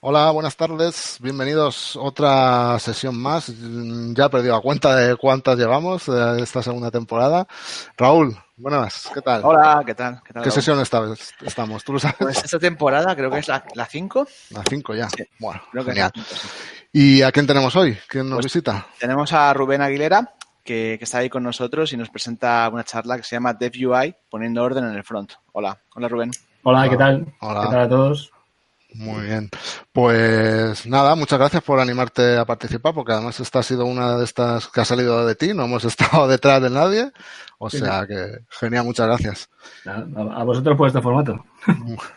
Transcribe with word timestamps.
Hola, 0.00 0.30
buenas 0.30 0.56
tardes. 0.56 1.18
Bienvenidos 1.20 1.96
a 1.96 2.00
otra 2.00 2.78
sesión 2.78 3.20
más. 3.20 3.52
Ya 4.14 4.26
he 4.26 4.28
perdido 4.30 4.54
la 4.54 4.60
cuenta 4.60 4.94
de 4.94 5.16
cuántas 5.16 5.58
llevamos 5.58 6.06
de 6.06 6.40
esta 6.40 6.62
segunda 6.62 6.90
temporada. 6.92 7.48
Raúl, 7.96 8.36
buenas, 8.56 9.10
¿qué 9.12 9.20
tal? 9.20 9.40
Hola, 9.44 9.82
¿qué 9.84 9.94
tal? 9.96 10.20
¿Qué, 10.24 10.32
tal, 10.32 10.42
¿Qué 10.44 10.50
sesión 10.52 10.78
esta 10.80 11.00
vez 11.00 11.34
estamos? 11.42 11.82
¿Tú 11.82 11.94
lo 11.94 11.98
sabes? 11.98 12.16
Pues 12.20 12.44
esta 12.44 12.60
temporada 12.60 13.16
creo 13.16 13.28
que 13.30 13.38
es 13.38 13.48
la 13.48 13.86
5. 13.86 14.28
La 14.50 14.62
5 14.68 14.94
ya. 14.94 15.08
Sí, 15.10 15.24
bueno, 15.40 15.60
creo 15.72 15.84
que 15.84 15.90
genial. 15.90 16.12
cinco, 16.14 16.28
sí. 16.32 16.48
¿Y 16.92 17.22
a 17.22 17.32
quién 17.32 17.46
tenemos 17.48 17.74
hoy? 17.74 17.98
¿Quién 18.08 18.28
nos 18.28 18.36
Pues- 18.36 18.46
visita? 18.46 18.86
Tenemos 19.00 19.32
a 19.32 19.52
Rubén 19.52 19.82
Aguilera, 19.82 20.32
que, 20.64 20.94
que 20.96 21.04
está 21.04 21.18
ahí 21.18 21.28
con 21.28 21.42
nosotros 21.42 21.92
y 21.92 21.96
nos 21.96 22.08
presenta 22.08 22.68
una 22.72 22.84
charla 22.84 23.16
que 23.16 23.24
se 23.24 23.34
llama 23.34 23.52
Dev 23.52 23.72
UI, 23.84 24.14
poniendo 24.30 24.62
orden 24.62 24.84
en 24.84 24.94
el 24.94 25.02
front. 25.02 25.32
Hola, 25.52 25.76
hola 25.96 26.06
Rubén. 26.08 26.30
Hola, 26.62 26.88
¿qué 26.88 26.96
tal? 26.96 27.34
Hola. 27.40 27.62
¿Qué 27.62 27.68
tal 27.68 27.80
a 27.80 27.88
todos? 27.88 28.30
Muy 28.94 29.26
bien. 29.26 29.50
Pues 29.92 30.86
nada, 30.86 31.14
muchas 31.14 31.38
gracias 31.38 31.62
por 31.62 31.78
animarte 31.78 32.38
a 32.38 32.46
participar, 32.46 32.94
porque 32.94 33.12
además 33.12 33.38
esta 33.38 33.58
ha 33.58 33.62
sido 33.62 33.84
una 33.84 34.16
de 34.16 34.24
estas 34.24 34.68
que 34.68 34.80
ha 34.80 34.84
salido 34.84 35.26
de 35.26 35.34
ti, 35.34 35.52
no 35.52 35.64
hemos 35.64 35.84
estado 35.84 36.26
detrás 36.26 36.62
de 36.62 36.70
nadie. 36.70 37.12
O 37.58 37.68
sea 37.68 38.06
que 38.06 38.38
genial, 38.48 38.84
muchas 38.84 39.06
gracias. 39.06 39.50
A 39.84 40.44
vosotros 40.44 40.76
por 40.76 40.86
este 40.86 41.02
formato. 41.02 41.44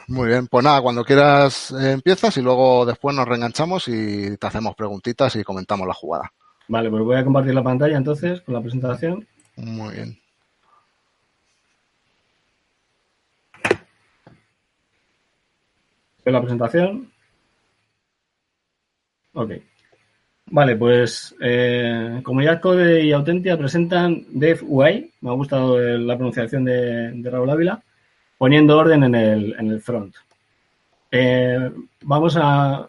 Muy 0.07 0.27
bien, 0.29 0.47
pues 0.47 0.63
nada, 0.63 0.81
cuando 0.81 1.03
quieras 1.03 1.71
eh, 1.71 1.91
empiezas 1.91 2.37
y 2.37 2.41
luego 2.41 2.85
después 2.85 3.15
nos 3.15 3.27
reenganchamos 3.27 3.87
y 3.87 4.37
te 4.37 4.47
hacemos 4.47 4.75
preguntitas 4.75 5.35
y 5.35 5.43
comentamos 5.43 5.87
la 5.87 5.93
jugada. 5.93 6.31
Vale, 6.67 6.89
pues 6.89 7.03
voy 7.03 7.17
a 7.17 7.23
compartir 7.23 7.53
la 7.53 7.63
pantalla 7.63 7.97
entonces 7.97 8.41
con 8.41 8.53
la 8.53 8.61
presentación. 8.61 9.27
Muy 9.57 9.95
bien. 9.95 10.20
¿Ve 16.23 16.31
la 16.31 16.41
presentación? 16.41 17.11
Ok. 19.33 19.51
Vale, 20.47 20.75
pues 20.75 21.35
eh, 21.39 22.19
Comunidad 22.23 22.59
Code 22.59 23.03
y 23.05 23.11
Autentia 23.13 23.57
presentan 23.57 24.25
Dev 24.29 24.59
UI. 24.67 25.11
Me 25.21 25.29
ha 25.29 25.33
gustado 25.33 25.79
la 25.79 26.15
pronunciación 26.17 26.65
de, 26.65 27.21
Raúl 27.23 27.49
Ávila. 27.49 27.81
Poniendo 28.37 28.77
orden 28.77 29.03
en 29.03 29.15
el, 29.15 29.55
en 29.57 29.71
el 29.71 29.81
front. 29.81 30.15
Eh, 31.11 31.71
vamos 32.01 32.37
a... 32.39 32.87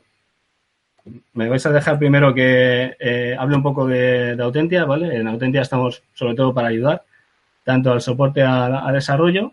Me 1.35 1.49
vais 1.49 1.67
a 1.67 1.73
dejar 1.73 1.99
primero 1.99 2.33
que 2.33 2.97
eh, 2.99 3.37
hable 3.39 3.57
un 3.57 3.63
poco 3.63 3.87
de, 3.87 4.37
de 4.37 4.43
Autentia, 4.43 4.85
¿vale? 4.85 5.17
En 5.17 5.27
Autentia 5.29 5.63
estamos 5.63 6.03
sobre 6.15 6.35
todo 6.35 6.55
para 6.55 6.69
ayudar 6.69 7.05
tanto 7.65 7.93
al 7.93 8.01
soporte 8.01 8.43
a, 8.43 8.87
a 8.87 8.93
desarrollo 8.93 9.53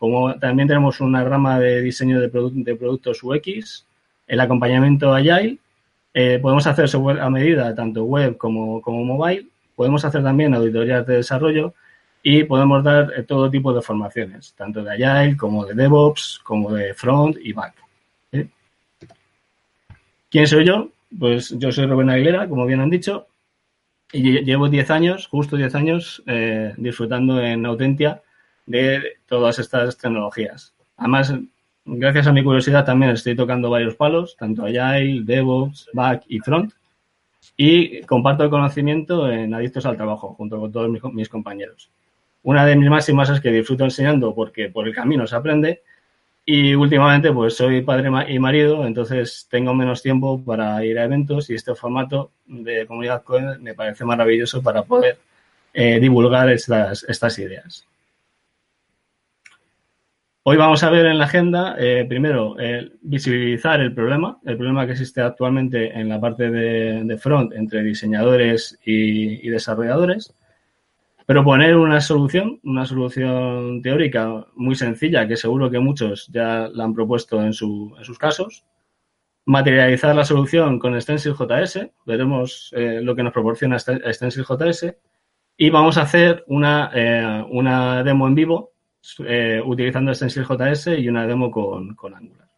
como 0.00 0.34
también 0.38 0.66
tenemos 0.66 1.00
una 1.00 1.22
rama 1.22 1.60
de 1.60 1.82
diseño 1.82 2.18
de, 2.20 2.32
produ- 2.32 2.64
de 2.64 2.74
productos 2.74 3.22
UX, 3.22 3.86
el 4.26 4.40
acompañamiento 4.40 5.12
Agile, 5.14 5.58
eh, 6.14 6.38
podemos 6.40 6.66
hacer 6.66 6.88
software 6.88 7.20
a 7.20 7.28
medida, 7.28 7.74
tanto 7.74 8.02
web 8.04 8.36
como, 8.38 8.80
como 8.80 9.04
mobile, 9.04 9.46
podemos 9.76 10.02
hacer 10.04 10.22
también 10.22 10.54
auditorías 10.54 11.06
de 11.06 11.16
desarrollo 11.16 11.74
y 12.22 12.44
podemos 12.44 12.82
dar 12.82 13.12
eh, 13.14 13.22
todo 13.24 13.50
tipo 13.50 13.72
de 13.74 13.82
formaciones, 13.82 14.54
tanto 14.56 14.82
de 14.82 14.90
Agile 15.06 15.36
como 15.36 15.66
de 15.66 15.74
DevOps, 15.74 16.40
como 16.42 16.72
de 16.72 16.94
front 16.94 17.36
y 17.42 17.52
back. 17.52 17.74
¿Quién 20.30 20.46
soy 20.46 20.64
yo? 20.64 20.88
Pues 21.18 21.50
yo 21.58 21.72
soy 21.72 21.86
Rubén 21.86 22.08
Aguilera, 22.10 22.48
como 22.48 22.64
bien 22.66 22.80
han 22.80 22.90
dicho, 22.90 23.26
y 24.12 24.22
lle- 24.22 24.44
llevo 24.44 24.68
10 24.68 24.90
años, 24.90 25.26
justo 25.26 25.56
10 25.56 25.74
años, 25.74 26.22
eh, 26.26 26.72
disfrutando 26.76 27.40
en 27.42 27.66
Autentia 27.66 28.22
de 28.66 29.18
todas 29.26 29.58
estas 29.58 29.96
tecnologías. 29.96 30.74
Además, 30.96 31.34
gracias 31.84 32.26
a 32.26 32.32
mi 32.32 32.44
curiosidad 32.44 32.84
también 32.84 33.12
estoy 33.12 33.34
tocando 33.34 33.70
varios 33.70 33.96
palos, 33.96 34.36
tanto 34.36 34.64
Agile, 34.64 35.22
DevOps, 35.24 35.88
Back 35.92 36.24
y 36.28 36.38
Front. 36.40 36.72
Y 37.56 38.02
comparto 38.02 38.44
el 38.44 38.50
conocimiento 38.50 39.30
en 39.30 39.52
Adictos 39.54 39.86
al 39.86 39.96
Trabajo, 39.96 40.34
junto 40.34 40.58
con 40.60 40.72
todos 40.72 40.90
mis, 41.12 41.28
compañeros. 41.28 41.90
Una 42.42 42.64
de 42.64 42.76
mis 42.76 42.88
máximas 42.88 43.28
es 43.30 43.40
que 43.40 43.50
disfruto 43.50 43.84
enseñando 43.84 44.34
porque 44.34 44.68
por 44.68 44.86
el 44.86 44.94
camino 44.94 45.26
se 45.26 45.36
aprende. 45.36 45.82
Y 46.44 46.74
últimamente, 46.74 47.32
pues 47.32 47.56
soy 47.56 47.82
padre 47.82 48.10
y 48.28 48.38
marido, 48.38 48.86
entonces 48.86 49.46
tengo 49.50 49.74
menos 49.74 50.02
tiempo 50.02 50.42
para 50.42 50.84
ir 50.84 50.98
a 50.98 51.04
eventos 51.04 51.50
y 51.50 51.54
este 51.54 51.74
formato 51.74 52.30
de 52.46 52.86
comunidad 52.86 53.22
me 53.60 53.74
parece 53.74 54.04
maravilloso 54.04 54.62
para 54.62 54.82
poder 54.82 55.18
eh, 55.74 56.00
divulgar 56.00 56.48
estas 56.50 57.38
ideas. 57.38 57.86
Hoy 60.42 60.56
vamos 60.56 60.82
a 60.82 60.90
ver 60.90 61.04
en 61.06 61.18
la 61.18 61.24
agenda, 61.26 61.76
eh, 61.78 62.06
primero, 62.08 62.58
eh, 62.58 62.92
visibilizar 63.02 63.80
el 63.80 63.94
problema, 63.94 64.38
el 64.46 64.56
problema 64.56 64.86
que 64.86 64.92
existe 64.92 65.20
actualmente 65.20 65.92
en 65.92 66.08
la 66.08 66.18
parte 66.20 66.50
de, 66.50 67.18
front 67.18 67.52
entre 67.52 67.82
diseñadores 67.82 68.78
y, 68.84 69.46
desarrolladores, 69.50 70.34
proponer 71.26 71.76
una 71.76 72.00
solución, 72.00 72.58
una 72.64 72.86
solución 72.86 73.82
teórica 73.82 74.46
muy 74.56 74.74
sencilla 74.74 75.28
que 75.28 75.36
seguro 75.36 75.70
que 75.70 75.78
muchos 75.78 76.26
ya 76.28 76.68
la 76.72 76.84
han 76.84 76.94
propuesto 76.94 77.42
en, 77.44 77.52
su- 77.52 77.94
en 77.98 78.04
sus 78.04 78.18
casos, 78.18 78.64
materializar 79.44 80.16
la 80.16 80.24
solución 80.24 80.78
con 80.78 80.98
Stencil.js, 81.00 81.90
veremos 82.06 82.72
eh, 82.74 83.00
lo 83.02 83.14
que 83.14 83.22
nos 83.22 83.32
proporciona 83.34 83.76
Sten- 83.76 84.02
Stencil.js 84.12 84.96
y 85.58 85.68
vamos 85.68 85.98
a 85.98 86.02
hacer 86.02 86.44
una 86.48 88.02
demo 88.04 88.26
en 88.26 88.34
vivo 88.34 88.72
eh, 89.26 89.60
utilizando 89.64 90.14
Stencil.js 90.14 90.88
y 90.98 91.08
una 91.08 91.26
demo 91.26 91.50
con, 91.50 91.94
con 91.94 92.14
Angular. 92.14 92.48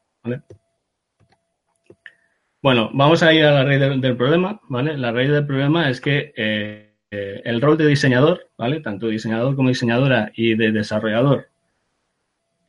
Bueno, 2.63 2.91
vamos 2.93 3.23
a 3.23 3.33
ir 3.33 3.45
a 3.45 3.53
la 3.53 3.65
raíz 3.65 3.81
del, 3.81 4.17
problema. 4.17 4.61
¿vale? 4.69 4.97
La 4.97 5.11
raíz 5.13 5.31
del 5.31 5.47
problema 5.47 5.89
es 5.91 6.01
que 6.01 6.33
eh, 6.37 6.95
eh, 7.11 7.43
el 7.45 7.61
rol 7.61 7.77
de 7.77 7.87
diseñador, 7.87 8.51
¿vale? 8.57 8.81
tanto 8.81 9.09
diseñador 9.09 9.57
como 9.57 9.69
diseñadora 9.69 10.31
y 10.35 10.55
de 10.55 10.71
desarrollador, 10.71 11.49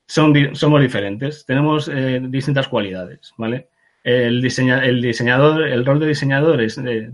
son, 0.08 0.56
somos 0.56 0.82
diferentes. 0.82 1.46
Tenemos 1.46 1.90
distintas 2.30 2.68
cualidades. 2.68 3.34
¿vale? 3.38 3.70
El, 4.04 4.44
el 4.44 5.02
diseñador, 5.02 5.68
el 5.68 5.86
rol 5.86 6.00
de 6.00 6.08
diseñador 6.08 6.60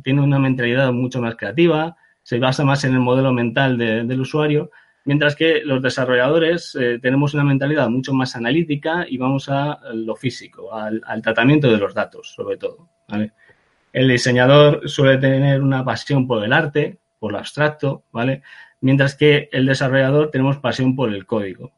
tiene 0.03 0.21
una 0.21 0.39
mentalidad 0.39 0.91
mucho 0.93 1.21
más 1.21 1.35
creativa, 1.35 1.97
se 2.23 2.39
basa 2.39 2.63
más 2.63 2.83
en 2.83 2.93
el 2.93 2.99
modelo 2.99 3.33
mental 3.33 3.77
de- 3.77 4.03
del 4.05 4.21
usuario, 4.21 4.71
mientras 5.05 5.35
que 5.35 5.61
los 5.63 5.81
desarrolladores 5.81 6.75
eh, 6.75 6.99
tenemos 7.01 7.33
una 7.33 7.43
mentalidad 7.43 7.89
mucho 7.89 8.13
más 8.13 8.35
analítica 8.35 9.05
y 9.07 9.17
vamos 9.17 9.49
a 9.49 9.79
lo 9.93 10.15
físico, 10.15 10.73
al, 10.73 11.21
tratamiento 11.21 11.71
de 11.71 11.77
los 11.77 11.93
datos, 11.93 12.33
sobre 12.35 12.57
todo. 12.57 12.89
¿vale? 13.07 13.31
El 13.91 14.07
diseñador 14.07 14.87
suele 14.87 15.17
tener 15.17 15.61
una 15.61 15.83
pasión 15.83 16.27
por 16.27 16.43
el 16.43 16.53
arte, 16.53 16.99
por 17.17 17.31
lo 17.31 17.39
abstracto, 17.39 18.03
¿vale? 18.11 18.43
Mientras 18.81 19.15
que 19.15 19.49
el 19.51 19.65
desarrollador 19.65 20.31
tenemos 20.31 20.57
pasión 20.57 20.95
por 20.95 21.13
el 21.13 21.25
código. 21.25 21.73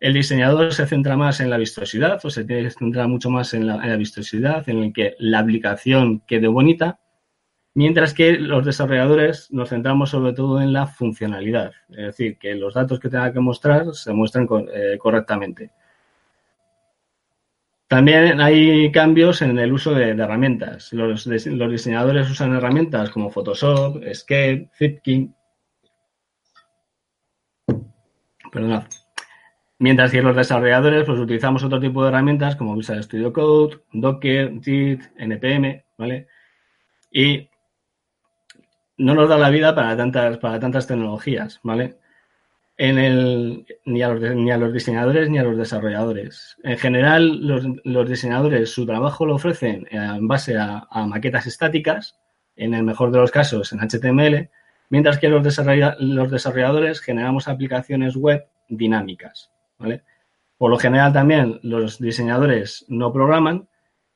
El 0.00 0.14
diseñador 0.14 0.74
se 0.74 0.86
centra 0.86 1.16
más 1.16 1.40
en 1.40 1.50
la 1.50 1.56
vistosidad, 1.56 2.20
o 2.22 2.30
se 2.30 2.44
tiene 2.44 2.64
que 2.64 2.70
centrar 2.70 3.08
mucho 3.08 3.30
más 3.30 3.54
en 3.54 3.66
la, 3.66 3.76
en 3.76 3.88
la 3.88 3.96
vistosidad, 3.96 4.68
en 4.68 4.82
el 4.82 4.92
que 4.92 5.14
la 5.18 5.38
aplicación 5.40 6.20
quede 6.26 6.48
bonita, 6.48 6.98
mientras 7.78 8.12
que 8.12 8.32
los 8.32 8.64
desarrolladores 8.64 9.52
nos 9.52 9.68
centramos 9.68 10.10
sobre 10.10 10.32
todo 10.32 10.60
en 10.60 10.72
la 10.72 10.88
funcionalidad, 10.88 11.70
es 11.90 12.06
decir, 12.06 12.36
que 12.36 12.56
los 12.56 12.74
datos 12.74 12.98
que 12.98 13.08
tenga 13.08 13.32
que 13.32 13.38
mostrar 13.38 13.94
se 13.94 14.12
muestren 14.12 14.48
eh, 14.74 14.98
correctamente. 14.98 15.70
También 17.86 18.40
hay 18.40 18.90
cambios 18.90 19.42
en 19.42 19.56
el 19.60 19.72
uso 19.72 19.94
de, 19.94 20.08
herramientas. 20.10 20.92
Los, 20.92 21.28
dise- 21.28 21.52
los 21.52 21.70
diseñadores 21.70 22.28
usan 22.28 22.52
herramientas 22.56 23.10
como 23.10 23.30
Photoshop, 23.30 24.02
Escape, 24.02 24.68
Zipkin. 24.76 25.32
Perdonad. 28.50 28.88
Mientras 29.78 30.10
que 30.10 30.20
los 30.20 30.34
desarrolladores 30.34 31.04
pues, 31.04 31.20
utilizamos 31.20 31.62
otro 31.62 31.78
tipo 31.78 32.02
de 32.02 32.08
herramientas 32.08 32.56
como 32.56 32.74
Visual 32.74 33.04
Studio 33.04 33.32
Code, 33.32 33.78
Docker, 33.92 34.60
Git, 34.64 35.00
NPM, 35.16 35.84
¿vale? 35.96 36.26
Y 37.12 37.47
no 38.98 39.14
nos 39.14 39.28
da 39.28 39.38
la 39.38 39.50
vida 39.50 39.74
para 39.74 39.96
tantas, 39.96 40.38
para 40.38 40.60
tantas 40.60 40.86
tecnologías, 40.86 41.60
¿vale? 41.62 41.96
En 42.76 42.98
el, 42.98 43.66
ni, 43.86 44.02
a 44.02 44.08
los, 44.08 44.36
ni 44.36 44.50
a 44.50 44.58
los 44.58 44.72
diseñadores 44.72 45.30
ni 45.30 45.38
a 45.38 45.42
los 45.42 45.56
desarrolladores. 45.56 46.56
En 46.62 46.78
general, 46.78 47.46
los, 47.46 47.64
los 47.84 48.08
diseñadores 48.08 48.70
su 48.70 48.86
trabajo 48.86 49.26
lo 49.26 49.36
ofrecen 49.36 49.86
en 49.90 50.28
base 50.28 50.56
a, 50.58 50.86
maquetas 51.06 51.46
estáticas, 51.46 52.18
en 52.56 52.74
el 52.74 52.82
mejor 52.82 53.10
de 53.10 53.18
los 53.18 53.30
casos 53.30 53.72
en 53.72 53.80
HTML, 53.80 54.50
mientras 54.90 55.18
que 55.18 55.28
los, 55.28 55.42
los 56.00 56.30
desarrolladores 56.30 57.00
generamos 57.00 57.48
aplicaciones 57.48 58.16
web 58.16 58.46
dinámicas, 58.68 59.50
¿vale? 59.78 60.02
Por 60.56 60.70
lo 60.70 60.78
general 60.78 61.12
también 61.12 61.60
los 61.62 62.00
diseñadores 62.00 62.84
no 62.88 63.12
programan 63.12 63.68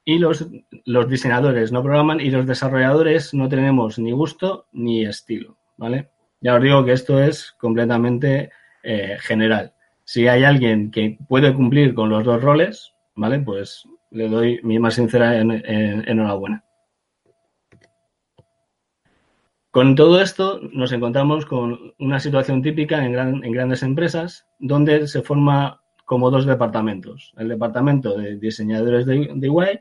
y 0.04 0.18
los, 0.18 0.48
los 0.84 1.08
diseñadores 1.08 1.72
no 1.72 1.82
programan 1.82 2.20
y 2.20 2.30
los 2.30 2.46
desarrolladores 2.46 3.34
no 3.34 3.48
tenemos 3.48 3.98
ni 3.98 4.12
gusto 4.12 4.66
ni 4.72 5.04
estilo, 5.04 5.56
¿vale? 5.76 6.10
Ya 6.40 6.56
os 6.56 6.62
digo 6.62 6.84
que 6.84 6.92
esto 6.92 7.22
es 7.22 7.52
completamente 7.52 8.50
eh, 8.82 9.16
general. 9.20 9.74
Si 10.04 10.26
hay 10.26 10.42
alguien 10.42 10.90
que 10.90 11.18
puede 11.28 11.54
cumplir 11.54 11.94
con 11.94 12.10
los 12.10 12.24
dos 12.24 12.42
roles, 12.42 12.94
¿vale? 13.14 13.38
Pues 13.38 13.86
le 14.10 14.28
doy 14.28 14.60
mi 14.64 14.78
más 14.78 14.94
sincera 14.94 15.38
enhorabuena. 15.38 16.64
Con 19.70 19.94
todo 19.94 20.20
esto 20.20 20.60
nos 20.72 20.92
encontramos 20.92 21.46
con 21.46 21.94
una 21.98 22.20
situación 22.20 22.60
típica 22.60 23.06
en, 23.06 23.18
en, 23.18 23.52
grandes 23.52 23.82
empresas 23.82 24.46
donde 24.58 25.06
se 25.06 25.22
forma 25.22 25.80
como 26.04 26.30
dos 26.30 26.44
departamentos, 26.44 27.32
el 27.38 27.48
departamento 27.48 28.18
de 28.18 28.36
diseñadores 28.36 29.06
de, 29.06 29.30
de 29.34 29.48
UI 29.48 29.80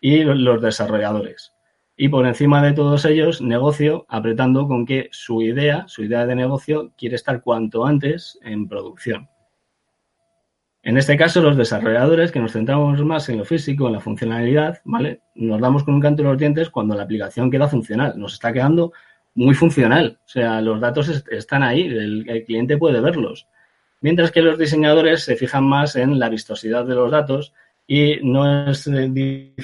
y 0.00 0.24
los 0.24 0.62
desarrolladores. 0.62 1.52
Y 1.96 2.08
por 2.08 2.26
encima 2.26 2.62
de 2.62 2.72
todos 2.72 3.04
ellos, 3.04 3.42
negocio 3.42 4.06
apretando 4.08 4.66
con 4.66 4.86
que 4.86 5.08
su 5.12 5.42
idea, 5.42 5.84
su 5.86 6.02
idea 6.02 6.24
de 6.24 6.34
negocio, 6.34 6.92
quiere 6.96 7.16
estar 7.16 7.42
cuanto 7.42 7.84
antes 7.84 8.38
en 8.42 8.68
producción. 8.68 9.28
En 10.82 10.96
este 10.96 11.16
caso, 11.18 11.42
los 11.42 11.58
desarrolladores, 11.58 12.32
que 12.32 12.40
nos 12.40 12.52
centramos 12.52 13.04
más 13.04 13.28
en 13.28 13.36
lo 13.36 13.44
físico, 13.44 13.86
en 13.86 13.92
la 13.92 14.00
funcionalidad, 14.00 14.78
¿vale? 14.84 15.20
Nos 15.34 15.60
damos 15.60 15.84
con 15.84 15.94
un 15.94 16.00
canto 16.00 16.22
en 16.22 16.28
los 16.28 16.38
dientes 16.38 16.70
cuando 16.70 16.94
la 16.94 17.02
aplicación 17.02 17.50
queda 17.50 17.68
funcional. 17.68 18.14
Nos 18.16 18.32
está 18.32 18.50
quedando 18.50 18.92
muy 19.34 19.54
funcional. 19.54 20.18
O 20.24 20.28
sea, 20.28 20.62
los 20.62 20.80
datos 20.80 21.22
están 21.30 21.62
ahí, 21.62 21.82
el, 21.82 22.44
cliente 22.46 22.78
puede 22.78 23.00
verlos. 23.00 23.46
Mientras 24.00 24.30
que 24.30 24.40
los 24.40 24.58
diseñadores 24.58 25.22
se 25.22 25.36
fijan 25.36 25.64
más 25.64 25.96
en 25.96 26.18
la 26.18 26.30
vistosidad 26.30 26.86
de 26.86 26.94
los 26.94 27.10
datos 27.10 27.52
y 27.86 28.16
no 28.22 28.70
es 28.70 28.86
eh, 28.86 29.54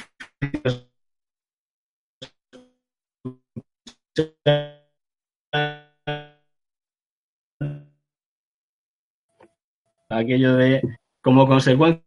aquello 10.08 10.56
de 10.56 10.80
como 11.22 11.46
consecuencia 11.46 12.06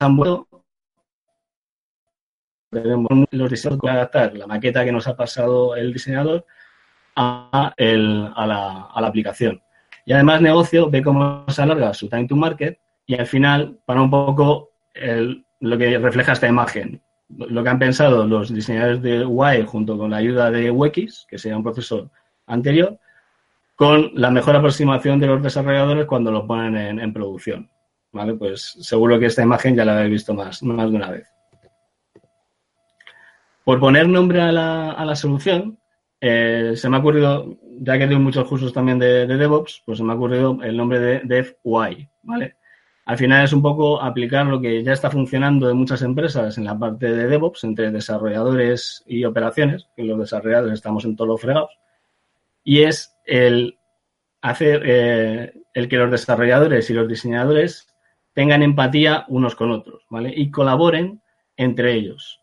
han 0.00 0.16
vuelto 0.16 0.48
los 2.72 3.50
diseñadores 3.50 3.92
adaptar 3.92 4.34
la 4.34 4.46
maqueta 4.46 4.84
que 4.84 4.92
nos 4.92 5.06
ha 5.06 5.16
pasado 5.16 5.76
el 5.76 5.92
diseñador 5.92 6.46
a, 7.16 7.72
a, 7.76 8.46
la, 8.46 8.88
aplicación. 9.06 9.62
Y 10.04 10.12
además 10.12 10.40
negocio 10.40 10.90
ve 10.90 11.02
cómo 11.02 11.44
se 11.48 11.62
alarga 11.62 11.94
su 11.94 12.08
time 12.08 12.26
to 12.26 12.36
market 12.36 12.78
y 13.06 13.14
al 13.14 13.26
final 13.26 13.78
para 13.84 14.02
un 14.02 14.10
poco 14.10 14.70
lo 15.60 15.78
que 15.78 15.98
refleja 15.98 16.32
esta 16.32 16.48
imagen 16.48 17.00
lo 17.36 17.62
que 17.62 17.68
han 17.68 17.78
pensado 17.78 18.26
los 18.26 18.52
diseñadores 18.52 19.02
de 19.02 19.24
UI 19.24 19.64
junto 19.64 19.96
con 19.96 20.10
la 20.10 20.18
ayuda 20.18 20.50
de 20.50 20.70
UX, 20.70 21.26
que 21.28 21.38
sería 21.38 21.56
un 21.56 21.62
proceso 21.62 22.10
anterior, 22.46 22.98
con 23.74 24.10
la 24.14 24.30
mejor 24.30 24.56
aproximación 24.56 25.18
de 25.18 25.26
los 25.26 25.42
desarrolladores 25.42 26.06
cuando 26.06 26.30
lo 26.30 26.46
ponen 26.46 26.98
en, 26.98 27.12
producción. 27.12 27.70
¿Vale? 28.12 28.34
Pues 28.34 28.76
seguro 28.80 29.18
que 29.18 29.26
esta 29.26 29.42
imagen 29.42 29.74
ya 29.74 29.84
la 29.84 29.96
habéis 29.96 30.10
visto 30.10 30.34
más, 30.34 30.62
más 30.62 30.90
de 30.90 30.96
una 30.96 31.10
vez. 31.10 31.28
Por 33.64 33.80
poner 33.80 34.08
nombre 34.08 34.42
a 34.42 34.52
la, 34.52 35.16
solución, 35.16 35.78
eh, 36.24 36.74
se 36.76 36.88
me 36.88 36.96
ha 36.96 37.00
ocurrido, 37.00 37.58
ya 37.80 37.98
que 37.98 38.06
doy 38.06 38.16
muchos 38.16 38.46
cursos 38.46 38.72
también 38.72 38.96
de, 38.96 39.26
de, 39.26 39.36
DevOps, 39.36 39.82
pues 39.84 39.98
se 39.98 40.04
me 40.04 40.12
ha 40.12 40.14
ocurrido 40.14 40.56
el 40.62 40.76
nombre 40.76 41.00
de 41.00 41.20
DevUI, 41.24 42.08
¿vale? 42.22 42.54
Al 43.06 43.18
final 43.18 43.44
es 43.44 43.52
un 43.52 43.60
poco 43.60 44.00
aplicar 44.00 44.46
lo 44.46 44.60
que 44.60 44.84
ya 44.84 44.92
está 44.92 45.10
funcionando 45.10 45.68
en 45.68 45.76
muchas 45.76 46.00
empresas 46.02 46.56
en 46.58 46.64
la 46.64 46.78
parte 46.78 47.10
de 47.10 47.26
DevOps, 47.26 47.64
entre 47.64 47.90
desarrolladores 47.90 49.02
y 49.04 49.24
operaciones, 49.24 49.88
que 49.96 50.04
los 50.04 50.16
desarrolladores 50.16 50.74
estamos 50.74 51.04
en 51.04 51.16
todos 51.16 51.26
los 51.26 51.40
fregados, 51.40 51.76
y 52.62 52.82
es 52.82 53.16
el 53.26 53.76
hacer 54.42 54.82
eh, 54.84 55.52
el 55.74 55.88
que 55.88 55.96
los 55.96 56.10
desarrolladores 56.12 56.88
y 56.88 56.94
los 56.94 57.08
diseñadores 57.08 57.88
tengan 58.32 58.62
empatía 58.62 59.24
unos 59.26 59.56
con 59.56 59.72
otros, 59.72 60.04
¿vale? 60.08 60.32
Y 60.36 60.52
colaboren 60.52 61.20
entre 61.56 61.94
ellos. 61.94 62.41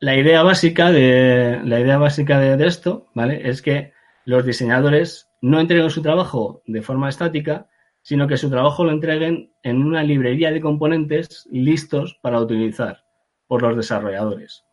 La 0.00 0.16
idea 0.16 0.42
básica 0.42 0.90
de, 0.90 1.60
la 1.62 1.78
idea 1.78 1.98
básica 1.98 2.40
de 2.40 2.66
esto, 2.66 3.08
¿vale? 3.14 3.48
Es 3.48 3.60
que 3.60 3.92
los 4.24 4.46
diseñadores 4.46 5.30
no 5.42 5.60
entreguen 5.60 5.90
su 5.90 6.00
trabajo 6.00 6.62
de 6.66 6.80
forma 6.80 7.08
estática, 7.08 7.68
sino 8.02 8.26
que 8.26 8.38
su 8.38 8.50
trabajo 8.50 8.84
lo 8.84 8.92
entreguen 8.92 9.52
en 9.62 9.82
una 9.82 10.02
librería 10.02 10.50
de 10.50 10.60
componentes 10.60 11.46
listos 11.50 12.18
para 12.22 12.40
utilizar 12.40 13.04
por 13.46 13.62
los 13.62 13.76
desarrolladores. 13.76 14.64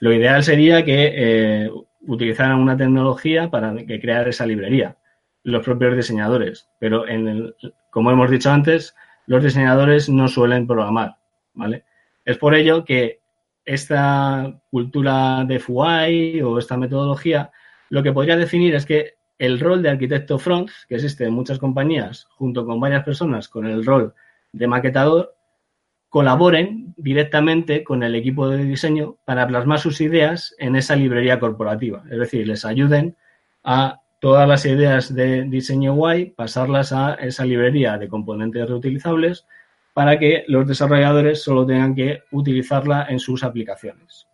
Lo 0.00 0.12
ideal 0.12 0.42
sería 0.42 0.84
que 0.84 1.12
eh, 1.14 1.70
utilizaran 2.02 2.58
una 2.58 2.76
tecnología 2.76 3.50
para 3.50 3.74
que 3.86 4.00
crear 4.00 4.28
esa 4.28 4.46
librería, 4.46 4.96
los 5.42 5.64
propios 5.64 5.96
diseñadores, 5.96 6.68
pero 6.78 7.08
en 7.08 7.28
el, 7.28 7.54
como 7.90 8.10
hemos 8.10 8.30
dicho 8.30 8.50
antes, 8.50 8.94
los 9.26 9.42
diseñadores 9.42 10.08
no 10.08 10.28
suelen 10.28 10.66
programar. 10.66 11.16
¿vale? 11.54 11.84
Es 12.24 12.36
por 12.36 12.54
ello 12.54 12.84
que 12.84 13.20
esta 13.68 14.60
cultura 14.70 15.44
de 15.44 15.58
FUI 15.58 16.40
o 16.40 16.58
esta 16.58 16.76
metodología 16.76 17.50
lo 17.90 18.02
que 18.02 18.12
podría 18.12 18.36
definir 18.36 18.74
es 18.74 18.86
que 18.86 19.14
el 19.38 19.60
rol 19.60 19.82
de 19.82 19.90
arquitecto 19.90 20.38
front, 20.38 20.70
que 20.88 20.96
existe 20.96 21.24
en 21.24 21.32
muchas 21.32 21.58
compañías, 21.58 22.26
junto 22.30 22.66
con 22.66 22.80
varias 22.80 23.04
personas 23.04 23.48
con 23.48 23.66
el 23.66 23.84
rol 23.84 24.14
de 24.52 24.66
maquetador, 24.66 25.34
colaboren 26.08 26.94
directamente 26.96 27.84
con 27.84 28.02
el 28.02 28.14
equipo 28.14 28.48
de 28.48 28.64
diseño 28.64 29.16
para 29.24 29.46
plasmar 29.46 29.78
sus 29.78 30.00
ideas 30.00 30.54
en 30.58 30.74
esa 30.74 30.96
librería 30.96 31.38
corporativa. 31.38 32.02
Es 32.10 32.18
decir, 32.18 32.46
les 32.46 32.64
ayuden 32.64 33.16
a 33.62 34.00
todas 34.20 34.48
las 34.48 34.64
ideas 34.64 35.14
de 35.14 35.44
diseño 35.44 35.94
UI, 35.94 36.30
pasarlas 36.30 36.92
a 36.92 37.14
esa 37.14 37.44
librería 37.44 37.98
de 37.98 38.08
componentes 38.08 38.68
reutilizables 38.68 39.46
para 39.98 40.16
que 40.16 40.44
los 40.46 40.64
desarrolladores 40.64 41.42
solo 41.42 41.66
tengan 41.66 41.92
que 41.92 42.22
utilizarla 42.30 43.06
en 43.08 43.18
sus 43.18 43.42
aplicaciones. 43.42 44.28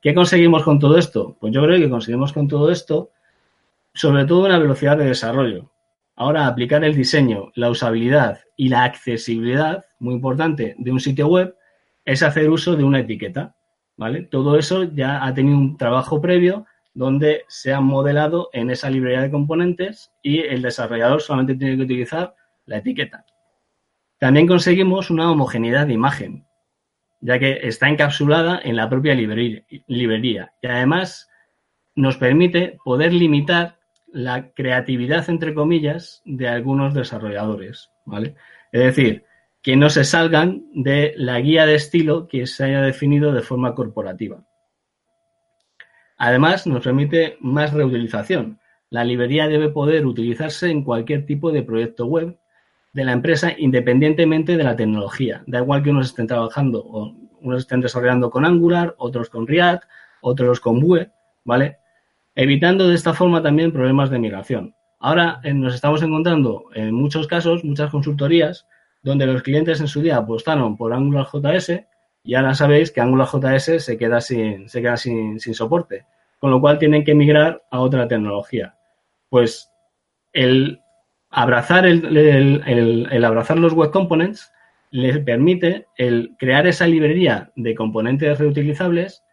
¿Qué 0.00 0.14
conseguimos 0.14 0.62
con 0.62 0.78
todo 0.78 0.96
esto? 0.96 1.36
Pues 1.38 1.52
yo 1.52 1.62
creo 1.62 1.78
que 1.78 1.90
conseguimos 1.90 2.32
con 2.32 2.48
todo 2.48 2.70
esto 2.70 3.10
sobre 3.92 4.24
todo 4.24 4.48
la 4.48 4.58
velocidad 4.58 4.96
de 4.96 5.04
desarrollo. 5.04 5.70
Ahora, 6.16 6.46
aplicar 6.46 6.84
el 6.84 6.96
diseño, 6.96 7.52
la 7.54 7.68
usabilidad 7.68 8.40
y 8.56 8.70
la 8.70 8.84
accesibilidad, 8.84 9.84
muy 9.98 10.14
importante, 10.14 10.74
de 10.78 10.90
un 10.90 11.00
sitio 11.00 11.28
web, 11.28 11.54
es 12.06 12.22
hacer 12.22 12.48
uso 12.48 12.74
de 12.74 12.84
una 12.84 13.00
etiqueta. 13.00 13.54
¿vale? 13.98 14.22
Todo 14.22 14.56
eso 14.56 14.84
ya 14.84 15.22
ha 15.22 15.34
tenido 15.34 15.58
un 15.58 15.76
trabajo 15.76 16.18
previo 16.18 16.64
donde 16.94 17.42
se 17.48 17.74
ha 17.74 17.80
modelado 17.82 18.48
en 18.54 18.70
esa 18.70 18.88
librería 18.88 19.20
de 19.20 19.30
componentes 19.30 20.12
y 20.22 20.38
el 20.38 20.62
desarrollador 20.62 21.20
solamente 21.20 21.56
tiene 21.56 21.76
que 21.76 21.82
utilizar 21.82 22.34
la 22.64 22.78
etiqueta. 22.78 23.26
También 24.18 24.46
conseguimos 24.46 25.10
una 25.10 25.30
homogeneidad 25.30 25.86
de 25.86 25.94
imagen, 25.94 26.46
ya 27.20 27.38
que 27.38 27.60
está 27.62 27.88
encapsulada 27.88 28.60
en 28.62 28.76
la 28.76 28.88
propia 28.88 29.14
librería 29.14 30.52
y 30.62 30.66
además 30.66 31.28
nos 31.94 32.16
permite 32.16 32.78
poder 32.84 33.12
limitar 33.12 33.78
la 34.12 34.52
creatividad, 34.52 35.28
entre 35.28 35.54
comillas, 35.54 36.22
de 36.24 36.48
algunos 36.48 36.94
desarrolladores, 36.94 37.90
¿vale? 38.04 38.36
Es 38.72 38.82
decir, 38.82 39.24
que 39.62 39.76
no 39.76 39.90
se 39.90 40.04
salgan 40.04 40.66
de 40.72 41.14
la 41.16 41.40
guía 41.40 41.66
de 41.66 41.74
estilo 41.74 42.28
que 42.28 42.46
se 42.46 42.64
haya 42.64 42.82
definido 42.82 43.32
de 43.32 43.42
forma 43.42 43.74
corporativa. 43.74 44.44
Además, 46.16 46.66
nos 46.66 46.84
permite 46.84 47.36
más 47.40 47.72
reutilización. 47.72 48.60
La 48.90 49.02
librería 49.02 49.48
debe 49.48 49.70
poder 49.70 50.06
utilizarse 50.06 50.70
en 50.70 50.84
cualquier 50.84 51.26
tipo 51.26 51.50
de 51.50 51.62
proyecto 51.62 52.06
web 52.06 52.38
de 52.94 53.04
la 53.04 53.12
empresa 53.12 53.52
independientemente 53.56 54.56
de 54.56 54.64
la 54.64 54.76
tecnología. 54.76 55.42
Da 55.46 55.58
igual 55.58 55.82
que 55.82 55.90
unos 55.90 56.06
estén 56.06 56.26
trabajando 56.26 56.82
o 56.82 57.14
unos 57.42 57.60
estén 57.60 57.80
desarrollando 57.80 58.30
con 58.30 58.46
Angular, 58.46 58.94
otros 58.96 59.28
con 59.28 59.46
React, 59.46 59.84
otros 60.22 60.60
con 60.60 60.80
Vue, 60.80 61.10
¿vale? 61.44 61.78
evitando 62.34 62.88
de 62.88 62.94
esta 62.94 63.14
forma 63.14 63.42
también 63.42 63.72
problemas 63.72 64.10
de 64.10 64.18
migración. 64.18 64.74
Ahora 64.98 65.40
eh, 65.44 65.52
nos 65.52 65.74
estamos 65.74 66.02
encontrando 66.02 66.64
en 66.74 66.94
muchos 66.94 67.26
casos, 67.26 67.64
muchas 67.64 67.90
consultorías, 67.90 68.66
donde 69.02 69.26
los 69.26 69.42
clientes 69.42 69.80
en 69.80 69.88
su 69.88 70.00
día 70.00 70.16
apostaron 70.16 70.76
por 70.76 70.92
AngularJS 70.92 71.82
y 72.24 72.34
ahora 72.34 72.54
sabéis 72.54 72.90
que 72.90 73.00
AngularJS 73.00 73.84
se 73.84 73.98
queda 73.98 74.20
sin, 74.20 74.68
se 74.68 74.80
queda 74.80 74.96
sin, 74.96 75.38
soporte, 75.38 76.06
con 76.38 76.50
lo 76.50 76.60
cual 76.60 76.78
tienen 76.78 77.04
que 77.04 77.14
migrar 77.14 77.62
a 77.70 77.80
otra 77.80 78.08
tecnología. 78.08 78.76
Pues 79.28 79.70
el 80.32 80.80
abrazar, 81.34 81.84
el, 81.84 83.24
abrazar 83.24 83.58
los 83.58 83.72
web 83.72 83.90
components 83.90 84.52
les 84.90 85.18
permite 85.18 85.88
el 85.96 86.36
crear 86.38 86.66
esa 86.68 86.86
librería 86.86 87.50
de 87.56 87.74
componentes 87.74 88.38
reutilizables 88.38 89.24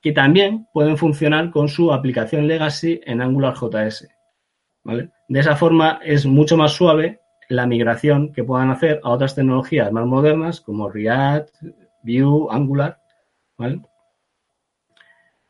que 0.00 0.12
también 0.12 0.68
pueden 0.72 0.96
funcionar 0.96 1.50
con 1.50 1.68
su 1.68 1.92
aplicación 1.92 2.46
legacy 2.46 3.00
en 3.04 3.20
AngularJS. 3.20 4.08
¿vale? 4.84 5.10
De 5.28 5.40
esa 5.40 5.56
forma 5.56 5.98
es 6.04 6.24
mucho 6.24 6.56
más 6.56 6.72
suave 6.72 7.20
la 7.48 7.66
migración 7.66 8.32
que 8.32 8.44
puedan 8.44 8.70
hacer 8.70 9.00
a 9.02 9.10
otras 9.10 9.34
tecnologías 9.34 9.90
más 9.90 10.06
modernas 10.06 10.60
como 10.60 10.88
React, 10.88 11.50
Vue, 12.04 12.46
Angular. 12.50 13.00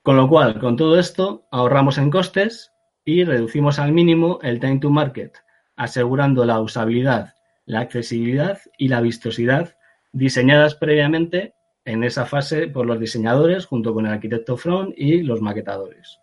Con 0.02 0.16
lo 0.16 0.26
cual, 0.26 0.58
con 0.58 0.76
todo 0.76 0.98
esto, 0.98 1.46
ahorramos 1.50 1.98
en 1.98 2.10
costes 2.10 2.72
y 3.04 3.24
reducimos 3.24 3.78
al 3.78 3.92
mínimo 3.92 4.38
el 4.42 4.58
time 4.58 4.78
to 4.78 4.88
market, 4.88 5.36
asegurando 5.78 6.44
la 6.44 6.60
usabilidad, 6.60 7.34
la 7.64 7.80
accesibilidad 7.80 8.58
y 8.76 8.88
la 8.88 9.00
vistosidad 9.00 9.76
diseñadas 10.12 10.74
previamente 10.74 11.54
en 11.84 12.04
esa 12.04 12.26
fase 12.26 12.66
por 12.66 12.84
los 12.84 13.00
diseñadores 13.00 13.64
junto 13.64 13.94
con 13.94 14.04
el 14.04 14.12
arquitecto 14.12 14.56
front 14.56 14.92
y 14.96 15.22
los 15.22 15.40
maquetadores. 15.40 16.18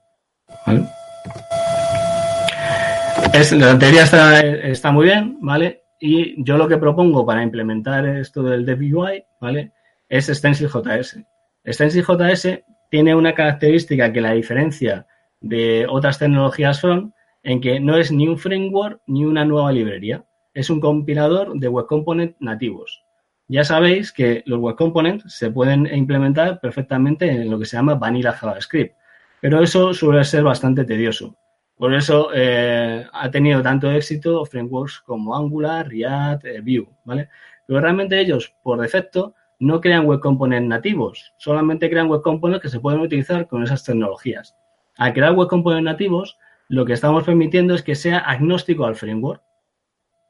la 3.51 3.79
teoría 3.79 4.03
está, 4.03 4.41
está, 4.41 4.91
muy 4.91 5.05
bien, 5.05 5.38
¿vale? 5.41 5.83
Y 6.00 6.43
yo 6.43 6.57
lo 6.57 6.67
que 6.67 6.77
propongo 6.77 7.25
para 7.25 7.41
implementar 7.41 8.05
esto 8.05 8.43
del 8.43 8.65
DevUI, 8.65 9.24
¿vale? 9.39 9.71
Es 10.09 10.27
StencilJS. 10.27 11.19
StencilJS 11.65 12.59
tiene 12.91 13.15
una 13.15 13.33
característica 13.33 14.12
que 14.12 14.21
la 14.21 14.33
diferencia 14.33 15.07
de 15.39 15.88
otras 15.89 16.19
tecnologías 16.19 16.81
front 16.81 17.13
en 17.45 17.61
que 17.61 17.79
no 17.79 17.95
es 17.95 18.11
ni 18.11 18.27
un 18.27 18.37
framework 18.37 19.01
ni 19.05 19.23
una 19.23 19.45
nueva 19.45 19.71
librería. 19.71 20.25
Es 20.53 20.69
un 20.69 20.81
compilador 20.81 21.53
de 21.53 21.67
web 21.67 21.85
component 21.85 22.35
nativos. 22.39 23.03
Ya 23.47 23.63
sabéis 23.63 24.11
que 24.11 24.41
los 24.47 24.59
web 24.59 24.75
components 24.75 25.31
se 25.31 25.51
pueden 25.51 25.85
implementar 25.85 26.59
perfectamente 26.59 27.29
en 27.29 27.51
lo 27.51 27.59
que 27.59 27.65
se 27.65 27.77
llama 27.77 27.93
vanilla 27.93 28.33
JavaScript, 28.33 28.95
pero 29.41 29.61
eso 29.61 29.93
suele 29.93 30.23
ser 30.23 30.43
bastante 30.43 30.85
tedioso. 30.85 31.37
Por 31.77 31.93
eso 31.93 32.29
eh, 32.33 33.05
ha 33.13 33.29
tenido 33.29 33.61
tanto 33.61 33.91
éxito 33.91 34.43
frameworks 34.45 35.01
como 35.01 35.35
Angular, 35.35 35.87
React, 35.87 36.45
eh, 36.45 36.61
Vue, 36.61 36.87
¿vale? 37.03 37.29
Pero 37.67 37.79
realmente 37.79 38.19
ellos, 38.19 38.55
por 38.63 38.81
defecto, 38.81 39.35
no 39.59 39.79
crean 39.81 40.07
web 40.07 40.19
components 40.19 40.67
nativos, 40.67 41.33
solamente 41.37 41.89
crean 41.91 42.07
web 42.07 42.21
components 42.23 42.63
que 42.63 42.69
se 42.69 42.79
pueden 42.79 43.01
utilizar 43.01 43.47
con 43.47 43.61
esas 43.61 43.83
tecnologías. 43.83 44.55
Al 44.97 45.13
crear 45.13 45.33
web 45.33 45.47
components 45.47 45.83
nativos, 45.83 46.39
lo 46.67 46.86
que 46.86 46.93
estamos 46.93 47.24
permitiendo 47.24 47.75
es 47.75 47.84
que 47.84 47.95
sea 47.95 48.19
agnóstico 48.19 48.86
al 48.86 48.95
framework 48.95 49.41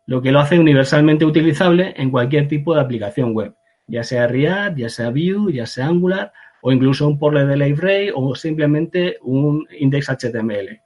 lo 0.08 0.22
que 0.22 0.32
lo 0.32 0.39
hace 0.39 0.60
universalmente 0.60 1.25
utilizable 1.25 1.94
en 1.98 2.12
cualquier 2.12 2.48
tipo 2.48 2.75
de 2.75 2.82
aplicación 2.82 3.34
web, 3.34 3.56
ya 3.88 4.04
sea 4.04 4.27
React, 4.27 4.77
ya 4.77 4.89
sea 4.89 5.10
Vue, 5.10 5.54
ya 5.54 5.65
sea 5.65 5.88
Angular 5.88 6.32
o 6.62 6.72
incluso 6.72 7.08
un 7.08 7.18
portlet 7.18 7.48
de 7.48 7.58
LiveRay 7.58 8.12
o 8.13 8.36
simplemente 8.36 9.18
un 9.22 9.68
index 9.80 10.10
HTML. 10.10 10.82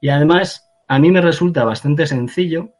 Y 0.00 0.08
además, 0.08 0.68
a 0.88 0.98
mí 0.98 1.10
me 1.10 1.20
resulta 1.20 1.64
bastante 1.64 2.06
sencillo, 2.06 2.70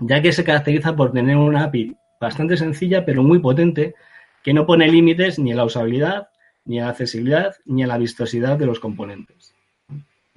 ya 0.00 0.22
que 0.22 0.32
se 0.32 0.44
caracteriza 0.44 0.94
por 0.94 1.12
tener 1.12 1.36
una 1.36 1.64
API 1.64 1.96
bastante 2.20 2.56
sencilla 2.56 3.04
pero 3.04 3.22
muy 3.22 3.38
potente 3.38 3.94
que 4.42 4.54
no 4.54 4.66
pone 4.66 4.88
límites 4.88 5.38
ni 5.38 5.52
a 5.52 5.56
la 5.56 5.64
usabilidad, 5.64 6.28
ni 6.64 6.80
a 6.80 6.84
la 6.84 6.90
accesibilidad, 6.90 7.54
ni 7.64 7.82
a 7.82 7.86
la 7.86 7.98
vistosidad 7.98 8.56
de 8.56 8.66
los 8.66 8.80
componentes. 8.80 9.54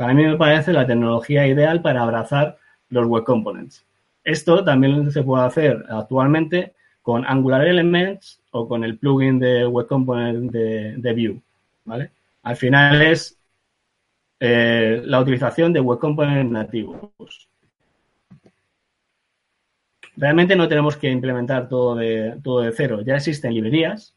Para 0.01 0.15
mí 0.15 0.25
me 0.25 0.35
parece 0.35 0.73
la 0.73 0.87
tecnología 0.87 1.45
ideal 1.45 1.79
para 1.83 2.01
abrazar 2.01 2.57
los 2.89 3.05
web 3.05 3.23
components. 3.23 3.85
Esto 4.23 4.63
también 4.63 5.11
se 5.11 5.21
puede 5.21 5.45
hacer 5.45 5.85
actualmente 5.89 6.73
con 7.03 7.23
Angular 7.23 7.67
Elements 7.67 8.41
o 8.49 8.67
con 8.67 8.83
el 8.83 8.97
plugin 8.97 9.37
de 9.37 9.67
Web 9.67 9.85
Component 9.85 10.51
de, 10.51 11.13
Vue. 11.13 12.09
Al 12.41 12.55
final 12.55 12.99
es 13.03 13.37
eh, 14.39 15.03
la 15.05 15.19
utilización 15.19 15.71
de 15.71 15.81
Web 15.81 15.99
Component 15.99 16.51
nativos. 16.51 17.47
Realmente 20.17 20.55
no 20.55 20.67
tenemos 20.67 20.97
que 20.97 21.11
implementar 21.11 21.69
todo 21.69 21.93
de, 21.93 22.39
todo 22.43 22.61
de 22.61 22.71
cero. 22.71 23.01
Ya 23.05 23.17
existen 23.17 23.53
librerías 23.53 24.15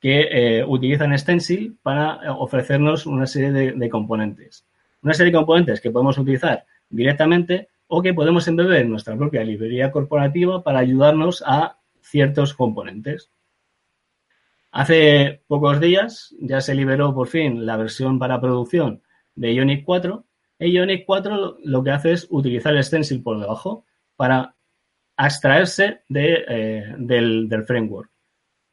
que 0.00 0.22
eh, 0.22 0.64
utilizan 0.64 1.16
Stencil 1.16 1.78
para 1.84 2.32
ofrecernos 2.32 3.06
una 3.06 3.28
serie 3.28 3.52
de 3.52 3.88
componentes. 3.90 4.66
Una 5.02 5.14
serie 5.14 5.32
de 5.32 5.38
componentes 5.38 5.80
que 5.80 5.90
podemos 5.90 6.18
utilizar 6.18 6.64
directamente 6.88 7.68
o 7.86 8.02
que 8.02 8.14
podemos 8.14 8.46
embeber 8.46 8.82
en 8.82 8.90
nuestra 8.90 9.16
propia 9.16 9.42
librería 9.42 9.90
corporativa 9.90 10.62
para 10.62 10.78
ayudarnos 10.78 11.42
a 11.46 11.78
ciertos 12.00 12.54
componentes. 12.54 13.30
Hace 14.72 15.42
pocos 15.48 15.80
días 15.80 16.34
ya 16.40 16.60
se 16.60 16.74
liberó 16.74 17.14
por 17.14 17.26
fin 17.26 17.66
la 17.66 17.76
versión 17.76 18.18
para 18.18 18.40
producción 18.40 19.02
de 19.34 19.52
Ionic 19.54 19.84
4. 19.84 20.24
E 20.60 20.68
Ionic 20.68 21.04
4 21.06 21.58
lo 21.64 21.82
que 21.82 21.90
hace 21.90 22.12
es 22.12 22.26
utilizar 22.30 22.76
el 22.76 22.84
stencil 22.84 23.22
por 23.22 23.40
debajo 23.40 23.84
para 24.16 24.54
abstraerse 25.16 26.02
eh, 26.14 26.94
del, 26.98 27.64
framework. 27.66 28.10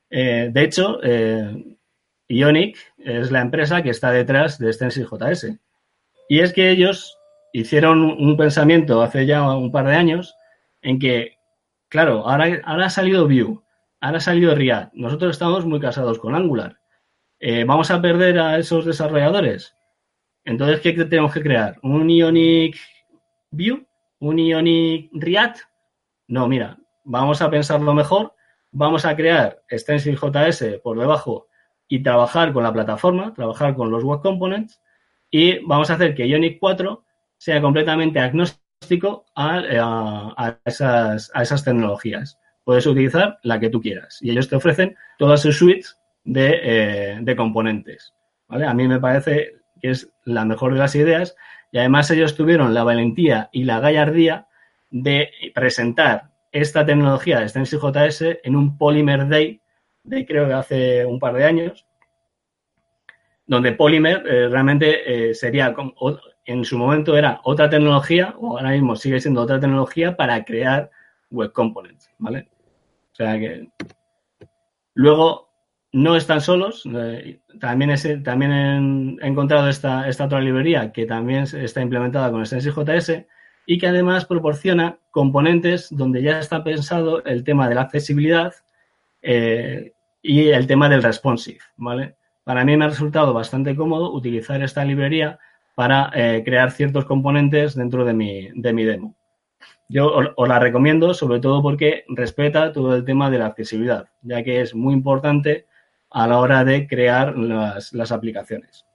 Eh, 0.10 0.50
de 0.52 0.64
hecho, 0.64 1.00
eh, 1.04 1.78
Ionic 2.28 2.78
es 2.98 3.32
la 3.32 3.42
empresa 3.42 3.82
que 3.82 3.90
está 3.90 4.12
detrás 4.12 4.60
de 4.60 4.72
StencilJS. 4.72 5.58
Y 6.30 6.40
es 6.40 6.54
que 6.54 6.70
ellos 6.70 7.18
hicieron 7.54 8.02
un 8.04 8.38
pensamiento 8.38 9.02
hace 9.02 9.26
ya 9.26 9.56
un 9.56 9.72
par 9.72 9.88
de 9.88 9.96
años 9.96 10.36
en 10.82 11.00
que, 11.00 11.38
claro, 11.90 12.28
ahora, 12.28 12.62
ahora 12.66 12.86
ha 12.86 12.90
salido 12.90 13.28
Vue, 13.28 13.60
ahora 14.02 14.18
ha 14.18 14.22
salido 14.22 14.54
React, 14.56 14.94
nosotros 14.94 15.32
estamos 15.32 15.66
muy 15.66 15.80
casados 15.80 16.20
con 16.20 16.36
Angular. 16.36 16.78
Eh, 17.40 17.64
¿Vamos 17.64 17.92
a 17.92 18.02
perder 18.02 18.40
a 18.40 18.58
esos 18.58 18.86
desarrolladores? 18.86 19.76
Entonces, 20.44 20.82
¿qué 20.82 20.94
tenemos 20.94 21.34
que 21.34 21.42
crear? 21.42 21.78
¿Un 21.84 22.10
Ionic 22.10 22.78
Vue? 23.52 23.86
¿Un 24.20 24.40
Ionic 24.40 25.10
React? 25.14 25.60
No, 26.28 26.48
mira, 26.48 26.78
vamos 27.04 27.42
a 27.42 27.50
pensarlo 27.50 27.94
mejor, 27.94 28.34
vamos 28.72 29.06
a 29.06 29.16
crear 29.16 29.62
StencilJS 29.72 30.80
por 30.84 31.00
debajo 31.00 31.48
y 31.88 32.04
trabajar 32.04 32.52
con 32.54 32.64
la 32.64 32.74
plataforma, 32.74 33.34
trabajar 33.34 33.76
con 33.76 33.92
los 33.92 34.04
web 34.04 34.22
components 34.22 34.82
y 35.30 35.60
vamos 35.66 35.90
a 35.90 35.96
hacer 35.96 36.16
que 36.16 36.28
Ionic 36.28 36.60
4 36.60 37.04
sea 37.38 37.62
completamente 37.62 38.20
agnóstico 38.20 39.26
eh, 39.38 39.80
a, 39.82 40.60
esas, 40.66 41.64
tecnologías. 41.64 42.40
Puedes 42.64 42.86
utilizar 42.86 43.40
la 43.44 43.60
que 43.60 43.70
tú 43.70 43.82
quieras 43.82 44.20
y 44.22 44.32
ellos 44.32 44.50
te 44.50 44.56
ofrecen 44.56 44.96
todas 45.18 45.42
sus 45.42 45.58
suites 45.58 46.00
de, 46.24 46.60
eh, 46.62 47.36
componentes. 47.36 48.14
¿vale? 48.48 48.66
A 48.66 48.74
mí 48.74 48.88
me 48.88 49.00
parece 49.00 49.56
que 49.82 49.92
es 49.92 50.10
la 50.26 50.46
mejor 50.46 50.74
de 50.74 50.80
las 50.80 50.96
ideas 50.96 51.36
y 51.72 51.78
además 51.78 52.10
ellos 52.12 52.36
tuvieron 52.36 52.74
la 52.74 52.84
valentía 52.84 53.50
y 53.52 53.64
la 53.64 53.80
gallardía 53.80 54.48
de 54.90 55.30
presentar 55.54 56.32
esta 56.52 56.86
tecnología 56.86 57.40
de 57.40 57.50
StencilJS 57.50 58.40
en 58.44 58.56
un 58.56 58.78
Polymer 58.78 59.28
Day 59.28 59.62
de 60.08 60.26
creo 60.26 60.48
que 60.48 60.54
hace 60.54 61.06
un 61.06 61.20
par 61.20 61.36
de 61.36 61.44
años, 61.44 61.86
donde 63.48 63.72
Polymer 63.72 64.24
eh, 64.28 64.50
realmente 64.50 65.34
sería 65.34 65.74
en 66.46 66.64
su 66.64 66.78
momento 66.78 67.18
era 67.18 67.42
otra 67.44 67.70
tecnología, 67.70 68.36
o 68.38 68.58
ahora 68.58 68.72
mismo 68.72 68.96
sigue 68.96 69.20
siendo 69.20 69.42
otra 69.42 69.60
tecnología 69.60 70.16
para 70.16 70.46
crear 70.46 70.92
web 71.30 71.52
components, 71.52 72.10
¿vale? 72.20 72.50
O 73.12 73.16
sea 73.16 73.38
que 73.40 73.68
luego 74.94 75.48
no 75.94 76.16
están 76.16 76.42
solos. 76.42 76.84
Eh, 76.94 77.40
también, 77.60 78.24
también 78.24 79.18
he, 79.22 79.28
encontrado 79.28 79.68
esta, 79.68 80.08
esta 80.08 80.26
otra 80.26 80.42
librería 80.42 80.92
que 80.92 81.06
también 81.06 81.44
está 81.44 81.82
implementada 81.82 82.32
con 82.32 82.46
StencilJS 82.46 83.26
y 83.66 83.78
que 83.78 83.88
además 83.88 84.26
proporciona 84.26 85.00
componentes 85.12 85.88
donde 85.92 86.22
ya 86.22 86.40
está 86.40 86.64
pensado 86.64 87.24
el 87.26 87.44
tema 87.44 87.68
de 87.68 87.76
la 87.76 87.82
accesibilidad 87.82 88.54
eh, 89.22 89.94
y 90.22 90.50
el 90.50 90.68
tema 90.68 90.88
del 90.88 91.04
responsive, 91.04 91.60
¿vale? 91.76 92.16
Para 92.48 92.64
mí 92.64 92.78
me 92.78 92.86
ha 92.86 92.88
resultado 92.88 93.34
bastante 93.34 93.76
cómodo 93.76 94.14
utilizar 94.14 94.64
esta 94.64 94.86
librería 94.86 95.38
para 95.76 96.10
eh, 96.14 96.44
crear 96.46 96.72
ciertos 96.72 97.04
componentes 97.04 97.76
dentro 97.76 98.06
de 98.06 98.14
mi, 98.14 98.48
de 98.56 98.72
mi 98.72 98.86
demo. 98.86 99.18
Yo 99.90 100.14
os, 100.16 100.48
la 100.48 100.58
recomiendo 100.58 101.14
sobre 101.14 101.42
todo 101.42 101.62
porque 101.62 102.06
respeta 102.08 102.72
todo 102.72 102.96
el 102.96 103.04
tema 103.04 103.30
de 103.30 103.40
la 103.40 103.48
accesibilidad, 103.48 104.08
ya 104.22 104.44
que 104.44 104.62
es 104.62 104.74
muy 104.74 104.94
importante 104.94 105.66
a 106.10 106.26
la 106.26 106.40
hora 106.40 106.64
de 106.64 106.88
crear 106.88 107.38
las, 107.38 108.12
aplicaciones. 108.14 108.86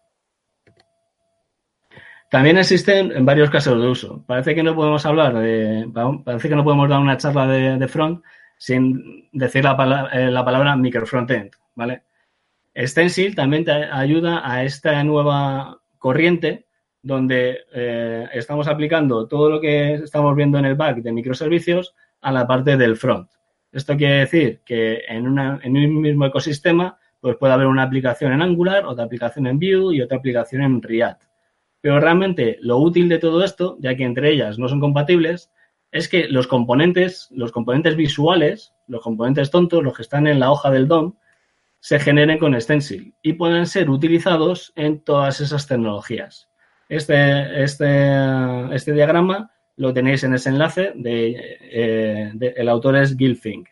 También 2.30 2.56
existen 2.56 3.22
varios 3.26 3.50
casos 3.50 3.78
de 3.78 3.86
uso. 3.86 4.24
Parece 4.26 4.54
que 4.54 4.62
no 4.62 4.74
podemos 4.74 5.04
hablar 5.04 5.34
de, 5.34 5.90
parece 6.24 6.48
que 6.48 6.56
no 6.56 6.64
podemos 6.64 6.88
dar 6.88 7.00
una 7.00 7.18
charla 7.18 7.46
de, 7.46 7.86
front 7.86 8.24
sin 8.56 9.28
decir 9.30 9.62
la, 9.62 10.08
eh, 10.10 10.30
la 10.30 10.42
palabra 10.42 10.74
microfrontend, 10.74 11.50
¿vale? 11.74 12.04
Stencil 12.76 13.34
también 13.34 13.64
te 13.64 13.72
ayuda 13.72 14.40
a 14.50 14.64
esta 14.64 15.02
nueva 15.04 15.80
corriente 15.98 16.66
donde 17.02 17.58
eh, 17.72 18.28
estamos 18.32 18.68
aplicando 18.68 19.26
todo 19.26 19.50
lo 19.50 19.60
que 19.60 19.94
estamos 19.94 20.34
viendo 20.36 20.58
en 20.58 20.66
el 20.66 20.76
back 20.76 20.98
de 20.98 21.12
microservicios 21.12 21.94
a 22.20 22.32
la 22.32 22.46
parte 22.46 22.76
del 22.76 22.96
front. 22.96 23.28
Esto 23.72 23.96
quiere 23.96 24.20
decir 24.20 24.60
que 24.64 25.02
en, 25.08 25.26
un 25.26 26.00
mismo 26.00 26.26
ecosistema 26.26 26.98
pues 27.20 27.36
puede 27.36 27.52
haber 27.52 27.66
una 27.66 27.84
aplicación 27.84 28.32
en 28.32 28.42
Angular, 28.42 28.84
otra 28.84 29.04
aplicación 29.04 29.46
en 29.46 29.58
Vue 29.58 29.96
y 29.96 30.00
otra 30.00 30.18
aplicación 30.18 30.62
en 30.62 30.82
React. 30.82 31.22
Pero 31.80 31.98
realmente 31.98 32.58
lo 32.60 32.78
útil 32.78 33.08
de 33.08 33.18
todo 33.18 33.42
esto, 33.42 33.76
ya 33.80 33.96
que 33.96 34.04
entre 34.04 34.30
ellas 34.30 34.58
no 34.58 34.68
son 34.68 34.80
compatibles, 34.80 35.50
es 35.90 36.08
que 36.08 36.28
los 36.28 36.46
componentes, 36.46 37.28
los 37.32 37.52
componentes 37.52 37.96
visuales, 37.96 38.72
los 38.86 39.02
componentes 39.02 39.50
tontos, 39.50 39.82
los 39.82 39.94
que 39.94 40.02
están 40.02 40.26
en 40.26 40.40
la 40.40 40.50
hoja 40.50 40.70
del 40.70 40.88
DOM, 40.88 41.14
se 41.82 41.98
generen 41.98 42.38
con 42.38 42.58
Stencil 42.60 43.12
y 43.22 43.32
pueden 43.32 43.66
ser 43.66 43.90
utilizados 43.90 44.72
en 44.76 45.00
todas 45.00 45.40
esas 45.40 45.66
tecnologías. 45.66 46.48
Este, 46.88 47.60
este, 47.60 48.72
este 48.72 48.92
diagrama 48.92 49.50
lo 49.76 49.92
tenéis 49.92 50.22
en 50.22 50.32
ese 50.34 50.50
enlace, 50.50 50.92
de, 50.94 51.58
eh, 51.60 52.52
el 52.56 52.68
autor 52.68 52.96
es 52.96 53.16
Gil 53.16 53.36
Fink. 53.36 53.68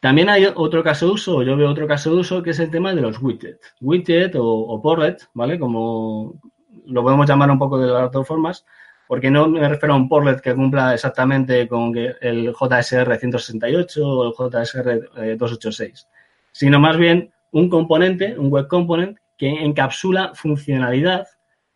También 0.00 0.30
hay 0.30 0.46
otro 0.54 0.82
caso 0.82 1.04
de 1.04 1.12
uso, 1.12 1.42
yo 1.42 1.54
veo 1.54 1.68
otro 1.68 1.86
caso 1.86 2.14
de 2.14 2.20
uso, 2.20 2.42
que 2.42 2.50
es 2.50 2.58
el 2.58 2.70
tema 2.70 2.94
de 2.94 3.02
los 3.02 3.20
widgets. 3.20 3.74
Widget 3.82 4.34
o, 4.36 4.42
o 4.42 4.96
¿vale? 5.34 5.58
Como 5.58 6.40
lo 6.86 7.02
podemos 7.02 7.28
llamar 7.28 7.50
un 7.50 7.58
poco 7.58 7.78
de 7.78 7.92
las 7.92 8.10
dos 8.10 8.26
formas, 8.26 8.64
porque 9.10 9.28
no 9.28 9.48
me 9.48 9.68
refiero 9.68 9.94
a 9.94 9.96
un 9.96 10.08
portlet 10.08 10.40
que 10.40 10.54
cumpla 10.54 10.94
exactamente 10.94 11.66
con 11.66 11.92
el 11.96 12.54
JSR 12.54 13.18
168 13.18 14.06
o 14.06 14.28
el 14.28 14.32
JSR 14.32 15.36
286, 15.36 15.90
eh, 15.90 16.08
sino 16.52 16.78
más 16.78 16.96
bien 16.96 17.32
un 17.50 17.68
componente, 17.68 18.38
un 18.38 18.52
web 18.52 18.68
component, 18.68 19.18
que 19.36 19.48
encapsula 19.48 20.30
funcionalidad 20.34 21.26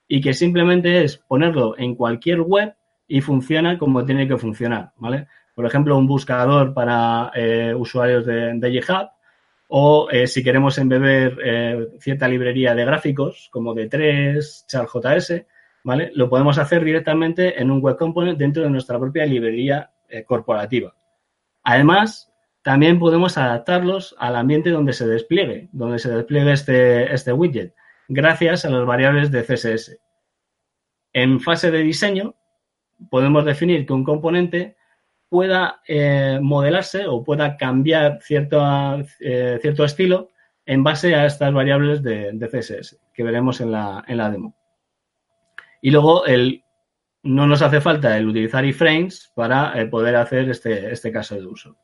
y 0.06 0.20
que 0.20 0.32
simplemente 0.32 1.02
es 1.02 1.16
ponerlo 1.16 1.76
en 1.76 1.96
cualquier 1.96 2.40
web 2.40 2.72
y 3.08 3.20
funciona 3.20 3.78
como 3.78 4.04
tiene 4.04 4.28
que 4.28 4.38
funcionar, 4.38 4.92
¿vale? 4.98 5.26
Por 5.56 5.66
ejemplo, 5.66 5.98
un 5.98 6.06
buscador 6.06 6.72
para 6.72 7.32
eh, 7.34 7.74
usuarios 7.76 8.24
de, 8.24 8.52
de 8.54 8.70
GitHub 8.70 9.08
o 9.66 10.08
eh, 10.08 10.28
si 10.28 10.44
queremos 10.44 10.78
embeber 10.78 11.90
cierta 11.98 12.28
librería 12.28 12.76
de 12.76 12.84
gráficos 12.84 13.48
como 13.50 13.74
D3, 13.74 14.66
CharJS, 14.68 15.46
Lo 15.84 16.30
podemos 16.30 16.58
hacer 16.58 16.84
directamente 16.84 17.60
en 17.60 17.70
un 17.70 17.80
web 17.80 17.96
component 17.96 18.38
dentro 18.38 18.62
de 18.62 18.70
nuestra 18.70 18.98
propia 18.98 19.26
librería 19.26 19.92
corporativa. 20.26 20.94
Además, 21.62 22.32
también 22.62 22.98
podemos 22.98 23.36
adaptarlos 23.36 24.14
al 24.18 24.36
ambiente 24.36 24.70
donde 24.70 24.92
se 24.92 25.06
despliegue, 25.06 25.68
donde 25.72 25.98
se 25.98 26.10
despliegue 26.10 26.52
este, 26.52 27.12
este 27.12 27.32
widget 27.32 27.74
gracias 28.08 28.64
a 28.64 28.70
las 28.70 28.86
variables 28.86 29.30
de 29.30 29.42
CSS. 29.42 29.98
En 31.12 31.40
fase 31.40 31.70
de 31.70 31.78
diseño, 31.78 32.34
podemos 33.10 33.44
definir 33.44 33.86
que 33.86 33.92
un 33.92 34.04
componente 34.04 34.76
pueda 35.28 35.80
eh, 35.86 36.38
modelarse 36.40 37.06
o 37.06 37.24
pueda 37.24 37.56
cambiar 37.56 38.20
cierto, 38.22 38.62
eh, 39.20 39.58
cierto 39.60 39.84
estilo 39.84 40.30
en 40.66 40.82
base 40.82 41.14
a 41.14 41.26
estas 41.26 41.52
variables 41.52 42.02
de, 42.02 42.32
CSS 42.50 42.98
que 43.12 43.22
veremos 43.22 43.60
en 43.60 43.72
la, 43.72 44.04
en 44.06 44.16
la 44.16 44.30
demo. 44.30 44.54
Y 45.84 45.90
luego 45.90 46.24
el, 46.24 46.64
no 47.24 47.46
nos 47.46 47.60
hace 47.60 47.78
falta 47.78 48.16
el 48.16 48.26
utilizar 48.26 48.64
iframes 48.64 49.30
para 49.34 49.78
eh, 49.78 49.84
poder 49.84 50.16
hacer 50.16 50.48
este, 50.48 50.90
este 50.90 51.12
caso 51.12 51.34
de 51.34 51.44
uso. 51.44 51.76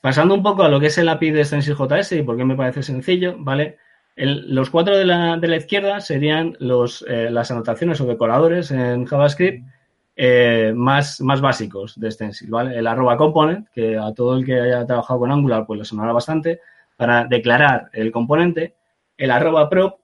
Pasando 0.00 0.36
un 0.36 0.42
poco 0.44 0.62
a 0.62 0.68
lo 0.68 0.78
que 0.78 0.86
es 0.86 0.96
el 0.98 1.08
API 1.08 1.32
de 1.32 1.44
StencilJS 1.44 2.12
y 2.12 2.22
por 2.22 2.36
qué 2.36 2.44
me 2.44 2.54
parece 2.54 2.84
sencillo, 2.84 3.34
¿vale? 3.38 3.76
los 4.14 4.70
cuatro 4.70 4.96
de 4.96 5.04
la, 5.04 5.36
de 5.36 5.48
la, 5.48 5.56
izquierda 5.56 6.00
serían 6.00 6.56
los, 6.60 7.04
eh, 7.08 7.28
las 7.28 7.50
anotaciones 7.50 8.00
o 8.00 8.06
decoradores 8.06 8.70
en 8.70 9.04
JavaScript 9.04 9.66
eh, 10.14 10.72
más, 10.76 11.20
más 11.22 11.40
básicos 11.40 11.98
de 11.98 12.10
Stencil, 12.12 12.50
¿vale? 12.50 12.78
El 12.78 12.86
arroba 12.86 13.16
component, 13.16 13.66
que 13.70 13.98
a 13.98 14.14
todo 14.14 14.36
el 14.36 14.44
que 14.44 14.60
haya 14.60 14.86
trabajado 14.86 15.20
con 15.20 15.32
Angular 15.32 15.66
pues 15.66 15.78
le 15.78 15.84
sonará 15.84 16.12
bastante, 16.12 16.60
para 16.96 17.24
declarar 17.24 17.90
el 17.94 18.12
componente. 18.12 18.76
El 19.16 19.32
arroba 19.32 19.68
prop, 19.68 19.99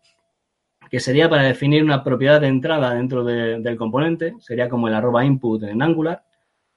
que 0.90 1.00
sería 1.00 1.28
para 1.28 1.42
definir 1.42 1.82
una 1.82 2.04
propiedad 2.04 2.40
de 2.40 2.48
entrada 2.48 2.94
dentro 2.94 3.24
del 3.24 3.76
componente, 3.76 4.34
sería 4.38 4.68
como 4.68 4.88
el 4.88 4.94
arroba 4.94 5.24
input 5.24 5.62
en 5.64 5.82
Angular 5.82 6.22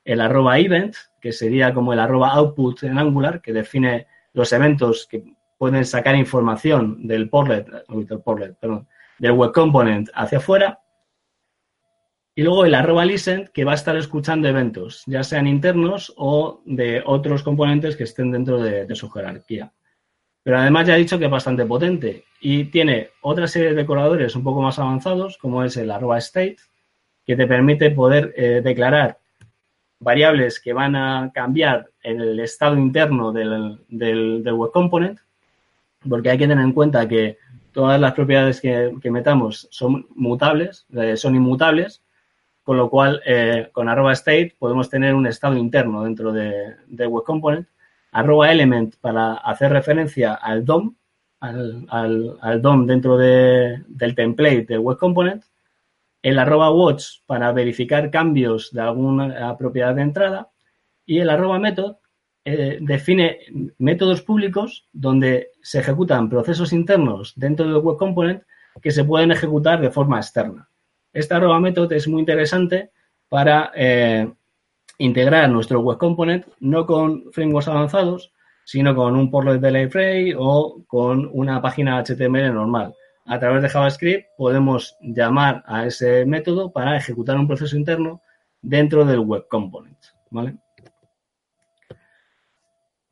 el 0.09 0.21
arroba 0.21 0.57
event, 0.57 0.95
que 1.21 1.31
sería 1.31 1.71
como 1.71 1.93
el 1.93 1.99
arroba 1.99 2.31
output 2.31 2.83
en 2.83 2.97
Angular, 2.97 3.41
que 3.41 3.53
define 3.53 4.07
los 4.33 4.51
eventos 4.53 5.07
que 5.07 5.23
pueden 5.57 5.85
sacar 5.85 6.15
información 6.15 7.05
del 7.05 7.29
portlet, 7.29 7.67
del, 7.87 8.19
portlet, 8.21 8.57
perdón, 8.57 8.87
del 9.19 9.33
web 9.33 9.51
component 9.51 10.09
hacia 10.15 10.39
afuera. 10.39 10.79
Y 12.33 12.41
luego 12.41 12.65
el 12.65 12.73
arroba 12.73 13.05
listen, 13.05 13.51
que 13.53 13.65
va 13.65 13.73
a 13.73 13.75
estar 13.75 13.95
escuchando 13.97 14.47
eventos, 14.47 15.03
ya 15.05 15.23
sean 15.23 15.45
internos 15.45 16.11
o 16.17 16.63
de 16.65 17.03
otros 17.05 17.43
componentes 17.43 17.95
que 17.95 18.05
estén 18.05 18.31
dentro 18.31 18.59
de, 18.59 18.85
de 18.85 18.95
su 18.95 19.11
jerarquía. 19.11 19.71
Pero 20.43 20.57
además 20.57 20.87
ya 20.87 20.95
he 20.95 20.99
dicho 20.99 21.19
que 21.19 21.25
es 21.25 21.31
bastante 21.31 21.65
potente 21.65 22.25
y 22.41 22.65
tiene 22.65 23.09
otra 23.21 23.47
serie 23.47 23.69
de 23.69 23.75
decoradores 23.75 24.35
un 24.35 24.43
poco 24.43 24.61
más 24.61 24.79
avanzados, 24.79 25.37
como 25.37 25.63
es 25.63 25.75
el 25.77 25.91
arroba 25.91 26.17
state, 26.17 26.57
que 27.25 27.35
te 27.35 27.47
permite 27.47 27.91
poder 27.91 28.33
eh, 28.35 28.61
declarar 28.63 29.19
variables 29.99 30.59
que 30.59 30.73
van 30.73 30.95
a 30.95 31.31
cambiar 31.33 31.89
el 32.01 32.39
estado 32.39 32.77
interno 32.77 33.31
del, 33.31 33.79
web 33.89 34.71
component, 34.71 35.19
porque 36.07 36.29
hay 36.29 36.37
que 36.37 36.47
tener 36.47 36.63
en 36.63 36.73
cuenta 36.73 37.07
que 37.07 37.37
todas 37.73 37.99
las 37.99 38.13
propiedades 38.13 38.61
que, 38.61 39.11
metamos 39.11 39.67
son 39.71 40.07
mutables, 40.15 40.85
eh, 40.93 41.17
son 41.17 41.35
inmutables, 41.35 42.01
con 42.63 42.77
lo 42.77 42.89
cual 42.89 43.21
eh, 43.25 43.69
con 43.71 43.89
arroba 43.89 44.13
state 44.13 44.55
podemos 44.57 44.89
tener 44.89 45.13
un 45.13 45.27
estado 45.27 45.57
interno 45.57 46.03
dentro 46.03 46.31
de, 46.31 47.07
web 47.07 47.23
component, 47.23 47.67
arroba 48.11 48.51
element 48.51 48.95
para 49.01 49.33
hacer 49.33 49.71
referencia 49.71 50.33
al 50.33 50.65
DOM, 50.65 50.95
al, 51.39 52.61
DOM 52.61 52.85
dentro 52.85 53.17
del 53.17 54.15
template 54.15 54.65
del 54.65 54.79
web 54.79 54.97
component, 54.97 55.43
el 56.21 56.37
arroba 56.37 56.71
watch 56.71 57.21
para 57.25 57.51
verificar 57.51 58.11
cambios 58.11 58.71
de 58.73 58.81
alguna 58.81 59.57
propiedad 59.57 59.95
de 59.95 60.01
entrada 60.01 60.49
y 61.05 61.19
el 61.19 61.29
arroba 61.29 61.59
method 61.59 61.95
eh, 62.45 62.79
define 62.81 63.39
métodos 63.77 64.21
públicos 64.21 64.87
donde 64.91 65.51
se 65.61 65.79
ejecutan 65.79 66.29
procesos 66.29 66.73
internos 66.73 67.33
dentro 67.35 67.65
del 67.65 67.77
web 67.77 67.97
component 67.97 68.43
que 68.81 68.91
se 68.91 69.03
pueden 69.03 69.31
ejecutar 69.31 69.81
de 69.81 69.91
forma 69.91 70.17
externa. 70.17 70.69
Este 71.13 71.33
arroba 71.33 71.59
method 71.59 71.91
es 71.93 72.07
muy 72.07 72.19
interesante 72.19 72.91
para 73.27 73.71
eh, 73.75 74.31
integrar 74.99 75.49
nuestro 75.49 75.79
web 75.79 75.97
component 75.97 76.45
no 76.59 76.85
con 76.85 77.23
frameworks 77.31 77.67
avanzados, 77.67 78.31
sino 78.63 78.95
con 78.95 79.15
un 79.15 79.31
portlet 79.31 79.59
de 79.59 79.71
library 79.71 80.35
o 80.37 80.83
con 80.87 81.27
una 81.33 81.59
página 81.61 82.03
HTML 82.03 82.53
normal 82.53 82.93
a 83.29 83.39
través 83.39 83.61
de 83.61 83.69
JavaScript 83.69 84.27
podemos 84.37 84.97
llamar 85.01 85.63
a 85.67 85.85
ese 85.85 86.25
método 86.25 86.71
para 86.71 86.97
ejecutar 86.97 87.37
un 87.37 87.47
proceso 87.47 87.77
interno 87.77 88.21
dentro 88.59 89.05
del 89.05 89.19
web 89.19 89.45
component. 89.47 89.97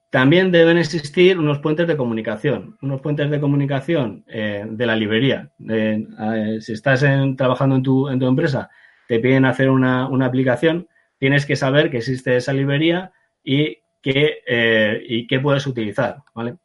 También 0.10 0.52
deben 0.52 0.80
existir 0.80 1.38
unos 1.38 1.60
puentes 1.60 1.88
de 1.88 1.96
comunicación, 1.96 2.78
unos 2.82 3.00
puentes 3.00 3.30
de 3.30 3.40
comunicación 3.40 4.24
eh, 4.28 4.66
de 4.68 4.86
la 4.88 4.96
librería. 4.96 5.52
Eh, 5.70 6.58
si 6.62 6.74
estás 6.74 7.06
trabajando 7.38 7.76
en 7.76 7.84
tu, 7.84 8.10
en 8.10 8.18
tu, 8.18 8.26
empresa, 8.26 8.72
te 9.08 9.20
piden 9.20 9.46
hacer 9.46 9.70
una, 9.70 10.06
aplicación, 10.26 10.88
tienes 11.18 11.46
que 11.46 11.56
saber 11.56 11.90
que 11.90 11.98
existe 11.98 12.36
esa 12.36 12.54
librería 12.54 13.12
y 13.44 13.78
qué 14.02 14.40
eh, 14.48 15.04
y 15.08 15.28
qué 15.28 15.40
puedes 15.40 15.68
utilizar. 15.68 16.24
¿vale? 16.34 16.58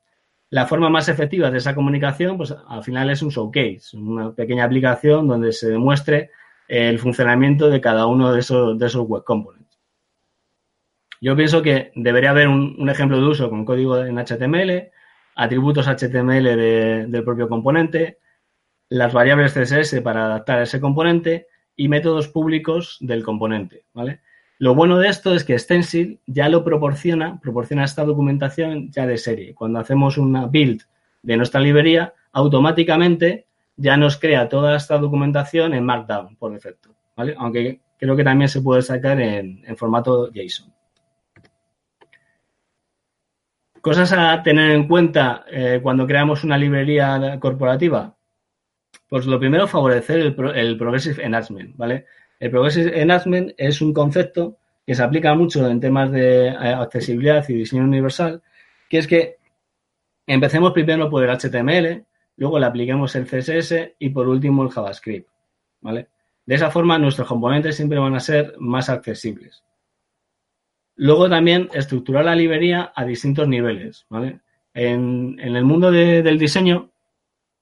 La 0.51 0.67
forma 0.67 0.91
más 0.91 1.09
efectiva 1.09 1.51
de 1.51 1.59
esa 1.59 1.75
comunicación, 1.75 2.37
pues 2.37 2.55
al 2.69 2.85
final 2.85 3.09
es 3.11 3.23
un 3.23 3.31
showcase, 3.31 3.97
una 3.97 4.35
pequeña 4.35 4.65
aplicación 4.65 5.27
donde 5.27 5.53
se 5.53 5.71
demuestre 5.71 6.31
el 6.69 6.99
funcionamiento 6.99 7.71
de 7.71 7.81
cada 7.81 8.07
uno 8.07 8.33
de 8.33 8.41
esos, 8.41 8.79
de 8.79 8.87
esos 8.87 9.07
web 9.07 9.25
components. 9.25 9.79
Yo 11.23 11.37
pienso 11.37 11.62
que 11.62 11.93
debería 11.95 12.31
haber 12.31 12.49
un, 12.49 12.88
ejemplo 12.91 13.17
de 13.17 13.27
uso 13.27 13.49
con 13.49 13.65
código 13.65 14.05
en 14.05 14.19
HTML, 14.19 14.91
atributos 15.37 15.87
HTML 15.87 17.09
del 17.11 17.25
propio 17.25 17.49
componente, 17.49 18.19
las 18.88 19.12
variables 19.12 19.55
CSS 19.55 20.01
para 20.03 20.27
adaptar 20.27 20.59
a 20.59 20.62
ese 20.65 20.81
componente 20.81 21.47
y 21.77 21.88
métodos 21.88 22.29
públicos 22.29 22.99
del 23.01 23.23
componente, 23.23 23.87
¿vale? 23.95 24.21
Lo 24.62 24.77
bueno 24.77 24.96
de 24.96 25.09
esto 25.09 25.35
es 25.35 25.42
que 25.42 25.59
Stencil 25.59 26.20
ya 26.25 26.48
lo 26.48 26.62
proporciona, 26.62 27.40
proporciona 27.40 27.83
esta 27.83 28.05
documentación 28.05 28.92
ya 28.92 29.09
de 29.09 29.18
serie. 29.18 29.57
Cuando 29.57 29.81
hacemos 29.81 30.18
una 30.18 30.46
build 30.46 30.83
de 31.20 31.37
nuestra 31.37 31.61
librería, 31.61 32.14
automáticamente 32.31 33.48
ya 33.75 33.96
nos 33.96 34.18
crea 34.18 34.48
toda 34.48 34.77
esta 34.77 34.98
documentación 34.98 35.75
en 35.75 35.85
Markdown 35.85 36.37
por 36.37 36.53
defecto, 36.53 36.94
¿vale? 37.16 37.35
Aunque 37.38 37.81
creo 37.98 38.14
que 38.14 38.22
también 38.22 38.48
se 38.48 38.61
puede 38.61 38.83
sacar 38.83 39.20
en, 39.20 39.64
formato 39.77 40.31
JSON. 40.33 40.72
Cosas 43.81 44.12
a 44.12 44.44
tener 44.44 44.70
en 44.70 44.87
cuenta 44.87 45.44
eh, 45.51 45.81
cuando 45.83 46.07
creamos 46.07 46.44
una 46.44 46.57
librería 46.57 47.37
corporativa. 47.40 48.14
Pues 49.09 49.27
lo 49.27 49.40
primero, 49.40 49.66
favorecer 49.66 50.20
el, 50.20 50.77
Progressive 50.79 51.22
Enhancement, 51.22 51.77
¿vale? 51.77 52.07
El 52.42 52.50
Progressive 52.50 53.00
Enhancement 53.00 53.52
es 53.57 53.81
un 53.81 53.94
concepto 53.94 54.57
que 54.85 54.96
se 54.96 55.02
aplica 55.05 55.33
mucho 55.33 55.64
en 55.70 55.78
temas 55.78 56.11
de 56.11 56.48
eh, 56.48 56.74
accesibilidad 56.74 57.48
y 57.48 57.55
diseño 57.55 57.85
universal, 57.85 58.42
que 58.90 58.98
es 58.98 59.07
que 59.07 59.37
empecemos 60.26 60.72
primero 60.72 61.09
por 61.09 61.22
el 61.22 61.31
HTML, 61.31 62.05
luego 62.38 62.59
le 62.59 62.66
apliquemos 62.66 63.14
el 63.14 63.26
CSS 63.26 63.92
y 63.96 64.09
por 64.09 64.26
último 64.26 64.64
el 64.64 64.70
JavaScript. 64.70 65.28
¿vale? 65.83 66.09
De 66.44 66.57
esa 66.57 66.72
forma 66.72 66.98
nuestros 66.98 67.28
componentes 67.28 67.76
siempre 67.76 68.00
van 68.00 68.16
a 68.16 68.20
ser 68.20 68.57
más 68.59 68.88
accesibles. 68.88 69.62
Luego 70.96 71.31
también 71.31 71.68
estructurar 71.72 72.24
la 72.24 72.35
librería 72.35 72.92
a 72.92 73.05
distintos 73.05 73.46
niveles, 73.46 74.05
¿vale? 74.09 74.40
En, 74.74 75.38
el 75.38 75.64
mundo 75.64 75.92
del 75.92 76.38
diseño 76.40 76.90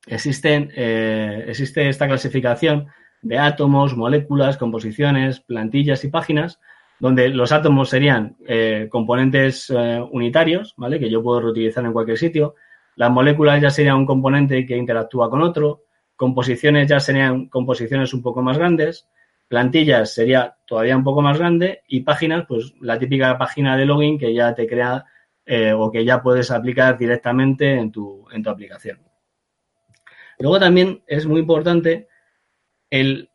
existen, 0.06 0.72
eh, 0.74 1.44
existe 1.48 1.86
esta 1.86 2.08
clasificación 2.08 2.88
de 3.22 3.38
átomos, 3.38 3.96
moléculas, 3.96 4.56
composiciones, 4.56 5.40
plantillas 5.40 6.04
y 6.04 6.09
páginas, 6.09 6.61
donde 6.98 7.30
los 7.30 7.52
átomos 7.52 7.88
serían 7.88 8.37
eh, 8.46 8.88
componentes 8.90 9.70
eh, 9.70 10.00
unitarios, 10.11 10.74
¿vale? 10.76 10.98
Que 10.98 11.11
yo 11.11 11.22
puedo 11.22 11.40
reutilizar 11.40 11.85
en 11.85 11.92
cualquier 11.92 12.18
sitio. 12.18 12.54
Las 12.96 13.11
moléculas 13.11 13.61
ya 13.61 13.70
serían 13.70 13.96
un 13.96 14.06
componente 14.06 14.66
que 14.66 14.76
interactúa 14.76 15.30
con 15.30 15.40
otro. 15.40 15.85
Composiciones 16.16 16.88
ya 16.88 17.00
serían 17.00 17.48
composiciones 17.48 18.12
un 18.12 18.20
poco 18.20 18.42
más 18.42 18.59
grandes. 18.59 19.09
Plantillas 19.48 20.12
sería 20.12 20.54
todavía 20.66 20.96
un 20.96 21.04
poco 21.04 21.22
más 21.22 21.38
grande. 21.38 21.83
Y 21.88 22.00
páginas, 22.00 22.44
pues 22.46 22.74
la 22.83 22.98
típica 22.98 23.38
página 23.38 23.76
de 23.78 23.87
login 23.87 24.18
que 24.18 24.35
ya 24.35 24.54
te 24.54 24.66
crea 24.66 25.06
eh, 25.46 25.72
o 25.72 25.90
que 25.90 26.04
ya 26.04 26.22
puedes 26.22 26.50
aplicar 26.50 26.98
directamente 26.98 27.72
en 27.72 27.90
tu, 27.90 28.26
en 28.30 28.42
tu 28.42 28.50
aplicación. 28.50 28.98
Luego 30.38 30.61
también 30.61 31.02
es 31.06 31.26
muy 31.26 31.40
importante 31.40 32.10
el 32.90 33.31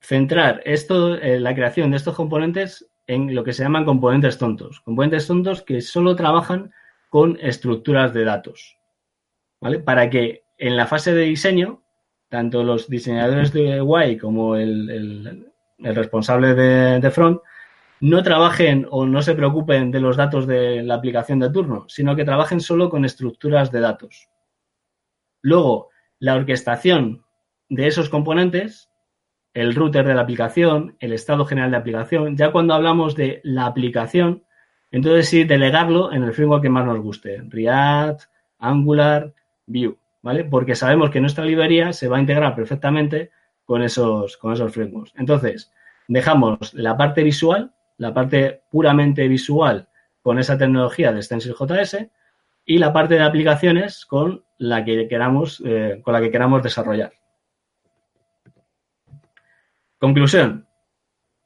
centrar 0.00 0.60
esto, 0.64 1.14
eh, 1.14 1.40
la 1.40 1.54
creación 1.54 1.90
de 1.90 1.96
estos 1.96 2.14
componentes 2.14 2.90
en 3.06 3.34
lo 3.34 3.44
que 3.44 3.52
se 3.52 3.62
llaman 3.62 3.84
componentes 3.84 4.38
tontos. 4.38 4.80
Componentes 4.80 5.26
tontos 5.26 5.62
que 5.62 5.80
solo 5.80 6.16
trabajan 6.16 6.72
con 7.08 7.38
estructuras 7.40 8.12
de 8.12 8.24
datos. 8.24 8.78
¿Vale? 9.60 9.78
Para 9.78 10.10
que 10.10 10.44
en 10.58 10.76
la 10.76 10.86
fase 10.86 11.14
de 11.14 11.22
diseño, 11.22 11.82
tanto 12.28 12.62
los 12.64 12.88
diseñadores 12.88 13.52
de 13.52 13.80
UI 13.80 14.16
como 14.16 14.56
el, 14.56 15.52
responsable 15.78 16.54
de, 16.54 17.00
de, 17.00 17.10
front 17.10 17.40
no 18.00 18.22
trabajen 18.22 18.86
o 18.90 19.06
no 19.06 19.22
se 19.22 19.34
preocupen 19.34 19.90
de 19.90 20.00
los 20.00 20.16
datos 20.16 20.46
de 20.46 20.82
la 20.82 20.94
aplicación 20.94 21.38
de 21.38 21.50
turno, 21.50 21.84
sino 21.88 22.16
que 22.16 22.24
trabajen 22.24 22.60
solo 22.60 22.90
con 22.90 23.04
estructuras 23.04 23.70
de 23.70 23.80
datos. 23.80 24.28
Luego, 25.42 25.90
la 26.18 26.34
orquestación 26.34 27.24
de 27.72 27.86
esos 27.86 28.10
componentes, 28.10 28.90
el 29.54 29.74
router 29.74 30.06
de 30.06 30.14
la 30.14 30.20
aplicación, 30.20 30.94
el 31.00 31.14
estado 31.14 31.46
general 31.46 31.70
de 31.70 31.78
aplicación, 31.78 32.36
ya 32.36 32.52
cuando 32.52 32.74
hablamos 32.74 33.16
de 33.16 33.40
la 33.44 33.64
aplicación, 33.64 34.44
entonces 34.90 35.30
sí 35.30 35.44
delegarlo 35.44 36.12
en 36.12 36.22
el 36.22 36.34
framework 36.34 36.62
que 36.62 36.68
más 36.68 36.84
nos 36.84 37.00
guste, 37.00 37.42
React, 37.48 38.24
Angular, 38.58 39.32
Vue, 39.64 39.96
¿vale? 40.20 40.44
Porque 40.44 40.74
sabemos 40.74 41.08
que 41.08 41.22
nuestra 41.22 41.46
librería 41.46 41.94
se 41.94 42.08
va 42.08 42.18
a 42.18 42.20
integrar 42.20 42.54
perfectamente 42.54 43.30
con 43.64 43.82
esos, 43.82 44.36
con 44.36 44.52
esos 44.52 44.70
frameworks. 44.70 45.14
Entonces, 45.16 45.72
dejamos 46.08 46.74
la 46.74 46.98
parte 46.98 47.22
visual, 47.22 47.72
la 47.96 48.12
parte 48.12 48.64
puramente 48.70 49.26
visual 49.28 49.88
con 50.20 50.38
esa 50.38 50.58
tecnología 50.58 51.10
de 51.10 51.22
Stencil.js 51.22 52.06
y 52.66 52.76
la 52.76 52.92
parte 52.92 53.14
de 53.14 53.22
aplicaciones 53.22 54.04
con 54.04 54.44
la 54.58 54.84
que 54.84 55.08
queramos, 55.08 55.62
eh, 55.64 56.02
con 56.04 56.12
la 56.12 56.20
que 56.20 56.30
queramos 56.30 56.62
desarrollar. 56.62 57.12
Conclusión. 60.02 60.66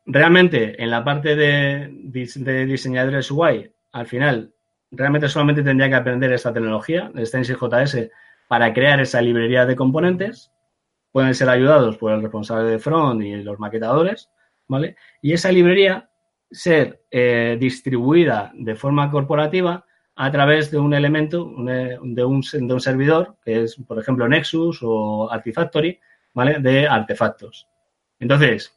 Realmente, 0.06 0.82
en 0.82 0.90
la 0.90 1.04
parte 1.04 1.36
de, 1.36 1.90
de 1.90 2.64
diseñadores 2.64 3.30
UI, 3.30 3.70
al 3.92 4.06
final, 4.06 4.54
realmente 4.90 5.28
solamente 5.28 5.62
tendría 5.62 5.90
que 5.90 5.96
aprender 5.96 6.32
esta 6.32 6.54
tecnología, 6.54 7.10
de 7.12 7.26
Stencil.js, 7.26 8.08
para 8.48 8.72
crear 8.72 8.98
esa 8.98 9.20
librería 9.20 9.66
de 9.66 9.76
componentes. 9.76 10.50
Pueden 11.12 11.34
ser 11.34 11.50
ayudados 11.50 11.98
por 11.98 12.12
el 12.12 12.22
responsable 12.22 12.70
de 12.70 12.78
front 12.78 13.22
y 13.22 13.36
los 13.42 13.58
maquetadores, 13.58 14.30
¿vale? 14.68 14.96
Y 15.20 15.34
esa 15.34 15.52
librería 15.52 16.08
ser 16.50 17.02
eh, 17.10 17.58
distribuida 17.60 18.52
de 18.54 18.74
forma 18.74 19.10
corporativa 19.10 19.84
a 20.14 20.32
través 20.32 20.70
de 20.70 20.78
un 20.78 20.94
elemento, 20.94 21.44
un, 21.44 22.14
de 22.14 22.24
un 22.24 22.80
servidor, 22.80 23.36
que 23.44 23.64
es, 23.64 23.76
por 23.86 23.98
ejemplo, 23.98 24.26
Nexus 24.26 24.78
o 24.80 25.30
Artifactory, 25.30 26.00
¿vale? 26.32 26.58
De 26.60 26.88
artefactos. 26.88 27.68
Entonces, 28.18 28.76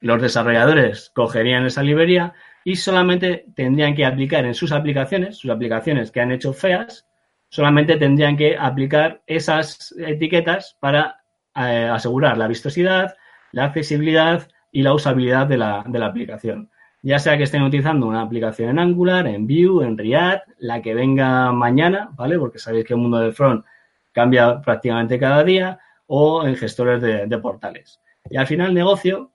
los 0.00 0.22
desarrolladores 0.22 1.10
cogerían 1.14 1.66
esa 1.66 1.82
librería 1.82 2.34
y 2.64 2.76
solamente 2.76 3.46
tendrían 3.54 3.94
que 3.94 4.04
aplicar 4.04 4.44
en 4.44 4.54
sus 4.54 4.72
aplicaciones, 4.72 5.38
sus 5.38 5.50
aplicaciones 5.50 6.10
que 6.10 6.20
han 6.20 6.32
hecho 6.32 6.52
feas, 6.52 7.06
solamente 7.48 7.96
tendrían 7.96 8.36
que 8.36 8.56
aplicar 8.56 9.22
esas 9.26 9.94
etiquetas 9.98 10.76
para 10.80 11.22
eh, 11.56 11.88
asegurar 11.90 12.36
la 12.36 12.48
vistosidad, 12.48 13.16
la 13.52 13.64
accesibilidad 13.64 14.48
y 14.70 14.82
la 14.82 14.94
usabilidad 14.94 15.46
de 15.46 15.56
la, 15.56 15.80
aplicación 15.80 16.70
ya 17.00 17.18
sea 17.20 17.36
que 17.36 17.44
estén 17.44 17.62
utilizando 17.62 18.06
una 18.06 18.22
aplicación 18.22 18.70
en 18.70 18.78
Angular, 18.80 19.26
en 19.28 19.46
Vue, 19.46 19.86
en 19.86 19.96
React, 19.96 20.48
la 20.58 20.82
que 20.82 20.94
venga 20.94 21.52
mañana, 21.52 22.10
¿vale? 22.14 22.38
Porque 22.38 22.58
sabéis 22.58 22.84
que 22.84 22.94
el 22.94 23.00
mundo 23.00 23.18
del 23.18 23.32
front 23.32 23.64
cambia 24.12 24.60
prácticamente 24.60 25.18
cada 25.18 25.44
día, 25.44 25.78
o 26.06 26.44
en 26.44 26.56
gestores 26.56 27.00
de, 27.00 27.38
portales. 27.38 28.00
Y 28.30 28.36
al 28.36 28.46
final, 28.46 28.74
negocio, 28.74 29.32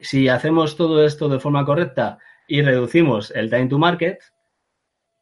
si 0.00 0.28
hacemos 0.28 0.76
todo 0.76 1.04
esto 1.04 1.28
de 1.28 1.40
forma 1.40 1.64
correcta 1.64 2.18
y 2.46 2.62
reducimos 2.62 3.30
el 3.30 3.50
time 3.50 3.66
to 3.66 3.78
market, 3.78 4.20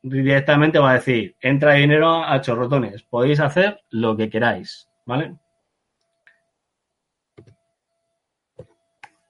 directamente 0.02 0.78
va 0.78 0.90
a 0.90 0.94
decir, 0.94 1.36
entra 1.40 1.74
dinero 1.74 2.24
a 2.24 2.40
chorrotones, 2.40 3.02
podéis 3.04 3.40
hacer 3.40 3.80
lo 3.90 4.16
que 4.16 4.28
queráis, 4.28 4.88
¿vale? 5.06 5.36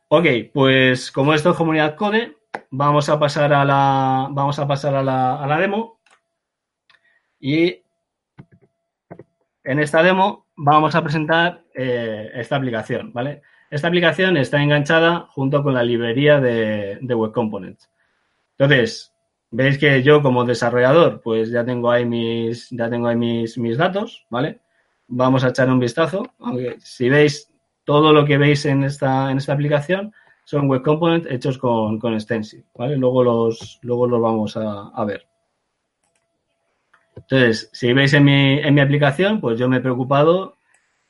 Ok, 0.09 0.27
pues 0.53 1.11
como 1.11 1.35
esto 1.35 1.51
es 1.51 1.57
comunidad 1.57 1.97
code, 1.97 2.37
vamos 2.71 3.09
a 3.09 3.19
pasar 3.19 3.53
a 3.53 3.65
la, 3.65 4.29
vamos 4.31 4.59
a 4.59 4.67
pasar 4.67 4.95
a 4.95 5.03
la, 5.03 5.59
demo. 5.59 6.01
Y 7.41 7.83
en 9.65 9.79
esta 9.79 10.03
demo 10.03 10.47
vamos 10.57 10.95
a 10.95 11.03
presentar 11.03 11.65
eh, 11.75 12.31
esta 12.35 12.57
aplicación, 12.57 13.13
¿vale? 13.13 13.43
Esta 13.73 13.89
aplicación 13.89 14.37
está 14.37 14.63
enganchada 14.63 15.21
junto 15.31 15.63
con 15.63 15.73
la 15.73 15.83
librería 15.83 16.39
de, 16.41 16.99
Web 17.01 17.33
Components. 17.33 17.91
Entonces, 18.59 19.15
veis 19.51 19.79
que 19.79 20.03
yo 20.03 20.21
como 20.21 20.45
desarrollador, 20.45 21.23
pues 21.23 21.51
ya 21.51 21.65
tengo 21.65 21.91
ahí 21.91 22.05
mis, 22.05 22.69
ya 22.69 22.91
tengo 22.91 23.07
ahí 23.07 23.17
mis, 23.17 23.57
mis 23.57 23.79
datos, 23.79 24.27
¿vale? 24.29 24.61
Vamos 25.09 25.43
a 25.43 25.49
echar 25.49 25.71
un 25.71 25.79
vistazo. 25.79 26.23
Si 26.81 27.09
veis, 27.09 27.51
todo 27.85 28.13
lo 28.13 28.27
que 28.27 28.37
veis 28.37 28.67
en 28.67 28.85
esta, 28.85 29.31
en 29.31 29.39
esta 29.39 29.55
aplicación 29.55 30.13
son 30.45 30.69
web 30.69 30.83
components 30.83 31.27
hechos 31.31 31.57
con, 31.57 31.99
con 31.99 32.21
Stencil, 32.21 32.67
¿vale? 32.75 32.99
Luego 32.99 33.25
los, 33.25 33.79
luego 33.81 34.07
los 34.07 34.21
vamos 34.21 34.55
a, 34.55 35.05
ver. 35.07 35.27
Entonces, 37.17 37.71
si 37.73 37.91
veis 37.95 38.13
en 38.13 38.25
mi, 38.25 38.59
en 38.59 38.75
mi 38.75 38.83
aplicación, 38.83 39.41
pues 39.41 39.59
yo 39.59 39.67
me 39.67 39.79
he 39.79 39.81
preocupado, 39.81 40.59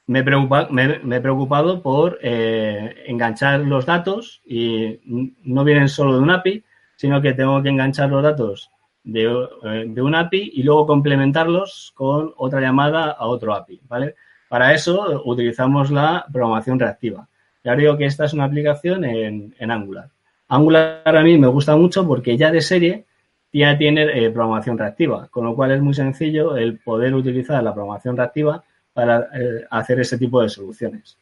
me 0.06 0.20
he 0.20 0.22
preocupado, 0.24 0.68
me, 0.70 1.00
he 1.16 1.20
preocupado 1.20 1.82
por 1.82 2.18
eh, 2.22 2.94
enganchar 3.06 3.60
los 3.60 3.86
datos 3.86 4.42
y 4.44 5.00
no 5.44 5.64
vienen 5.64 5.88
solo 5.88 6.14
de 6.14 6.20
un 6.20 6.30
API, 6.30 6.64
sino 6.96 7.20
que 7.20 7.34
tengo 7.34 7.62
que 7.62 7.68
enganchar 7.68 8.10
los 8.10 8.22
datos 8.22 8.70
de, 9.04 9.24
eh, 9.24 10.00
un 10.00 10.14
API 10.14 10.52
y 10.54 10.62
luego 10.62 10.86
complementarlos 10.86 11.92
con 11.94 12.32
otra 12.36 12.60
llamada 12.60 13.10
a 13.12 13.26
otro 13.26 13.54
API, 13.54 13.80
¿vale? 13.88 14.14
Para 14.48 14.74
eso 14.74 15.22
utilizamos 15.24 15.90
la 15.90 16.26
programación 16.30 16.78
reactiva. 16.78 17.26
Ya 17.64 17.74
digo 17.74 17.96
que 17.96 18.06
esta 18.06 18.24
es 18.24 18.34
una 18.34 18.44
aplicación 18.44 19.04
en, 19.04 19.70
Angular. 19.70 20.10
Angular 20.48 21.02
a 21.04 21.22
mí 21.22 21.38
me 21.38 21.46
gusta 21.46 21.76
mucho 21.76 22.06
porque 22.06 22.36
ya 22.36 22.50
de 22.50 22.60
serie 22.60 23.06
ya 23.52 23.78
tiene 23.78 24.02
eh, 24.02 24.30
programación 24.30 24.76
reactiva, 24.76 25.28
con 25.28 25.44
lo 25.44 25.54
cual 25.54 25.72
es 25.72 25.80
muy 25.80 25.94
sencillo 25.94 26.56
el 26.56 26.78
poder 26.80 27.14
utilizar 27.14 27.62
la 27.62 27.72
programación 27.72 28.16
reactiva 28.16 28.62
para 28.92 29.28
eh, 29.34 29.66
hacer 29.70 30.00
ese 30.00 30.18
tipo 30.18 30.42
de 30.42 30.48
soluciones. 30.48 31.16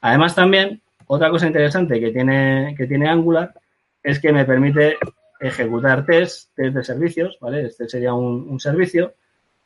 Además 0.00 0.34
también, 0.34 0.80
otra 1.06 1.30
cosa 1.30 1.46
interesante 1.46 2.00
que 2.00 2.10
tiene, 2.10 2.74
que 2.76 2.86
tiene 2.86 3.08
Angular 3.08 3.52
es 4.02 4.18
que 4.18 4.32
me 4.32 4.44
permite 4.44 4.96
ejecutar 5.40 6.04
test, 6.06 6.54
test 6.54 6.74
de 6.74 6.84
servicios, 6.84 7.38
¿vale? 7.40 7.66
Este 7.66 7.88
sería 7.88 8.14
un 8.14 8.58
servicio 8.60 9.14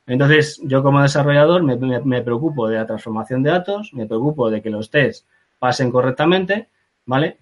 entonces, 0.06 0.60
yo 0.62 0.82
como 0.82 1.02
desarrollador 1.02 1.62
me, 1.62 2.22
preocupo 2.22 2.68
de 2.68 2.76
la 2.76 2.86
transformación 2.86 3.42
de 3.42 3.50
datos, 3.50 3.92
me 3.94 4.06
preocupo 4.06 4.50
de 4.50 4.60
que 4.60 4.70
los 4.70 4.90
tests 4.90 5.26
pasen 5.58 5.90
correctamente, 5.90 6.68
¿vale? 7.06 7.38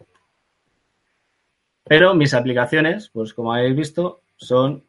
Pero 1.84 2.14
mis 2.14 2.34
aplicaciones, 2.34 3.10
pues 3.12 3.34
como 3.34 3.52
habéis 3.52 3.74
visto, 3.74 4.22
son 4.36 4.84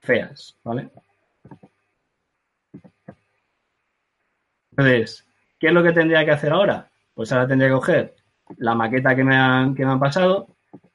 feas, 0.00 0.58
¿vale? 0.62 0.90
Entonces, 4.78 5.26
¿qué 5.58 5.66
es 5.66 5.72
lo 5.72 5.82
que 5.82 5.92
tendría 5.92 6.24
que 6.24 6.30
hacer 6.30 6.52
ahora? 6.52 6.88
Pues 7.12 7.32
ahora 7.32 7.48
tendría 7.48 7.68
que 7.68 7.74
coger 7.74 8.14
la 8.58 8.76
maqueta 8.76 9.16
que 9.16 9.24
me 9.24 9.36
han, 9.36 9.74
que 9.74 9.84
me 9.84 9.90
han 9.90 9.98
pasado 9.98 10.46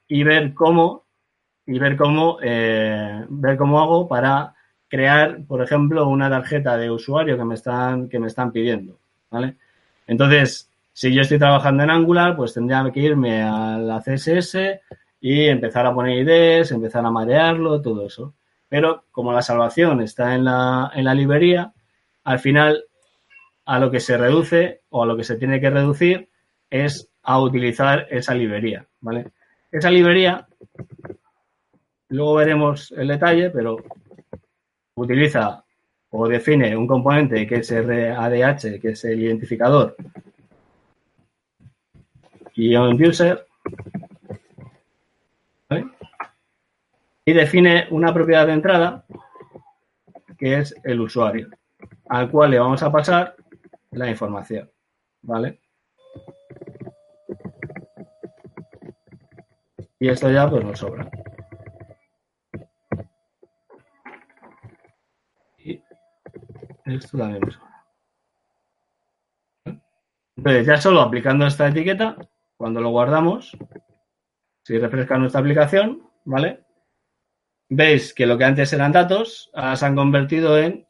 y 0.07 0.23
ver 0.23 0.53
cómo 0.53 1.03
y 1.65 1.77
ver 1.79 1.97
cómo 1.97 2.37
eh, 2.41 3.25
ver 3.27 3.57
cómo 3.57 3.81
hago 3.81 4.07
para 4.07 4.55
crear, 4.87 5.43
por 5.45 5.61
ejemplo, 5.61 6.07
una 6.07 6.29
tarjeta 6.29 6.77
de 6.77 6.89
usuario 6.89 7.37
que 7.37 7.43
me 7.43 7.55
están, 7.55 8.07
que 8.07 8.19
me 8.19 8.27
están 8.27 8.53
pidiendo, 8.53 8.99
¿vale? 9.29 9.57
Entonces, 10.07 10.69
si 10.93 11.13
yo 11.13 11.21
estoy 11.21 11.39
trabajando 11.39 11.83
en 11.83 11.89
Angular, 11.89 12.37
pues 12.37 12.53
tendría 12.53 12.89
que 12.89 13.01
irme 13.01 13.43
a 13.43 13.77
la 13.77 13.99
CSS 13.99 14.79
y 15.19 15.45
empezar 15.47 15.85
a 15.87 15.93
poner 15.93 16.19
IDs, 16.19 16.71
empezar 16.71 17.05
a 17.05 17.11
marearlo, 17.11 17.81
todo 17.81 18.05
eso. 18.05 18.33
Pero 18.69 19.03
como 19.11 19.33
la 19.33 19.41
salvación 19.41 19.99
está 20.01 20.35
en 20.35 20.45
la, 20.45 20.91
en 20.95 21.03
la 21.03 21.13
librería, 21.13 21.73
al 22.23 22.39
final 22.39 22.85
a 23.65 23.79
lo 23.79 23.91
que 23.91 23.99
se 23.99 24.17
reduce 24.17 24.81
o 24.89 25.03
a 25.03 25.05
lo 25.05 25.15
que 25.15 25.23
se 25.23 25.37
tiene 25.37 25.59
que 25.59 25.69
reducir 25.69 26.29
es 26.69 27.09
a 27.23 27.39
utilizar 27.39 28.07
esa 28.09 28.33
librería, 28.33 28.85
¿vale? 28.99 29.31
Esa 29.71 29.89
librería, 29.89 30.47
luego 32.09 32.35
veremos 32.35 32.91
el 32.91 33.07
detalle, 33.07 33.49
pero 33.49 33.77
utiliza 34.95 35.63
o 36.09 36.27
define 36.27 36.75
un 36.77 36.85
componente 36.85 37.47
que 37.47 37.55
es 37.55 37.71
RADH, 37.71 38.79
que 38.79 38.89
es 38.89 39.05
el 39.05 39.21
identificador, 39.21 39.95
y 42.55 42.75
un 42.75 43.03
user, 43.03 43.45
y 47.25 47.33
define 47.33 47.87
una 47.89 48.13
propiedad 48.13 48.45
de 48.45 48.53
entrada 48.53 49.05
que 50.37 50.59
es 50.59 50.75
el 50.83 51.01
usuario, 51.01 51.49
al 52.09 52.29
cual 52.29 52.51
le 52.51 52.59
vamos 52.59 52.83
a 52.83 52.91
pasar 52.91 53.35
la 53.93 54.09
información, 54.09 54.71
¿vale? 55.21 55.61
Y 59.99 60.09
esto 60.09 60.29
ya 60.29 60.49
pues 60.49 60.63
nos 60.65 60.79
sobra. 60.79 61.09
Y 65.57 65.81
esto 66.85 67.17
también 67.17 67.41
nos 67.41 67.53
sobra. 67.53 67.73
Entonces, 70.35 70.67
ya 70.67 70.77
solo 70.77 70.99
aplicando 70.99 71.47
esta 71.47 71.69
etiqueta, 71.69 72.17
cuando 72.57 72.81
lo 72.81 72.89
guardamos, 72.89 73.55
si 74.63 74.77
refresca 74.77 75.17
nuestra 75.17 75.39
aplicación, 75.39 76.09
¿vale? 76.25 76.65
Veis 77.69 78.13
que 78.13 78.25
lo 78.25 78.37
que 78.37 78.43
antes 78.43 78.73
eran 78.73 78.91
datos, 78.91 79.49
ahora 79.53 79.75
se 79.77 79.85
han 79.85 79.95
convertido 79.95 80.57
en 80.57 80.85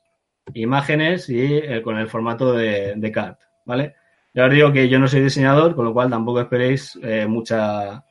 imágenes 0.53 1.29
y 1.29 1.41
eh, 1.41 1.81
con 1.81 1.97
el 1.97 2.09
formato 2.09 2.53
de, 2.53 2.93
de, 2.95 3.11
CAD, 3.11 3.35
¿vale? 3.65 3.95
Ya 4.33 4.45
os 4.45 4.51
digo 4.51 4.71
que 4.71 4.89
yo 4.89 4.99
no 4.99 5.07
soy 5.07 5.21
diseñador, 5.21 5.75
con 5.75 5.85
lo 5.85 5.93
cual 5.93 6.09
tampoco 6.09 6.41
esperéis 6.41 6.97
eh, 7.03 7.27
mucha, 7.27 8.03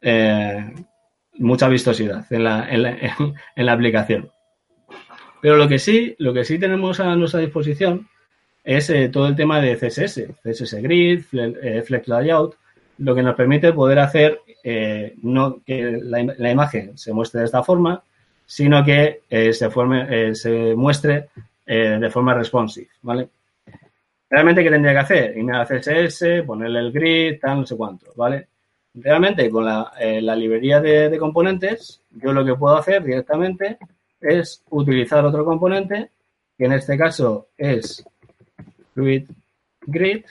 eh, 0.00 0.72
mucha 1.38 1.68
vistosidad 1.68 2.26
en 2.30 2.44
la, 2.44 2.68
en, 2.70 2.82
la, 2.82 2.90
en 3.56 3.66
la, 3.66 3.72
aplicación. 3.72 4.30
Pero 5.40 5.56
lo 5.56 5.68
que 5.68 5.78
sí, 5.78 6.14
lo 6.18 6.32
que 6.32 6.44
sí 6.44 6.58
tenemos 6.58 7.00
a 7.00 7.16
nuestra 7.16 7.40
disposición 7.40 8.08
es 8.62 8.90
todo 9.12 9.26
el 9.28 9.36
tema 9.36 9.60
de 9.60 9.76
CSS, 9.76 10.28
CSS 10.42 10.80
Grid, 10.80 11.22
Flex 11.84 12.08
Layout, 12.08 12.56
lo 12.96 13.14
que 13.14 13.22
nos 13.22 13.34
permite 13.34 13.74
poder 13.74 13.98
hacer 13.98 14.40
no 15.22 15.60
que 15.66 15.98
la, 16.02 16.34
la, 16.38 16.50
imagen 16.50 16.96
se 16.96 17.12
muestre 17.12 17.40
de 17.40 17.44
esta 17.44 17.62
forma, 17.62 18.02
sino 18.46 18.82
que 18.82 19.20
se, 19.28 19.68
forme, 19.68 20.34
se 20.34 20.74
muestre 20.74 21.28
eh, 21.66 21.98
de 22.00 22.10
forma 22.10 22.34
responsive, 22.34 22.88
¿vale? 23.02 23.28
Realmente, 24.28 24.62
¿qué 24.62 24.70
tendría 24.70 24.92
que 24.92 24.98
hacer? 24.98 25.38
Irme 25.38 25.56
a 25.56 25.64
CSS, 25.64 26.42
ponerle 26.46 26.80
el 26.80 26.92
grid, 26.92 27.38
tal, 27.40 27.60
no 27.60 27.66
sé 27.66 27.76
cuánto, 27.76 28.12
¿vale? 28.16 28.48
Realmente, 28.94 29.50
con 29.50 29.64
la, 29.64 29.92
eh, 29.98 30.20
librería 30.20 30.80
de, 30.80 31.18
componentes, 31.18 32.02
yo 32.10 32.32
lo 32.32 32.44
que 32.44 32.54
puedo 32.54 32.76
hacer 32.76 33.02
directamente 33.02 33.78
es 34.20 34.62
utilizar 34.70 35.24
otro 35.24 35.44
componente, 35.44 36.10
que 36.56 36.64
en 36.64 36.72
este 36.72 36.96
caso 36.96 37.48
es 37.56 38.04
Fluid 38.92 39.28
Grid, 39.82 40.24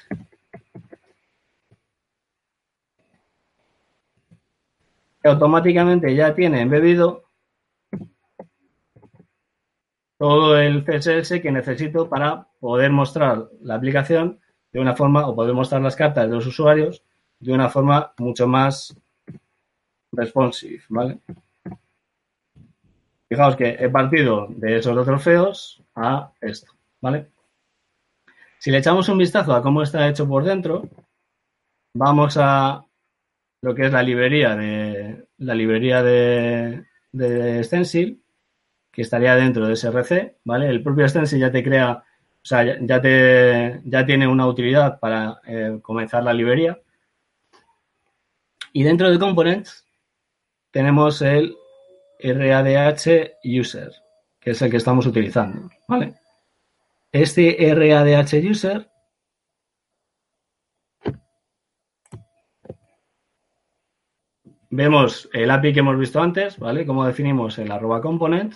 automáticamente 5.24 6.14
ya 6.14 6.34
tiene 6.34 6.62
embebido 6.62 7.23
todo 10.24 10.58
el 10.58 10.86
CSS 10.86 11.42
que 11.42 11.52
necesito 11.52 12.08
para 12.08 12.48
poder 12.62 12.94
mostrar 12.94 13.50
la 13.62 13.76
aplicación 13.76 14.40
de 14.72 14.80
una 14.80 14.96
forma 14.96 15.28
o 15.28 15.36
poder 15.36 15.54
mostrar 15.54 15.82
las 15.82 15.98
cartas 15.98 16.30
de 16.30 16.34
los 16.34 16.48
usuarios 16.48 17.04
de 17.42 17.52
una 17.52 17.68
forma 17.68 18.14
mucho 18.20 18.48
más 18.48 18.96
responsive, 20.14 20.82
¿vale? 20.88 21.20
Fijaos 23.28 23.58
que 23.58 23.72
he 23.78 23.90
partido 23.90 24.48
de 24.48 24.78
esos 24.78 24.96
dos 24.96 25.06
trofeos 25.06 25.84
a 25.94 26.32
esto, 26.40 26.72
¿vale? 27.02 27.28
Si 28.60 28.72
le 28.72 28.78
echamos 28.78 29.10
un 29.10 29.18
vistazo 29.18 29.54
a 29.54 29.62
cómo 29.62 29.84
está 29.84 30.08
hecho 30.08 30.26
por 30.26 30.46
dentro, 30.46 30.88
vamos 31.94 32.38
a 32.40 32.86
lo 33.62 33.76
que 33.76 33.88
es 33.88 33.92
la 33.92 34.02
librería 34.02 34.56
de 34.56 35.28
la 35.40 35.54
librería 35.54 36.02
de, 36.02 36.86
de 37.12 37.62
Stencil 37.66 38.23
que 38.94 39.02
estaría 39.02 39.36
dentro 39.36 39.68
de 39.68 39.76
SRC, 39.76 40.38
¿vale? 40.46 40.70
El 40.70 40.84
propio 40.84 41.10
Stencil 41.10 41.40
ya 41.40 41.52
te 41.52 41.64
crea, 41.64 41.94
o 41.94 42.46
sea, 42.46 42.78
ya, 42.80 43.02
te, 43.02 43.82
ya 43.86 44.06
tiene 44.06 44.28
una 44.28 44.46
utilidad 44.46 45.00
para 45.00 45.42
eh, 45.48 45.80
comenzar 45.82 46.24
la 46.24 46.32
librería. 46.32 46.80
Y 48.72 48.84
dentro 48.84 49.10
de 49.10 49.18
Components 49.18 49.84
tenemos 50.70 51.24
el 51.24 51.58
RADH 52.20 53.32
User, 53.44 53.92
que 54.40 54.52
es 54.52 54.62
el 54.62 54.70
que 54.70 54.78
estamos 54.78 55.08
utilizando, 55.08 55.72
¿vale? 55.88 56.14
Este 57.12 57.58
RADH 57.74 58.48
User 58.48 58.88
vemos 64.70 65.30
el 65.34 65.50
API 65.50 65.74
que 65.74 65.80
hemos 65.80 65.98
visto 65.98 66.22
antes, 66.22 66.60
¿vale? 66.60 66.86
Cómo 66.86 67.06
definimos 67.06 67.58
el 67.58 67.72
arroba 67.72 68.00
component 68.00 68.54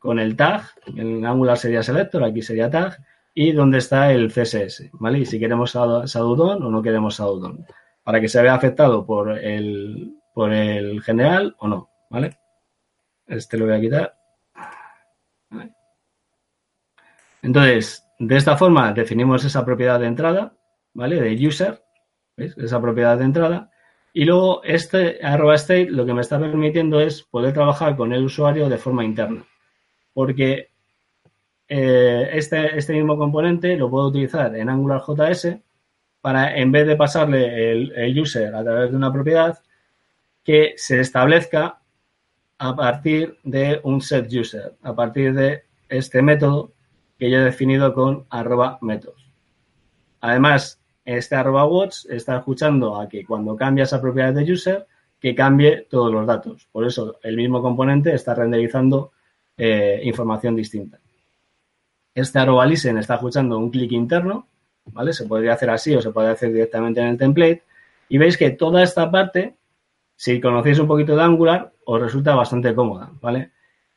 con 0.00 0.18
el 0.18 0.34
tag, 0.34 0.62
en 0.96 1.24
Angular 1.26 1.58
sería 1.58 1.82
selector, 1.82 2.24
aquí 2.24 2.40
sería 2.40 2.70
tag, 2.70 2.96
y 3.34 3.52
donde 3.52 3.78
está 3.78 4.10
el 4.10 4.32
CSS, 4.32 4.90
¿vale? 4.94 5.20
Y 5.20 5.26
si 5.26 5.38
queremos 5.38 5.72
Sadudon 5.72 6.62
o 6.62 6.70
no 6.70 6.82
queremos 6.82 7.16
Sadudon, 7.16 7.66
para 8.02 8.20
que 8.20 8.28
se 8.28 8.42
vea 8.42 8.54
afectado 8.54 9.04
por 9.04 9.38
el, 9.38 10.14
por 10.34 10.52
el 10.52 11.02
general 11.02 11.54
o 11.58 11.68
no, 11.68 11.90
¿vale? 12.08 12.38
Este 13.26 13.58
lo 13.58 13.66
voy 13.66 13.74
a 13.74 13.80
quitar. 13.80 14.16
Entonces, 17.42 18.04
de 18.18 18.36
esta 18.36 18.56
forma 18.56 18.92
definimos 18.94 19.44
esa 19.44 19.64
propiedad 19.66 20.00
de 20.00 20.06
entrada, 20.06 20.54
¿vale? 20.94 21.20
De 21.20 21.46
user, 21.46 21.84
¿veis? 22.38 22.56
Esa 22.56 22.80
propiedad 22.80 23.18
de 23.18 23.24
entrada. 23.24 23.70
Y 24.14 24.24
luego 24.24 24.62
este 24.64 25.24
arroba 25.24 25.56
state 25.56 25.90
lo 25.90 26.06
que 26.06 26.14
me 26.14 26.22
está 26.22 26.38
permitiendo 26.40 27.00
es 27.00 27.22
poder 27.22 27.52
trabajar 27.52 27.96
con 27.96 28.14
el 28.14 28.24
usuario 28.24 28.68
de 28.70 28.78
forma 28.78 29.04
interna 29.04 29.44
porque 30.12 30.70
eh, 31.68 32.30
este, 32.32 32.76
este 32.76 32.92
mismo 32.94 33.16
componente 33.16 33.76
lo 33.76 33.88
puedo 33.88 34.08
utilizar 34.08 34.54
en 34.56 34.68
AngularJS 34.68 35.56
para, 36.20 36.56
en 36.56 36.72
vez 36.72 36.86
de 36.86 36.96
pasarle 36.96 37.72
el, 37.72 38.20
user 38.20 38.54
a 38.54 38.62
través 38.62 38.90
de 38.90 38.96
una 38.96 39.12
propiedad, 39.12 39.58
que 40.44 40.74
se 40.76 41.00
establezca 41.00 41.78
a 42.58 42.76
partir 42.76 43.38
de 43.44 43.80
un 43.84 44.00
set 44.00 44.28
user, 44.32 44.74
a 44.82 44.94
partir 44.94 45.32
de 45.32 45.62
este 45.88 46.22
método 46.22 46.72
que 47.18 47.30
yo 47.30 47.38
he 47.38 47.44
definido 47.44 47.94
con 47.94 48.26
arroba 48.30 48.78
métodos. 48.80 49.30
Además, 50.20 50.80
este 51.04 51.36
arroba 51.36 51.66
watch 51.66 52.06
está 52.10 52.38
escuchando 52.38 53.00
a 53.00 53.08
que 53.08 53.24
cuando 53.24 53.56
cambia 53.56 53.84
esa 53.84 54.00
propiedad 54.00 54.32
de 54.32 54.50
user, 54.50 54.86
que 55.20 55.34
cambie 55.34 55.86
todos 55.88 56.12
los 56.12 56.26
datos. 56.26 56.66
Por 56.72 56.86
eso, 56.86 57.18
el 57.22 57.36
mismo 57.36 57.62
componente 57.62 58.14
está 58.14 58.34
renderizando 58.34 59.12
eh, 59.62 60.00
información 60.04 60.56
distinta. 60.56 60.98
Este 62.14 62.38
arroba 62.38 62.64
listen 62.64 62.96
está 62.96 63.16
escuchando 63.16 63.58
un 63.58 63.70
clic 63.70 63.92
interno, 63.92 64.46
¿vale? 64.86 65.12
Se 65.12 65.26
podría 65.26 65.52
hacer 65.52 65.68
así 65.68 65.94
o 65.94 66.00
se 66.00 66.10
puede 66.10 66.30
hacer 66.30 66.50
directamente 66.50 67.00
en 67.00 67.08
el 67.08 67.18
template. 67.18 67.62
Y 68.08 68.16
veis 68.16 68.38
que 68.38 68.50
toda 68.52 68.82
esta 68.82 69.10
parte, 69.10 69.56
si 70.16 70.40
conocéis 70.40 70.78
un 70.78 70.86
poquito 70.86 71.14
de 71.14 71.22
Angular, 71.22 71.72
os 71.84 72.00
resulta 72.00 72.34
bastante 72.34 72.74
cómoda, 72.74 73.12
¿vale? 73.20 73.50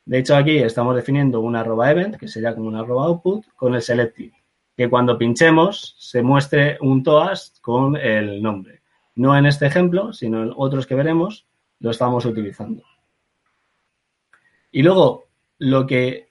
De 0.04 0.20
hecho, 0.20 0.36
aquí 0.36 0.58
estamos 0.58 0.98
definiendo 0.98 1.40
un 1.40 1.56
arroba 1.56 1.90
event, 1.92 2.18
que 2.18 2.28
sería 2.28 2.54
como 2.54 2.68
un 2.68 2.76
arroba 2.76 3.06
output, 3.06 3.46
con 3.56 3.74
el 3.74 3.82
selective, 3.82 4.34
que 4.76 4.90
cuando 4.90 5.18
pinchemos 5.18 5.96
se 5.98 6.22
muestre 6.22 6.78
un 6.82 7.04
toast 7.04 7.62
con 7.62 7.96
el 7.96 8.44
nombre. 8.44 8.82
No 9.16 9.38
en 9.38 9.46
este 9.46 9.66
ejemplo, 9.66 10.12
sino 10.12 10.44
en 10.44 10.52
otros 10.58 10.86
que 10.86 10.96
veremos, 10.96 11.48
lo 11.80 11.92
estamos 11.92 12.26
utilizando. 12.26 12.84
Y 14.74 14.82
luego, 14.82 15.28
lo 15.64 15.88
que 15.88 16.28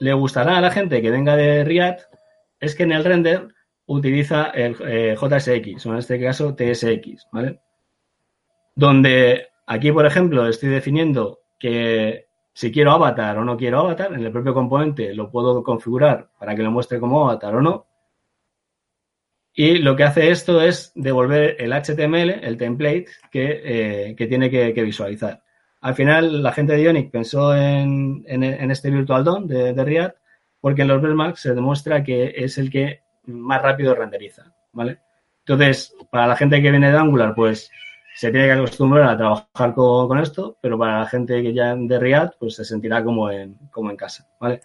le 0.00 0.14
gustará 0.14 0.56
a 0.56 0.62
la 0.62 0.70
gente 0.70 1.02
que 1.02 1.10
venga 1.10 1.36
de 1.36 1.62
React 1.62 2.00
es 2.58 2.74
que 2.74 2.84
en 2.84 2.92
el 2.92 3.04
render 3.04 3.48
utiliza 3.84 4.46
el 4.46 4.76
eh, 4.86 5.14
JSX, 5.14 5.84
o 5.84 5.92
en 5.92 5.98
este 5.98 6.18
caso 6.18 6.54
TSX, 6.54 7.26
¿vale? 7.32 7.60
Donde 8.74 9.48
aquí, 9.66 9.92
por 9.92 10.06
ejemplo, 10.06 10.46
estoy 10.46 10.70
definiendo 10.70 11.40
que 11.58 12.28
si 12.54 12.72
quiero 12.72 12.92
avatar 12.92 13.36
o 13.36 13.44
no 13.44 13.58
quiero 13.58 13.80
avatar, 13.80 14.14
en 14.14 14.24
el 14.24 14.32
propio 14.32 14.54
componente 14.54 15.14
lo 15.14 15.30
puedo 15.30 15.62
configurar 15.62 16.30
para 16.38 16.56
que 16.56 16.62
lo 16.62 16.70
muestre 16.70 16.98
como 16.98 17.28
avatar 17.28 17.56
o 17.56 17.60
no. 17.60 17.86
Y 19.52 19.78
lo 19.78 19.96
que 19.96 20.04
hace 20.04 20.30
esto 20.30 20.62
es 20.62 20.92
devolver 20.94 21.56
el 21.58 21.72
HTML, 21.72 22.30
el 22.42 22.56
template 22.56 23.06
que, 23.30 23.60
eh, 23.64 24.16
que 24.16 24.26
tiene 24.26 24.48
que, 24.48 24.72
visualizar. 24.82 25.42
Al 25.80 25.94
final, 25.94 26.42
la 26.42 26.52
gente 26.52 26.72
de 26.72 26.82
Ionic 26.82 27.10
pensó 27.10 27.54
en, 27.54 28.24
en, 28.26 28.70
este 28.70 28.90
Virtual 28.90 29.22
DOM 29.22 29.46
de, 29.46 29.72
de, 29.72 30.12
porque 30.60 30.82
en 30.82 30.88
los 30.88 31.00
benchmarks 31.00 31.40
se 31.40 31.54
demuestra 31.54 32.02
que 32.02 32.34
es 32.36 32.58
el 32.58 32.70
que 32.70 33.02
más 33.26 33.62
rápido 33.62 33.94
renderiza, 33.94 34.52
¿vale? 34.72 34.98
Entonces, 35.40 35.94
para 36.10 36.26
la 36.26 36.36
gente 36.36 36.60
que 36.60 36.70
viene 36.70 36.90
de 36.90 36.98
Angular, 36.98 37.34
pues 37.34 37.70
se 38.14 38.32
tiene 38.32 38.46
que 38.46 38.52
acostumbrar 38.52 39.10
a 39.10 39.16
trabajar 39.16 39.74
con, 39.74 40.18
esto, 40.18 40.58
pero 40.60 40.76
para 40.76 40.98
la 40.98 41.06
gente 41.06 41.40
que 41.40 41.54
ya 41.54 41.76
de 41.76 41.98
React, 42.00 42.34
pues 42.40 42.56
se 42.56 42.64
sentirá 42.64 43.04
como 43.04 43.30
en, 43.30 43.56
como 43.70 43.90
en 43.90 43.96
casa, 43.96 44.26
¿vale? 44.40 44.60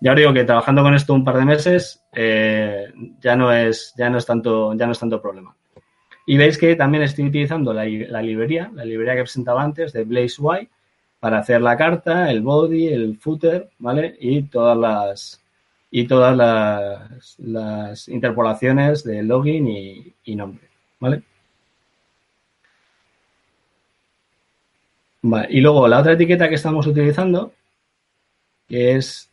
Ya 0.00 0.10
os 0.10 0.16
digo 0.16 0.32
que 0.32 0.44
trabajando 0.44 0.82
con 0.82 0.94
esto 0.94 1.14
un 1.14 1.24
par 1.24 1.36
de 1.36 1.44
meses 1.44 2.04
eh, 2.12 2.92
ya 3.20 3.36
no 3.36 3.52
es 3.52 3.94
ya 3.96 4.10
no 4.10 4.18
es 4.18 4.26
tanto 4.26 4.74
ya 4.74 4.86
no 4.86 4.92
es 4.92 4.98
tanto 4.98 5.22
problema. 5.22 5.56
Y 6.26 6.36
veis 6.36 6.58
que 6.58 6.74
también 6.74 7.04
estoy 7.04 7.26
utilizando 7.26 7.72
la, 7.72 7.84
librería, 7.84 8.70
la 8.74 8.84
librería 8.84 9.14
que 9.14 9.22
presentaba 9.22 9.62
antes 9.62 9.92
de 9.92 10.04
BlazeY 10.04 10.68
para 11.20 11.38
hacer 11.38 11.62
la 11.62 11.76
carta, 11.76 12.30
el 12.30 12.42
body, 12.42 12.88
el 12.88 13.16
footer, 13.18 13.70
¿vale? 13.78 14.16
Y 14.20 14.42
todas 14.42 14.76
las 14.76 15.42
y 15.90 16.06
todas 16.06 16.36
las, 17.38 18.08
interpolaciones 18.08 19.04
de 19.04 19.22
login 19.22 19.68
y, 19.68 20.14
y 20.24 20.34
nombre, 20.34 20.68
¿vale? 21.00 21.22
Y 25.48 25.60
luego 25.60 25.88
la 25.88 26.00
otra 26.00 26.12
etiqueta 26.12 26.48
que 26.48 26.54
estamos 26.54 26.86
utilizando, 26.86 27.52
que 28.68 28.96
es... 28.96 29.30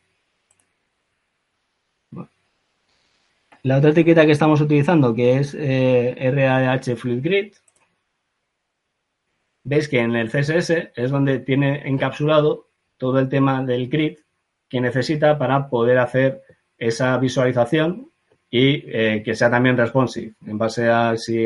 La 3.64 3.78
otra 3.78 3.92
etiqueta 3.92 4.26
que 4.26 4.34
estamos 4.34 4.60
utilizando, 4.60 5.16
que 5.16 5.38
es 5.38 5.56
eh, 5.58 6.16
RAH 6.20 6.98
Fluid 6.98 7.24
Grid, 7.24 7.54
veis 9.64 9.88
que 9.88 10.00
en 10.00 10.18
el 10.18 10.30
CSS 10.30 10.92
es 10.94 11.10
donde 11.10 11.40
tiene 11.40 11.88
encapsulado 11.88 12.68
todo 12.98 13.20
el 13.20 13.30
tema 13.30 13.64
del 13.64 13.88
grid 13.88 14.18
que 14.68 14.82
necesita 14.82 15.38
para 15.38 15.70
poder 15.70 15.98
hacer 16.00 16.42
esa 16.78 17.18
visualización 17.18 18.12
y 18.50 18.84
eh, 18.86 19.24
que 19.24 19.34
sea 19.34 19.50
también 19.50 19.78
responsive, 19.78 20.34
en 20.46 20.58
base 20.58 20.90
a 20.90 21.16
si 21.16 21.46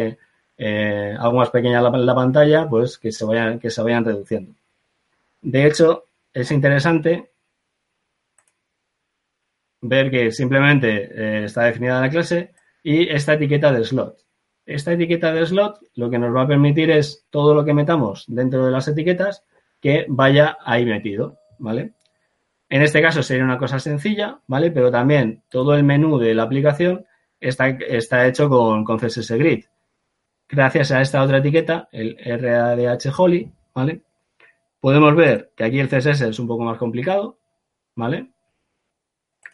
eh, 0.57 1.17
más 1.33 1.51
pequeña 1.51 1.81
la, 1.81 1.91
la, 1.91 2.15
pantalla, 2.15 2.67
pues 2.67 2.97
que 2.97 3.11
se, 3.11 3.25
vayan, 3.25 3.59
que 3.59 3.69
se 3.69 3.83
vayan 3.83 4.03
reduciendo. 4.03 4.53
De 5.41 5.67
hecho, 5.67 6.05
es 6.33 6.51
interesante 6.51 7.29
ver 9.81 10.11
que 10.11 10.31
simplemente 10.31 11.09
eh, 11.11 11.45
está 11.45 11.63
definida 11.63 12.01
la 12.01 12.09
clase 12.09 12.51
y 12.83 13.09
esta 13.09 13.33
etiqueta 13.33 13.71
de 13.71 13.83
slot. 13.83 14.17
Esta 14.65 14.93
etiqueta 14.93 15.33
de 15.33 15.45
slot 15.45 15.79
lo 15.95 16.09
que 16.09 16.19
nos 16.19 16.35
va 16.35 16.43
a 16.43 16.47
permitir 16.47 16.91
es 16.91 17.25
todo 17.29 17.53
lo 17.53 17.63
que 17.63 17.73
metamos 17.73 18.25
dentro 18.27 18.65
de 18.65 18.71
las 18.71 18.87
etiquetas 18.87 19.43
que 19.79 20.05
vaya 20.09 20.57
ahí 20.65 20.85
metido, 20.85 21.37
¿vale? 21.59 21.93
En 22.69 22.81
este 22.81 23.01
caso 23.01 23.23
sería 23.23 23.45
una 23.45 23.57
cosa 23.57 23.79
sencilla, 23.79 24.39
¿vale? 24.47 24.71
Pero 24.71 24.91
también 24.91 25.43
todo 25.49 25.73
el 25.75 25.83
menú 25.83 26.17
de 26.17 26.33
la 26.33 26.43
aplicación 26.43 27.05
está, 27.39 27.69
está 27.69 28.27
hecho 28.27 28.49
con, 28.49 28.83
con 28.83 28.97
CSS 28.97 29.31
Grid 29.37 29.65
gracias 30.49 30.91
a 30.91 31.01
esta 31.01 31.21
otra 31.21 31.39
etiqueta, 31.39 31.89
el 31.91 32.17
RADH 32.17 33.11
Holly, 33.17 33.51
¿vale? 33.73 34.01
Podemos 34.79 35.15
ver 35.15 35.51
que 35.55 35.63
aquí 35.63 35.79
el 35.79 35.89
CSS 35.89 36.21
es 36.21 36.39
un 36.39 36.47
poco 36.47 36.63
más 36.63 36.77
complicado, 36.77 37.39
¿vale? 37.95 38.31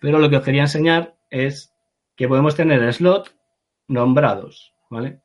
Pero 0.04 0.20
lo 0.20 0.30
que 0.30 0.36
os 0.36 0.44
quería 0.44 0.64
enseñar 0.64 1.16
es 1.30 1.74
que 2.18 2.28
podemos 2.28 2.58
tener 2.58 2.94
slot 2.94 3.34
nombrados, 3.88 4.76
¿vale? 4.90 5.22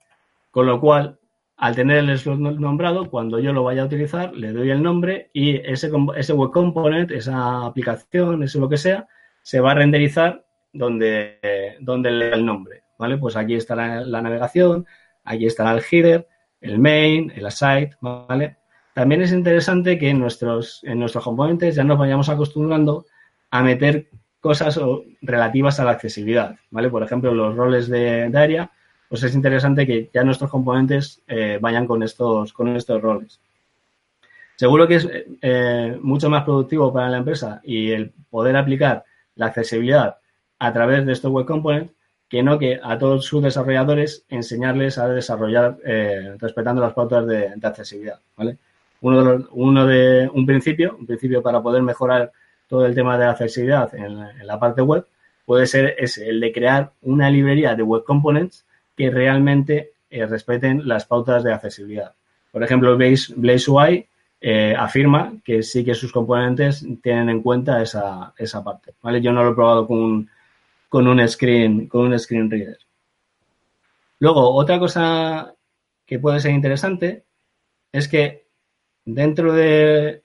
Con 0.52 0.66
lo 0.66 0.80
cual, 0.80 1.18
al 1.56 1.74
tener 1.74 1.98
el 1.98 2.16
slot 2.16 2.38
nombrado, 2.38 3.10
cuando 3.10 3.40
yo 3.40 3.52
lo 3.52 3.64
vaya 3.64 3.82
a 3.82 3.86
utilizar, 3.86 4.32
le 4.32 4.52
doy 4.52 4.70
el 4.70 4.80
nombre 4.80 5.30
y 5.32 5.56
ese, 5.56 5.90
ese 6.16 6.32
web 6.32 6.52
component, 6.52 7.10
esa 7.10 7.66
aplicación, 7.66 8.44
eso 8.44 8.60
lo 8.60 8.68
que 8.68 8.76
sea, 8.76 9.08
se 9.42 9.58
va 9.58 9.72
a 9.72 9.74
renderizar 9.74 10.46
donde, 10.72 11.76
donde 11.80 12.12
le 12.12 12.32
el 12.34 12.46
nombre, 12.46 12.84
¿vale? 13.00 13.18
Pues 13.18 13.34
aquí 13.34 13.56
está 13.56 13.74
la 13.74 14.22
navegación, 14.22 14.86
Aquí 15.28 15.44
estará 15.44 15.72
el 15.72 15.84
header, 15.90 16.26
el 16.62 16.78
main, 16.78 17.30
el 17.36 17.44
aside, 17.44 17.90
¿vale? 18.00 18.56
También 18.94 19.20
es 19.20 19.30
interesante 19.30 19.98
que 19.98 20.14
nuestros, 20.14 20.80
en 20.84 21.00
nuestros 21.00 21.22
componentes 21.22 21.74
ya 21.74 21.84
nos 21.84 21.98
vayamos 21.98 22.30
acostumbrando 22.30 23.04
a 23.50 23.62
meter 23.62 24.08
cosas 24.40 24.78
relativas 25.20 25.80
a 25.80 25.84
la 25.84 25.92
accesibilidad, 25.92 26.56
¿vale? 26.70 26.90
Por 26.90 27.02
ejemplo, 27.02 27.34
los 27.34 27.56
roles 27.56 27.88
de, 27.88 28.30
área, 28.34 28.70
pues 29.08 29.22
es 29.22 29.34
interesante 29.34 29.86
que 29.86 30.10
ya 30.12 30.22
nuestros 30.24 30.50
componentes 30.50 31.22
eh, 31.26 31.58
vayan 31.60 31.86
con 31.86 32.02
estos, 32.02 32.52
con 32.52 32.76
estos 32.76 33.00
roles. 33.02 33.40
Seguro 34.56 34.88
que 34.88 34.96
es 34.96 35.08
eh, 35.40 35.98
mucho 36.02 36.28
más 36.28 36.44
productivo 36.44 36.92
para 36.92 37.08
la 37.08 37.18
empresa 37.18 37.60
y 37.62 37.92
el 37.92 38.12
poder 38.28 38.56
aplicar 38.56 39.04
la 39.36 39.46
accesibilidad 39.46 40.16
a 40.58 40.72
través 40.72 41.06
de 41.06 41.12
estos 41.12 41.30
web 41.30 41.46
components 41.46 41.92
que 42.28 42.42
no 42.42 42.58
que 42.58 42.78
a 42.82 42.98
todos 42.98 43.24
sus 43.24 43.42
desarrolladores 43.42 44.24
enseñarles 44.28 44.98
a 44.98 45.08
desarrollar 45.08 45.78
eh, 45.84 46.34
respetando 46.38 46.82
las 46.82 46.92
pautas 46.92 47.26
de, 47.26 47.54
accesibilidad, 47.62 48.20
¿vale? 48.36 48.58
Uno 49.00 49.24
de, 49.24 49.44
uno 49.52 49.86
de 49.86 50.28
un 50.32 50.44
principio, 50.44 50.96
un 50.98 51.06
principio 51.06 51.40
para 51.40 51.62
poder 51.62 51.82
mejorar 51.82 52.32
todo 52.68 52.86
el 52.86 52.94
tema 52.94 53.18
de 53.18 53.26
accesibilidad 53.26 53.94
en, 53.94 54.46
la 54.46 54.58
parte 54.58 54.82
web 54.82 55.06
puede 55.44 55.66
ser 55.66 55.96
el 55.98 56.40
de 56.40 56.52
crear 56.52 56.92
una 57.02 57.30
librería 57.30 57.74
de 57.74 57.82
web 57.82 58.04
components 58.04 58.66
que 58.96 59.10
realmente 59.10 59.92
eh, 60.10 60.26
respeten 60.26 60.86
las 60.86 61.06
pautas 61.06 61.42
de 61.42 61.52
accesibilidad. 61.52 62.14
Por 62.52 62.62
ejemplo, 62.62 62.96
Blaze, 62.96 63.32
BlazeUI 63.34 64.06
eh, 64.40 64.74
afirma 64.78 65.32
que 65.44 65.62
sí 65.62 65.84
que 65.84 65.94
sus 65.94 66.12
componentes 66.12 66.86
tienen 67.02 67.30
en 67.30 67.42
cuenta 67.42 67.82
esa, 67.82 68.32
esa 68.36 68.62
parte, 68.62 68.92
¿vale? 69.02 69.20
Yo 69.20 69.32
no 69.32 69.42
lo 69.42 69.52
he 69.52 69.54
probado 69.54 69.86
con 69.86 69.98
un 69.98 70.30
con 70.88 71.06
un 71.06 71.26
screen, 71.28 71.86
con 71.86 72.06
un 72.06 72.18
screen 72.18 72.50
reader. 72.50 72.78
Luego, 74.20 74.54
otra 74.54 74.78
cosa 74.78 75.54
que 76.06 76.18
puede 76.18 76.40
ser 76.40 76.52
interesante 76.52 77.24
es 77.92 78.08
que 78.08 78.46
dentro 79.04 79.52
de 79.52 80.22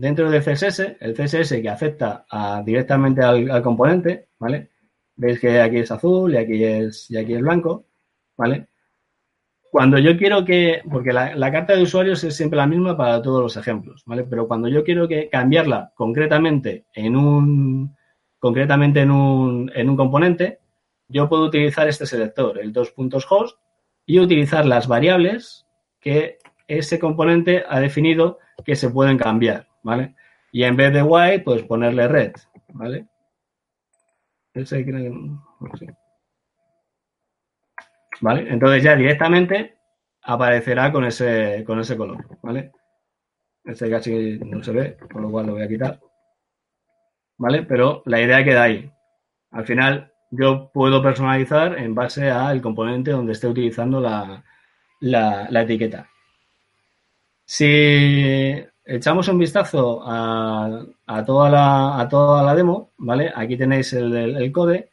dentro 0.00 0.30
del 0.30 0.42
CSS, 0.42 0.96
el 0.98 1.14
CSS 1.14 1.60
que 1.60 1.68
afecta 1.68 2.24
directamente 2.64 3.22
al, 3.22 3.62
componente, 3.62 4.28
¿vale? 4.38 4.70
Veis 5.16 5.38
que 5.38 5.60
aquí 5.60 5.78
es 5.78 5.90
azul 5.90 6.32
y 6.32 6.38
aquí 6.38 6.64
es, 6.64 7.10
y 7.10 7.18
aquí 7.18 7.34
es 7.34 7.42
blanco, 7.42 7.84
¿vale? 8.36 8.68
Cuando 9.70 9.98
yo 9.98 10.16
quiero 10.16 10.44
que, 10.44 10.82
porque 10.90 11.12
la, 11.12 11.36
la, 11.36 11.52
carta 11.52 11.76
de 11.76 11.82
usuarios 11.82 12.24
es 12.24 12.34
siempre 12.34 12.56
la 12.56 12.66
misma 12.66 12.96
para 12.96 13.20
todos 13.20 13.42
los 13.42 13.56
ejemplos, 13.56 14.02
¿vale? 14.06 14.24
Pero 14.24 14.48
cuando 14.48 14.68
yo 14.68 14.82
quiero 14.82 15.06
que 15.06 15.28
cambiarla 15.28 15.92
concretamente 15.94 16.86
en 16.94 17.14
un, 17.14 17.94
concretamente 18.38 19.00
en 19.02 19.10
un, 19.10 19.70
en 19.74 19.90
un 19.90 19.96
componente, 19.96 20.60
yo 21.08 21.28
puedo 21.28 21.44
utilizar 21.44 21.86
este 21.86 22.06
selector, 22.06 22.58
el 22.58 22.72
dos 22.72 22.90
puntos 22.90 23.26
host, 23.28 23.58
y 24.06 24.18
utilizar 24.18 24.64
las 24.64 24.88
variables 24.88 25.66
que 26.00 26.38
ese 26.66 26.98
componente 26.98 27.64
ha 27.68 27.78
definido 27.80 28.38
que 28.64 28.76
se 28.76 28.90
pueden 28.90 29.18
cambiar, 29.18 29.69
¿vale? 29.82 30.14
Y 30.52 30.64
en 30.64 30.76
vez 30.76 30.92
de 30.92 31.02
white, 31.02 31.44
pues 31.44 31.62
ponerle 31.62 32.08
red, 32.08 32.32
¿vale? 32.72 33.06
Entonces 38.50 38.82
ya 38.82 38.96
directamente 38.96 39.76
aparecerá 40.22 40.92
con 40.92 41.04
ese, 41.04 41.64
con 41.66 41.80
ese 41.80 41.96
color, 41.96 42.26
¿vale? 42.42 42.72
Este 43.64 43.90
casi 43.90 44.38
no 44.38 44.62
se 44.62 44.72
ve, 44.72 44.96
por 45.10 45.22
lo 45.22 45.30
cual 45.30 45.46
lo 45.46 45.52
voy 45.52 45.62
a 45.62 45.68
quitar. 45.68 46.00
¿vale? 47.40 47.62
Pero 47.62 48.02
la 48.04 48.20
idea 48.20 48.44
queda 48.44 48.64
ahí. 48.64 48.92
Al 49.50 49.64
final, 49.66 50.12
yo 50.30 50.70
puedo 50.72 51.02
personalizar 51.02 51.78
en 51.78 51.94
base 51.94 52.30
al 52.30 52.60
componente 52.60 53.12
donde 53.12 53.32
esté 53.32 53.48
utilizando 53.48 54.00
la, 54.00 55.48
etiqueta. 55.62 56.08
Si 57.46 58.62
echamos 58.90 59.28
un 59.28 59.38
vistazo 59.38 60.02
a, 60.04 60.84
toda, 61.24 61.48
la, 61.48 62.00
a 62.00 62.08
toda 62.08 62.42
la 62.42 62.54
demo, 62.54 62.90
¿vale? 62.98 63.32
Aquí 63.34 63.56
tenéis 63.56 63.92
el, 63.92 64.14
el, 64.14 64.52
code. 64.52 64.90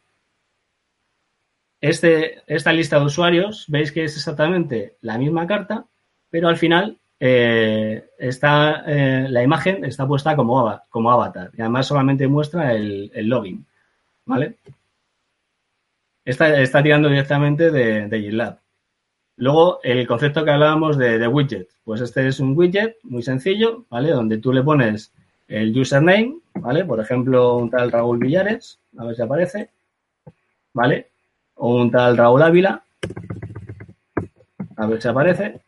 Este, 1.82 2.44
esta 2.48 2.74
lista 2.74 3.00
de 3.00 3.06
usuarios, 3.06 3.66
veis 3.68 3.92
que 3.92 4.04
es 4.04 4.16
exactamente 4.16 4.98
la 5.02 5.18
misma 5.18 5.48
carta, 5.48 5.86
pero 6.30 6.48
al 6.48 6.58
final 6.58 6.98
eh, 7.20 8.10
está, 8.18 8.84
eh, 8.86 9.28
la 9.30 9.44
imagen 9.44 9.84
está 9.84 10.08
puesta 10.08 10.36
como, 10.36 10.80
como 10.90 11.12
avatar 11.12 11.52
y 11.58 11.62
además 11.62 11.88
solamente 11.88 12.28
muestra 12.28 12.74
el, 12.74 13.12
login, 13.28 13.66
¿vale? 14.26 14.58
Está, 16.24 16.60
está 16.62 16.84
tirando 16.84 17.10
directamente 17.10 17.72
de, 17.72 18.08
de 18.08 18.22
GitLab. 18.22 18.60
Luego, 19.38 19.80
el 19.84 20.08
concepto 20.08 20.44
que 20.44 20.52
hablábamos 20.52 20.98
de, 20.98 21.28
widget, 21.28 21.70
pues 21.84 22.02
este 22.02 22.28
es 22.28 22.40
un 22.40 22.58
widget 22.58 22.98
muy 23.04 23.22
sencillo, 23.22 23.86
¿vale? 23.90 24.10
Donde 24.10 24.40
tú 24.40 24.52
le 24.52 24.64
pones 24.64 25.14
el 25.48 25.78
username, 25.78 26.40
¿vale? 26.56 26.84
Por 26.86 27.00
ejemplo, 27.00 27.56
un 27.58 27.70
tal 27.70 27.92
Raúl 27.92 28.18
Villares, 28.18 28.80
a 28.98 29.06
ver 29.06 29.16
si 29.16 29.22
aparece, 29.22 29.70
¿vale? 30.74 31.10
un 31.58 31.92
tal 31.92 32.18
Raúl 32.18 32.42
Ávila. 32.42 32.84
A 34.76 34.88
ver 34.88 35.02
si 35.02 35.08
aparece. 35.08 35.60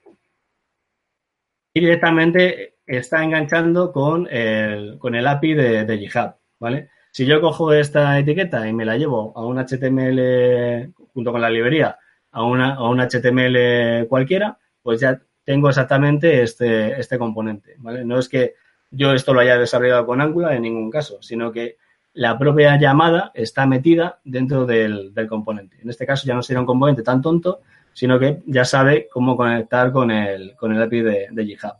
Y 1.74 1.80
directamente 1.80 2.76
está 2.86 3.24
enganchando 3.24 3.91
con 3.91 4.28
el, 4.32 4.97
con 4.97 5.15
el 5.15 5.28
API 5.28 5.53
de, 5.53 5.86
de 5.86 5.97
GitHub, 5.97 6.34
¿vale? 6.59 6.89
Si 7.11 7.26
yo 7.26 7.41
cojo 7.41 7.74
esta 7.74 8.17
etiqueta 8.20 8.67
y 8.67 8.74
me 8.74 8.86
la 8.86 8.97
llevo 8.97 9.34
a 9.36 9.45
un 9.45 9.57
HTML 9.57 10.93
junto 11.13 11.32
con 11.32 11.41
la 11.41 11.49
librería, 11.49 11.97
a, 12.32 12.44
una, 12.44 12.76
a 12.76 12.90
un 12.90 13.00
HTML 13.00 14.08
cualquiera, 14.08 14.58
pues 14.82 15.00
ya 15.00 15.20
tengo 15.44 15.70
exactamente 15.70 16.42
este, 16.42 17.00
este 17.00 17.18
componente, 17.18 17.76
¿vale? 17.80 18.06
No 18.06 18.20
es 18.20 18.30
que 18.30 18.56
yo 18.92 19.14
esto 19.14 19.34
lo 19.34 19.40
haya 19.40 19.58
desarrollado 19.58 20.06
con 20.06 20.22
Angular 20.22 20.54
en 20.54 20.64
ningún 20.64 20.90
caso, 20.90 21.22
sino 21.22 21.52
que 21.52 21.78
la 22.14 22.38
propia 22.38 22.78
llamada 22.78 23.32
está 23.34 23.66
metida 23.66 24.20
dentro 24.24 24.66
del, 24.66 25.14
componente. 25.28 25.78
En 25.82 25.90
este 25.90 26.06
caso 26.06 26.26
ya 26.26 26.34
no 26.34 26.42
sería 26.42 26.60
un 26.60 26.66
componente 26.66 27.04
tan 27.04 27.22
tonto, 27.22 27.62
sino 27.94 28.20
que 28.20 28.42
ya 28.46 28.66
sabe 28.66 29.08
cómo 29.12 29.36
conectar 29.38 29.92
con 29.92 30.12
el, 30.12 30.56
con 30.56 30.74
el 30.74 30.82
API 30.82 31.02
de, 31.02 31.28
de 31.32 31.46
GitHub. 31.46 31.76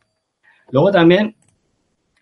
Luego 0.72 0.92
también 0.92 1.36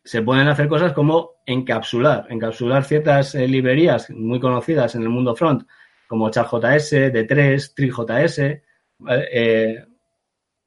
se 0.03 0.21
pueden 0.21 0.47
hacer 0.47 0.69
cosas 0.69 0.93
como 0.93 1.31
encapsular, 1.45 2.27
encapsular 2.29 2.85
ciertas 2.85 3.35
eh, 3.35 3.45
librerías 3.47 4.09
muy 4.09 4.39
conocidas 4.39 4.95
en 4.95 5.01
el 5.01 5.09
mundo 5.09 5.35
front, 5.35 5.67
como 6.07 6.29
CharJS, 6.29 7.13
D3, 7.13 7.73
TriJS, 7.75 8.39
eh, 9.31 9.85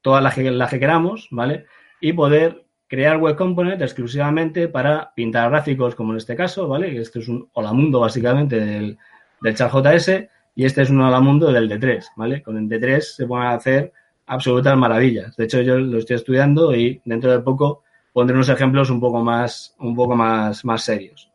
todas 0.01 0.23
las 0.23 0.69
que, 0.69 0.79
queramos, 0.79 1.27
¿vale? 1.31 1.65
Y 1.99 2.13
poder 2.13 2.65
crear 2.87 3.17
web 3.17 3.35
component 3.35 3.81
exclusivamente 3.81 4.67
para 4.67 5.13
pintar 5.15 5.49
gráficos, 5.49 5.95
como 5.95 6.11
en 6.11 6.17
este 6.17 6.35
caso, 6.35 6.67
¿vale? 6.67 6.97
Este 6.99 7.19
es 7.19 7.27
un 7.27 7.49
holamundo 7.53 7.99
básicamente 7.99 8.59
del, 8.59 8.97
del 9.41 9.55
CharJS 9.55 10.29
y 10.55 10.65
este 10.65 10.81
es 10.81 10.89
un 10.89 11.01
holamundo 11.01 11.51
del 11.51 11.69
D3, 11.69 12.05
¿vale? 12.15 12.41
Con 12.43 12.57
el 12.57 12.67
D3 12.67 12.99
se 13.01 13.25
pueden 13.25 13.47
hacer 13.47 13.93
absolutas 14.25 14.77
maravillas. 14.77 15.35
De 15.35 15.45
hecho, 15.45 15.61
yo 15.61 15.77
lo 15.77 15.97
estoy 15.97 16.15
estudiando 16.15 16.75
y 16.75 17.01
dentro 17.05 17.31
de 17.31 17.39
poco 17.39 17.83
pondré 18.13 18.35
unos 18.35 18.49
ejemplos 18.49 18.89
un 18.89 18.99
poco 18.99 19.21
más, 19.23 19.75
un 19.79 19.95
poco 19.95 20.15
más, 20.15 20.63
más 20.65 20.83
serios. 20.83 21.31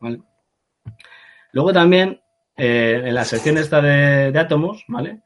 Luego 1.51 1.73
también, 1.73 2.21
eh, 2.57 3.01
en 3.05 3.15
la 3.15 3.23
sección 3.23 3.57
esta 3.57 3.81
de, 3.81 4.37
átomos, 4.37 4.83
¿vale? 4.87 5.21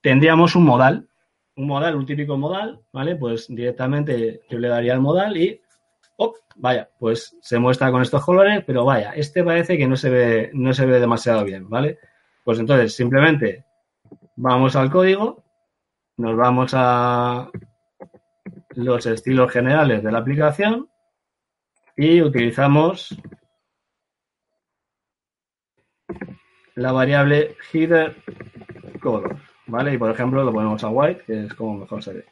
Tendríamos 0.00 0.56
un 0.56 0.64
modal, 0.64 1.08
un 1.56 1.66
modal, 1.66 1.96
un 1.96 2.06
típico 2.06 2.36
modal, 2.36 2.80
¿vale? 2.92 3.16
Pues 3.16 3.46
directamente 3.48 4.42
yo 4.48 4.58
le 4.58 4.68
daría 4.68 4.94
el 4.94 5.00
modal 5.00 5.36
y, 5.36 5.60
oh, 6.16 6.34
vaya, 6.56 6.88
pues 6.98 7.36
se 7.40 7.58
muestra 7.58 7.90
con 7.90 8.02
estos 8.02 8.24
colores, 8.24 8.64
pero 8.66 8.84
vaya, 8.84 9.12
este 9.12 9.44
parece 9.44 9.76
que 9.76 9.86
no 9.86 9.96
se 9.96 10.10
ve, 10.10 10.50
no 10.54 10.72
se 10.72 10.86
ve 10.86 10.98
demasiado 10.98 11.44
bien, 11.44 11.68
¿vale? 11.68 11.98
Pues 12.44 12.58
entonces, 12.58 12.94
simplemente 12.94 13.64
vamos 14.36 14.76
al 14.76 14.90
código, 14.90 15.44
nos 16.16 16.36
vamos 16.36 16.72
a, 16.74 17.50
los 18.76 19.06
estilos 19.06 19.50
generales 19.50 20.02
de 20.02 20.12
la 20.12 20.18
aplicación 20.18 20.88
y 21.96 22.20
utilizamos 22.20 23.16
la 26.76 26.92
variable 26.92 27.56
header 27.72 28.16
color, 29.00 29.36
¿vale? 29.66 29.94
Y 29.94 29.98
por 29.98 30.10
ejemplo 30.10 30.44
lo 30.44 30.52
ponemos 30.52 30.84
a 30.84 30.90
white, 30.90 31.22
que 31.26 31.44
es 31.46 31.54
como 31.54 31.78
mejor 31.78 32.02
se 32.02 32.12
ve. 32.12 32.24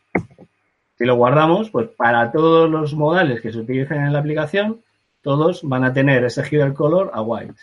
Si 0.97 1.05
lo 1.05 1.17
guardamos, 1.17 1.71
pues 1.71 1.89
para 1.89 2.31
todos 2.31 2.71
los 2.71 2.95
modales 2.95 3.41
que 3.41 3.51
se 3.51 3.59
utilicen 3.59 4.03
en 4.03 4.13
la 4.13 4.21
aplicación, 4.21 4.81
todos 5.23 5.63
van 5.65 5.85
a 5.85 5.93
tener 5.93 6.25
ese 6.25 6.43
header 6.43 6.75
color 6.75 7.11
a 7.13 7.23
white. 7.23 7.55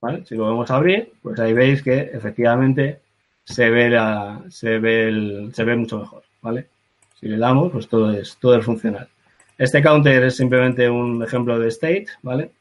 ¿Vale? 0.00 0.24
Si 0.26 0.36
lo 0.36 0.44
vamos 0.44 0.70
a 0.70 0.76
abrir, 0.76 1.12
pues 1.22 1.40
ahí 1.40 1.52
veis 1.52 1.82
que 1.82 1.98
efectivamente 1.98 3.00
se 3.42 3.70
ve, 3.70 3.90
la, 3.90 4.44
se 4.50 4.78
ve, 4.78 5.08
el, 5.08 5.50
se 5.54 5.64
ve 5.64 5.74
mucho 5.74 5.98
mejor, 5.98 6.22
¿vale? 6.42 6.68
Si 7.18 7.26
le 7.26 7.38
damos, 7.38 7.72
pues 7.72 7.88
todo 7.88 8.12
es, 8.12 8.36
todo 8.36 8.56
es 8.56 8.64
funcional. 8.64 9.08
Este 9.56 9.82
counter 9.82 10.22
es 10.22 10.36
simplemente 10.36 10.88
un 10.88 11.24
ejemplo 11.24 11.58
de 11.58 11.68
state, 11.68 12.06
¿vale? 12.22 12.52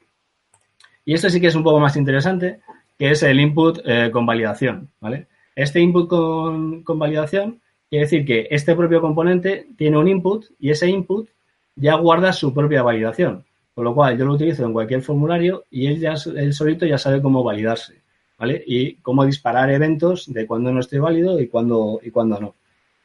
Y 1.07 1.13
este 1.13 1.29
sí 1.29 1.39
que 1.39 1.47
es 1.47 1.55
un 1.55 1.63
poco 1.63 1.79
más 1.79 1.95
interesante, 1.95 2.59
que 2.99 3.11
es 3.11 3.23
el 3.23 3.39
input 3.39 3.79
eh, 3.85 4.09
con 4.11 4.25
validación, 4.25 4.89
¿vale? 4.99 5.27
Este 5.55 5.79
input 5.79 6.09
con, 6.09 6.83
validación 6.83 7.61
quiere 7.89 8.03
decir 8.03 8.25
que 8.25 8.49
este 8.51 8.75
propio 8.75 8.99
componente 8.99 9.67
tiene 9.77 9.97
un 9.97 10.09
input 10.09 10.47
y 10.59 10.69
ese 10.69 10.89
input 10.89 11.29
ya 11.77 11.95
guarda 11.95 12.33
su 12.33 12.53
propia 12.53 12.83
validación. 12.83 13.45
Con 13.73 13.85
lo 13.85 13.95
cual 13.95 14.17
yo 14.17 14.25
lo 14.25 14.33
utilizo 14.33 14.65
en 14.65 14.73
cualquier 14.73 15.01
formulario 15.01 15.63
y 15.71 15.87
él, 15.87 15.97
ya, 15.97 16.15
él 16.35 16.51
solito 16.51 16.85
ya 16.85 16.97
sabe 16.97 17.21
cómo 17.21 17.41
validarse. 17.41 18.01
¿vale? 18.37 18.61
Y 18.67 18.95
cómo 18.95 19.25
disparar 19.25 19.69
eventos 19.71 20.31
de 20.31 20.45
cuándo 20.45 20.73
no 20.73 20.81
esté 20.81 20.99
válido 20.99 21.39
y 21.39 21.47
cuándo, 21.47 22.01
y 22.03 22.11
cuándo 22.11 22.37
no. 22.37 22.55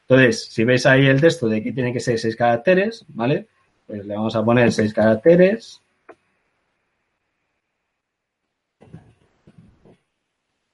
Entonces, 0.09 0.43
si 0.51 0.65
veis 0.65 0.85
ahí 0.85 1.05
el 1.05 1.21
texto 1.21 1.47
de 1.47 1.63
que 1.63 1.71
tiene 1.71 1.93
que 1.93 2.01
ser 2.01 2.19
seis 2.19 2.35
caracteres, 2.35 3.05
¿vale? 3.07 3.47
Pues 3.87 4.05
le 4.05 4.13
vamos 4.13 4.35
a 4.35 4.43
poner 4.43 4.73
seis 4.73 4.93
caracteres. 4.93 5.79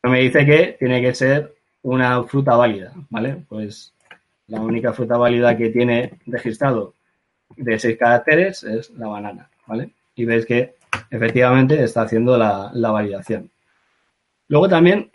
Me 0.10 0.20
dice 0.20 0.46
que 0.46 0.76
tiene 0.80 1.02
que 1.02 1.14
ser 1.14 1.56
una 1.84 2.24
fruta 2.24 2.56
válida, 2.56 2.94
¿vale? 3.10 3.44
Pues 3.48 3.94
la 4.48 4.62
única 4.62 4.94
fruta 4.94 5.18
válida 5.18 5.56
que 5.56 5.70
tiene 5.70 6.20
registrado 6.26 6.94
de 7.56 7.80
seis 7.80 7.98
caracteres 7.98 8.64
es 8.64 8.90
la 8.92 9.08
banana, 9.08 9.50
¿vale? 9.68 9.92
Y 10.16 10.26
veis 10.26 10.46
que 10.46 10.76
efectivamente 11.10 11.84
está 11.84 12.02
haciendo 12.02 12.38
la, 12.38 12.72
la 12.74 12.92
validación. 12.92 13.52
Luego 14.48 14.68
también, 14.68 15.12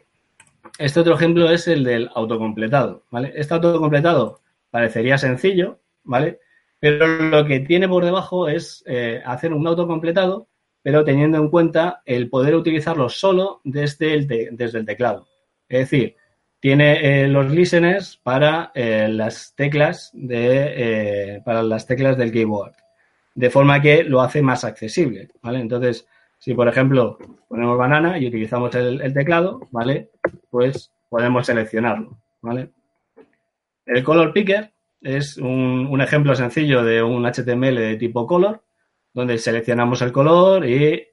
este 0.79 1.01
otro 1.01 1.15
ejemplo 1.15 1.51
es 1.51 1.69
el 1.69 1.85
del 1.85 2.09
autocompletado, 2.15 3.03
¿vale? 3.11 3.33
Este 3.35 3.55
autocompletado 3.55 4.41
parecería 4.71 5.19
sencillo, 5.19 5.79
¿vale? 6.05 6.41
Pero 6.79 7.07
lo 7.07 7.45
que 7.47 7.61
tiene 7.61 7.89
por 7.89 8.05
debajo 8.05 8.49
es 8.49 8.85
eh, 8.87 9.23
hacer 9.25 9.53
un 9.53 9.67
autocompletado, 9.67 10.49
pero 10.85 11.03
teniendo 11.03 11.39
en 11.39 11.49
cuenta 11.49 12.03
el 12.05 12.29
poder 12.29 12.55
utilizarlo 12.55 13.09
solo 13.09 13.63
desde 13.65 14.15
el, 14.15 14.29
desde 14.29 14.79
el 14.79 14.85
teclado. 14.87 15.27
Es 15.69 15.91
decir, 15.91 16.15
tiene 16.61 17.25
eh, 17.25 17.29
los 17.29 17.51
listeners 17.51 18.21
para 18.23 18.71
eh, 18.75 19.09
las 19.09 19.55
teclas 19.57 20.11
de 20.13 21.43
para 21.45 21.63
las 21.63 21.87
teclas 21.87 22.17
del 22.17 22.31
keyboard, 22.31 22.75
de 23.35 23.51
forma 23.51 23.81
que 23.81 24.05
lo 24.05 24.21
hace 24.21 24.43
más 24.43 24.63
accesible, 24.63 25.31
¿vale? 25.43 25.61
Entonces, 25.61 26.07
si, 26.45 26.53
por 26.53 26.69
ejemplo, 26.69 27.17
ponemos 27.49 27.79
banana 27.79 28.19
y 28.19 28.27
utilizamos 28.27 28.75
el, 28.75 29.15
teclado, 29.15 29.67
¿vale? 29.71 30.11
Pues 30.51 30.93
podemos 31.09 31.47
seleccionarlo, 31.47 32.19
¿vale? 32.43 32.69
El 33.87 34.05
color 34.05 34.35
picker 34.35 34.75
es 35.01 35.37
un, 35.39 36.01
ejemplo 36.03 36.35
sencillo 36.35 36.85
de 36.85 37.03
un 37.03 37.25
HTML 37.25 37.77
de 37.77 37.97
tipo 37.97 38.27
color, 38.27 38.64
donde 39.15 39.39
seleccionamos 39.39 40.03
el 40.03 40.13
color 40.13 40.67
y 40.69 41.09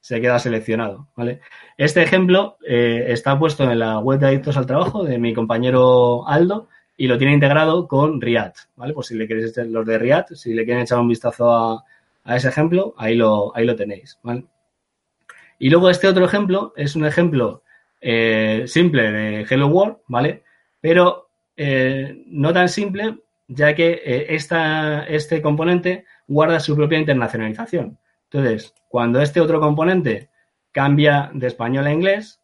se 0.00 0.20
queda 0.20 0.38
seleccionado, 0.38 1.08
¿vale? 1.14 1.40
Este 1.76 2.02
ejemplo 2.02 2.56
eh, 2.66 3.04
está 3.08 3.38
puesto 3.38 3.70
en 3.70 3.78
la 3.78 3.98
web 3.98 4.18
de 4.18 4.26
Adictos 4.28 4.56
al 4.56 4.66
Trabajo 4.66 5.04
de 5.04 5.18
mi 5.18 5.34
compañero 5.34 6.26
Aldo 6.26 6.68
y 6.96 7.06
lo 7.06 7.18
tiene 7.18 7.34
integrado 7.34 7.86
con 7.86 8.20
React, 8.20 8.56
¿vale? 8.76 8.94
Pues 8.94 9.08
si 9.08 9.16
le 9.16 9.28
queréis 9.28 9.56
los 9.56 9.86
de 9.86 9.98
React, 9.98 10.32
si 10.32 10.54
le 10.54 10.64
quieren 10.64 10.82
echar 10.82 10.98
un 10.98 11.08
vistazo 11.08 11.52
a, 11.52 11.84
a 12.24 12.36
ese 12.36 12.48
ejemplo, 12.48 12.94
ahí 12.96 13.14
lo, 13.16 13.54
ahí 13.56 13.66
lo 13.66 13.76
tenéis, 13.76 14.18
¿vale? 14.22 14.44
Y 15.58 15.70
luego 15.70 15.90
este 15.90 16.08
otro 16.08 16.24
ejemplo 16.24 16.72
es 16.76 16.96
un 16.96 17.06
ejemplo 17.06 17.62
eh, 18.00 18.64
simple 18.66 19.12
de 19.12 19.46
Hello 19.48 19.68
World, 19.68 19.98
¿vale? 20.08 20.42
Pero 20.80 21.30
eh, 21.56 22.24
no 22.26 22.52
tan 22.52 22.68
simple, 22.68 23.18
ya 23.46 23.74
que 23.74 24.02
eh, 24.04 24.26
este 25.08 25.40
componente 25.40 26.04
guarda 26.32 26.60
su 26.60 26.74
propia 26.74 26.98
internacionalización. 26.98 27.98
Entonces, 28.24 28.74
cuando 28.88 29.20
este 29.20 29.40
otro 29.40 29.60
componente 29.60 30.30
cambia 30.70 31.30
de 31.32 31.46
español 31.46 31.86
a 31.86 31.92
inglés, 31.92 32.40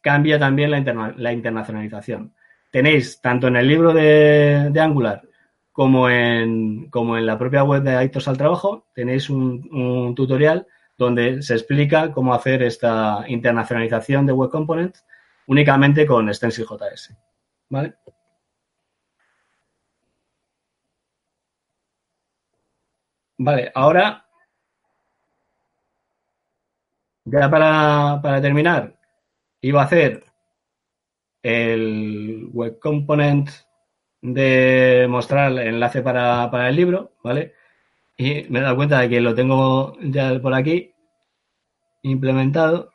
cambia 0.00 0.38
también 0.38 0.70
la, 0.70 1.32
internacionalización. 1.32 2.34
Tenéis 2.70 3.20
tanto 3.20 3.48
en 3.48 3.56
el 3.56 3.68
libro 3.68 3.92
de, 3.92 4.72
Angular 4.80 5.22
como 5.70 6.08
en, 6.10 6.90
la 7.24 7.38
propia 7.38 7.64
web 7.64 7.82
de 7.82 7.94
Adictos 7.94 8.28
al 8.28 8.36
Trabajo, 8.36 8.86
tenéis 8.94 9.30
un 9.30 10.14
tutorial 10.14 10.66
donde 10.98 11.42
se 11.42 11.54
explica 11.54 12.12
cómo 12.12 12.34
hacer 12.34 12.62
esta 12.62 13.24
internacionalización 13.26 14.26
de 14.26 14.32
Web 14.32 14.50
Components 14.50 15.04
únicamente 15.46 16.06
con 16.06 16.32
Stencil.js. 16.32 17.14
¿Vale? 17.68 17.94
Vale, 23.44 23.72
ahora, 23.74 24.24
ya 27.24 27.50
para, 27.50 28.20
para 28.22 28.40
terminar, 28.40 28.96
iba 29.60 29.82
a 29.82 29.84
hacer 29.84 30.24
el 31.42 32.48
Web 32.52 32.78
Component 32.78 33.50
de 34.20 35.06
mostrar 35.10 35.50
el 35.50 35.58
enlace 35.58 36.02
para, 36.02 36.50
para 36.52 36.68
el 36.68 36.76
libro, 36.76 37.14
¿vale? 37.24 37.54
Y 38.16 38.44
me 38.48 38.60
he 38.60 38.62
dado 38.62 38.76
cuenta 38.76 39.00
de 39.00 39.08
que 39.08 39.20
lo 39.20 39.34
tengo 39.34 39.96
ya 40.00 40.40
por 40.40 40.54
aquí 40.54 40.94
implementado. 42.02 42.92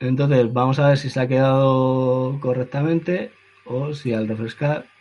Entonces, 0.00 0.52
vamos 0.52 0.80
a 0.80 0.88
ver 0.88 0.98
si 0.98 1.10
se 1.10 1.20
ha 1.20 1.28
quedado 1.28 2.40
correctamente 2.40 3.30
o 3.66 3.94
si 3.94 4.12
al 4.12 4.26
refrescar 4.26 4.91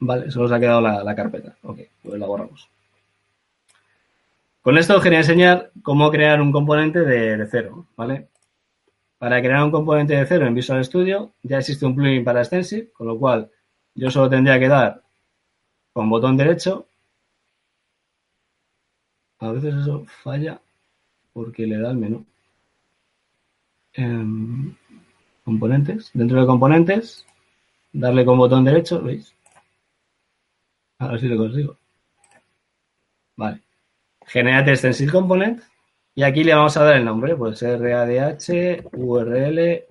Vale, 0.00 0.30
solo 0.30 0.48
se 0.48 0.54
ha 0.54 0.60
quedado 0.60 0.80
la, 0.80 1.14
carpeta. 1.14 1.54
Ok, 1.62 1.80
pues 2.02 2.18
la 2.18 2.26
borramos. 2.26 2.68
Con 4.62 4.78
esto 4.78 4.96
os 4.96 5.02
quería 5.02 5.18
enseñar 5.18 5.70
cómo 5.82 6.10
crear 6.10 6.40
un 6.40 6.52
componente 6.52 7.00
de, 7.00 7.46
cero, 7.50 7.86
¿vale? 7.96 8.28
Para 9.18 9.40
crear 9.40 9.62
un 9.62 9.70
componente 9.70 10.14
de 10.14 10.26
cero 10.26 10.46
en 10.46 10.54
Visual 10.54 10.84
Studio 10.84 11.32
ya 11.42 11.58
existe 11.58 11.84
un 11.84 11.94
plugin 11.94 12.24
para 12.24 12.44
Stencil, 12.44 12.90
con 12.92 13.06
lo 13.06 13.18
cual 13.18 13.50
yo 13.94 14.10
solo 14.10 14.30
tendría 14.30 14.58
que 14.58 14.68
dar 14.68 15.02
con 15.92 16.08
botón 16.08 16.36
derecho. 16.36 16.86
A 19.38 19.52
veces 19.52 19.74
eso 19.74 20.04
falla 20.22 20.60
porque 21.32 21.66
le 21.66 21.78
da 21.78 21.90
el 21.90 21.96
menú. 21.98 22.24
Em, 23.92 24.74
componentes. 25.44 26.10
Dentro 26.14 26.40
de 26.40 26.46
componentes, 26.46 27.26
darle 27.92 28.24
con 28.24 28.38
botón 28.38 28.64
derecho, 28.64 29.02
¿veis? 29.02 29.34
A 31.00 31.08
ver 31.08 31.20
si 31.20 31.28
lo 31.28 31.36
consigo. 31.36 31.76
Vale. 33.36 33.60
Generate 34.26 34.76
Stencil 34.76 35.10
Component. 35.10 35.62
Y 36.14 36.22
aquí 36.22 36.44
le 36.44 36.54
vamos 36.54 36.76
a 36.76 36.84
dar 36.84 36.96
el 36.96 37.04
nombre, 37.04 37.34
pues 37.36 37.62
RADH, 37.62 38.84
URL, 38.92 39.84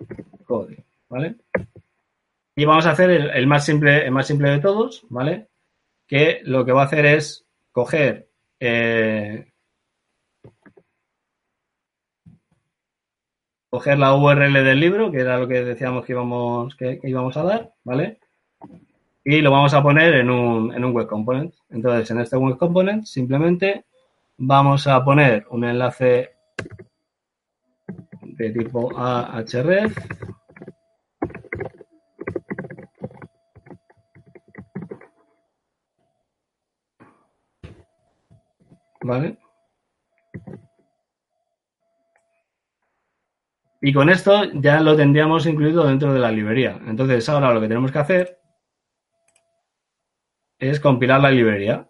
code, 0.46 0.84
¿vale? 1.10 1.36
Y 2.56 2.66
vamos 2.66 2.86
a 2.86 2.92
hacer 2.92 3.10
el, 3.10 3.48
más 3.48 3.66
simple, 3.66 4.06
el 4.06 4.12
más 4.12 4.28
simple 4.28 4.52
de 4.52 4.60
todos, 4.60 5.06
¿vale? 5.10 5.48
Que 6.08 6.42
lo 6.44 6.66
que 6.66 6.74
va 6.74 6.84
a 6.84 6.86
hacer 6.86 7.06
es 7.06 7.46
coger 7.72 8.30
eh, 8.60 9.52
coger 13.70 13.98
la 13.98 14.14
URL 14.16 14.54
del 14.64 14.80
libro, 14.80 15.12
que 15.12 15.22
era 15.22 15.38
lo 15.40 15.48
que 15.48 15.64
decíamos 15.64 16.06
que 16.06 16.12
íbamos, 16.12 16.76
que 16.76 17.00
íbamos 17.04 17.38
a 17.38 17.44
dar, 17.44 17.74
¿vale? 17.84 18.20
Y 19.24 19.42
lo 19.42 19.52
vamos 19.52 19.74
a 19.74 19.84
poner 19.84 20.16
en 20.16 20.30
un, 20.30 20.74
en 20.74 20.84
un 20.84 20.94
web 20.94 21.08
component. 21.08 21.54
Entonces, 21.70 22.10
en 22.12 22.20
este 22.22 22.38
web 22.38 22.58
component 22.58 23.06
simplemente 23.06 23.86
vamos 24.38 24.88
a 24.88 25.04
poner 25.04 25.46
un 25.50 25.66
enlace 25.66 26.32
de 28.22 28.52
tipo 28.52 28.98
ahref 28.98 29.98
¿Vale? 39.02 39.38
Y 43.82 43.94
con 43.94 44.10
esto 44.10 44.44
ya 44.54 44.82
lo 44.82 44.96
tendríamos 44.96 45.46
incluido 45.46 45.86
dentro 45.88 46.14
de 46.14 46.20
la 46.20 46.32
librería. 46.32 46.80
Entonces, 46.86 47.28
ahora 47.30 47.54
lo 47.54 47.62
que 47.62 47.68
tenemos 47.70 47.92
que 47.92 48.00
hacer 48.00 48.39
es 50.60 50.80
compilar 50.80 51.22
la 51.22 51.32
librería. 51.32 51.88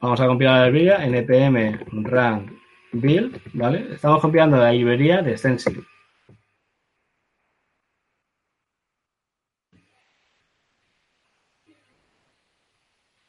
Vamos 0.00 0.20
a 0.20 0.26
compilar 0.26 0.60
la 0.60 0.66
librería 0.66 1.06
npm 1.06 1.78
run 2.04 2.60
build, 2.92 3.40
¿vale? 3.54 3.94
Estamos 3.94 4.20
compilando 4.20 4.56
la 4.56 4.72
librería 4.72 5.22
de 5.22 5.36
Stencil. 5.36 5.84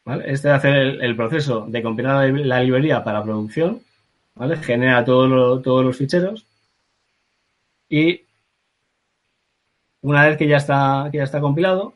¿Vale? 0.06 0.32
Este 0.32 0.50
hace 0.50 0.70
el, 0.70 1.02
el, 1.02 1.16
proceso 1.16 1.66
de 1.68 1.84
compilar 1.84 2.30
la, 2.30 2.62
librería 2.62 3.04
para 3.04 3.24
producción, 3.24 3.82
¿vale? 4.36 4.56
Genera 4.58 5.04
todos 5.04 5.66
los 5.86 5.98
ficheros 5.98 6.48
y 7.90 8.22
una 10.02 10.26
vez 10.26 10.38
que 10.38 10.48
ya 10.48 10.58
está, 10.58 11.10
que 11.12 11.18
ya 11.18 11.24
está 11.24 11.42
compilado, 11.42 11.94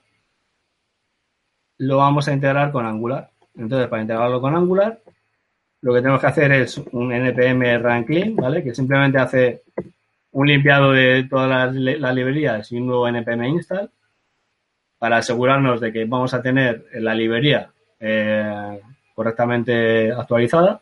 lo 1.81 1.97
vamos 1.97 2.27
a 2.27 2.33
integrar 2.33 2.71
con 2.71 2.85
Angular. 2.85 3.31
Entonces, 3.55 3.87
para 3.87 4.03
integrarlo 4.03 4.39
con 4.39 4.55
Angular, 4.55 4.99
lo 5.81 5.93
que 5.93 6.01
tenemos 6.01 6.21
que 6.21 6.27
hacer 6.27 6.51
es 6.51 6.77
un 6.77 7.11
npm 7.11 7.79
run 7.79 8.03
clean, 8.03 8.35
¿vale? 8.35 8.63
Que 8.63 8.75
simplemente 8.75 9.17
hace 9.17 9.63
un 10.31 10.47
limpiado 10.47 10.91
de 10.91 11.25
todas 11.27 11.73
las, 11.73 12.15
librerías 12.15 12.71
y 12.71 12.77
un 12.77 12.85
nuevo 12.85 13.07
npm 13.07 13.49
install 13.49 13.89
para 14.99 15.17
asegurarnos 15.17 15.81
de 15.81 15.91
que 15.91 16.05
vamos 16.05 16.35
a 16.35 16.41
tener 16.43 16.85
la 16.93 17.15
librería 17.15 17.71
eh, 17.99 18.79
correctamente 19.15 20.11
actualizada. 20.11 20.81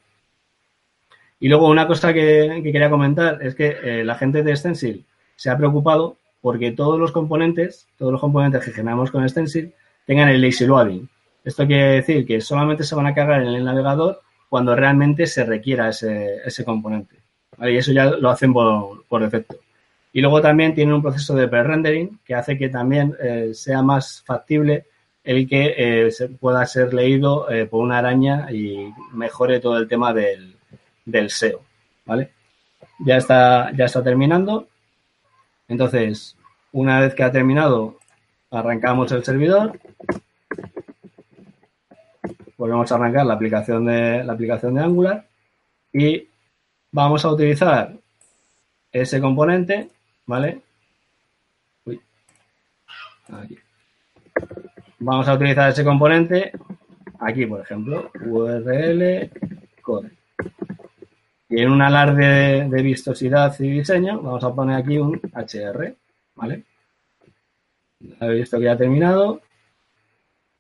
Y 1.40 1.48
luego 1.48 1.70
una 1.70 1.88
cosa 1.88 2.14
que, 2.14 2.60
quería 2.62 2.90
comentar 2.90 3.42
es 3.42 3.56
que 3.56 3.78
eh, 3.82 4.04
la 4.04 4.16
gente 4.16 4.44
de 4.44 4.54
Stencil 4.54 5.06
se 5.38 5.50
ha 5.50 5.58
preocupado 5.58 6.18
porque 6.42 6.74
todos 6.74 7.00
los 7.00 7.14
componentes, 7.14 7.88
todos 7.98 8.12
los 8.12 8.20
componentes 8.20 8.66
que 8.66 8.72
generamos 8.72 9.12
con 9.12 9.28
Stencil 9.30 9.74
tengan 10.10 10.30
el 10.30 10.42
lazy 10.42 10.66
loading. 10.66 11.08
Esto 11.44 11.68
quiere 11.68 11.98
decir 11.98 12.26
que 12.26 12.42
solamente 12.42 12.84
se 12.84 12.96
van 12.96 13.06
a 13.06 13.14
cargar 13.14 13.44
en 13.44 13.50
el 13.50 13.64
navegador 13.64 14.20
cuando 14.50 14.76
realmente 14.76 15.28
se 15.28 15.44
requiera 15.44 15.90
ese, 15.90 16.66
componente. 16.66 17.18
Y 17.60 17.78
eso 17.78 17.92
ya 17.92 18.06
lo 18.06 18.32
hacen 18.32 18.52
por, 18.52 19.22
defecto. 19.22 19.58
Y 20.12 20.22
luego 20.22 20.42
también 20.42 20.74
tiene 20.74 20.96
un 20.96 21.04
proceso 21.04 21.36
de 21.36 21.48
pre-rendering 21.48 22.22
que 22.26 22.34
hace 22.34 22.58
que 22.58 22.70
también 22.70 23.16
eh, 23.22 23.52
sea 23.54 23.84
más 23.84 24.24
factible 24.26 24.88
el 25.24 25.48
que 25.48 25.76
eh, 25.78 26.10
se 26.10 26.28
pueda 26.30 26.66
ser 26.66 26.92
leído 26.92 27.48
eh, 27.52 27.68
por 27.68 27.84
una 27.84 28.00
araña 28.00 28.52
y 28.52 28.92
mejore 29.14 29.60
todo 29.60 29.78
el 29.78 29.88
tema 29.88 30.12
del, 30.12 30.56
del 31.06 31.30
SEO. 31.30 31.62
¿Vale? 32.08 32.32
Ya 33.06 33.18
está, 33.18 33.72
ya 33.74 33.86
está 33.86 34.04
terminando. 34.04 34.70
Entonces, 35.68 36.36
una 36.72 37.00
vez 37.00 37.14
que 37.14 37.22
ha 37.22 37.32
terminado, 37.32 37.99
arrancamos 38.52 39.12
el 39.12 39.24
servidor, 39.24 39.80
volvemos 42.58 42.92
a 42.92 42.96
arrancar 42.96 43.26
la 43.26 43.36
aplicación 43.36 43.86
de, 43.86 44.24
la 44.24 44.34
aplicación 44.34 44.76
de 44.76 44.82
Angular 44.82 45.26
y 45.94 46.28
vamos 46.92 47.24
a 47.26 47.32
utilizar 47.32 47.94
ese 48.92 49.22
componente, 49.22 49.90
¿vale? 50.26 50.62
Vamos 55.00 55.28
a 55.28 55.34
utilizar 55.36 55.70
ese 55.70 55.84
componente 55.84 56.52
aquí, 57.20 57.46
por 57.46 57.62
ejemplo, 57.62 58.12
URL 58.26 59.30
code. 59.82 60.12
Y 61.48 61.62
en 61.62 61.72
un 61.72 61.82
alarde 61.82 62.68
de 62.68 62.82
vistosidad 62.84 63.58
y 63.60 63.70
diseño, 63.70 64.20
vamos 64.22 64.44
a 64.44 64.54
poner 64.54 64.78
aquí 64.78 64.98
un 64.98 65.20
HR, 65.34 65.96
¿vale? 66.36 66.64
Habéis 68.20 68.42
visto 68.42 68.58
que 68.58 68.66
ya 68.66 68.74
ha 68.74 68.78
terminado. 68.78 69.42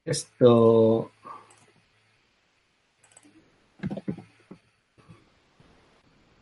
Esto... 0.05 1.11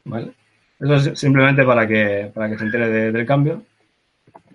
¿Vale? 0.06 0.34
Eso 0.80 0.96
es 0.96 1.20
simplemente 1.20 1.64
para 1.66 1.88
que, 1.88 2.32
para 2.34 2.50
que 2.50 2.58
se 2.58 2.64
entere 2.66 3.12
del 3.12 3.26
cambio. 3.26 3.64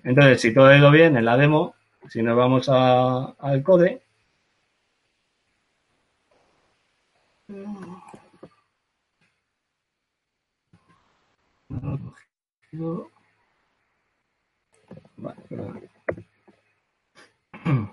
Entonces, 0.04 0.40
si 0.40 0.54
todo 0.54 0.66
ha 0.66 0.76
ido 0.76 0.90
bien 0.90 1.16
en 1.16 1.24
la 1.24 1.36
demo, 1.36 1.74
si 2.08 2.22
nos 2.22 2.36
vamos 2.36 2.68
al 2.68 3.62
code, 3.62 4.02
Vale, 15.16 15.90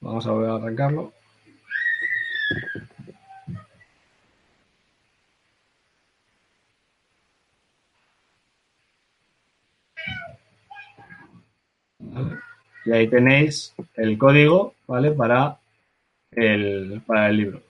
Vamos 0.00 0.26
a 0.26 0.30
volver 0.32 0.50
a 0.50 0.54
arrancarlo. 0.56 1.12
Y 12.84 12.90
ahí 12.90 13.08
tenéis 13.08 13.74
el 13.94 14.18
código, 14.18 14.74
¿vale? 14.88 15.12
Para 15.12 15.58
el, 16.32 17.00
para 17.06 17.28
el 17.28 17.36
libro. 17.36 17.62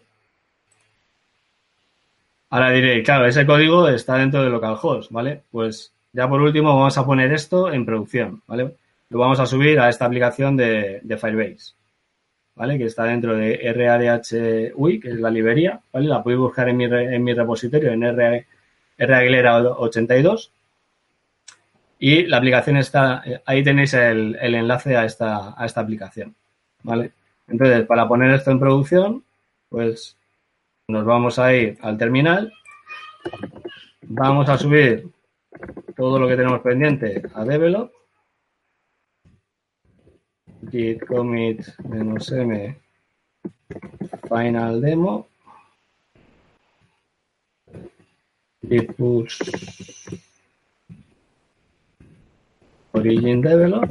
Ahora 2.48 2.70
diré, 2.70 3.02
claro, 3.02 3.26
ese 3.26 3.44
código 3.46 3.88
está 3.88 4.16
dentro 4.16 4.42
de 4.42 4.50
localhost, 4.50 5.10
¿vale? 5.10 5.42
Pues 5.50 5.92
ya 6.12 6.28
por 6.28 6.40
último 6.40 6.76
vamos 6.76 6.96
a 6.98 7.06
poner 7.06 7.32
esto 7.32 7.72
en 7.72 7.86
producción, 7.86 8.42
¿vale? 8.46 8.76
Lo 9.08 9.18
vamos 9.18 9.40
a 9.40 9.46
subir 9.46 9.78
a 9.80 9.88
esta 9.88 10.06
aplicación 10.06 10.56
de, 10.56 11.00
Firebase. 11.20 11.74
¿vale? 12.54 12.78
Que 12.78 12.84
está 12.84 13.04
dentro 13.04 13.34
de 13.34 13.56
RADH 13.74 14.30
que 15.00 15.08
es 15.08 15.20
la 15.20 15.30
librería, 15.30 15.80
¿vale? 15.92 16.08
La 16.08 16.22
podéis 16.22 16.40
buscar 16.40 16.68
en 16.68 16.76
mi, 16.76 16.84
en 16.84 17.24
mi 17.24 17.32
repositorio 17.34 17.92
en 17.92 18.02
R, 18.02 18.46
82 18.98 20.52
Y 21.98 22.26
la 22.26 22.36
aplicación 22.36 22.76
está, 22.76 23.22
ahí 23.46 23.62
tenéis 23.62 23.94
el, 23.94 24.36
enlace 24.36 24.96
a 24.96 25.04
esta, 25.04 25.54
a 25.56 25.66
esta 25.66 25.80
aplicación. 25.80 26.34
¿Vale? 26.82 27.12
Entonces, 27.48 27.86
para 27.86 28.08
poner 28.08 28.34
esto 28.34 28.50
en 28.50 28.58
producción, 28.58 29.24
pues 29.68 30.16
nos 30.88 31.04
vamos 31.04 31.38
a 31.38 31.54
ir 31.54 31.78
al 31.80 31.96
terminal. 31.96 32.52
Vamos 34.02 34.48
a 34.48 34.58
subir 34.58 35.06
todo 35.96 36.18
lo 36.18 36.28
que 36.28 36.36
tenemos 36.36 36.60
pendiente 36.60 37.22
a 37.34 37.44
develop. 37.44 37.92
git 40.70 41.04
commit 41.06 41.60
"-m 41.84 42.76
final 44.28 44.80
demo. 44.80 45.26
Git 48.68 48.94
push. 48.96 49.40
Origin 52.92 53.40
develop. 53.40 53.90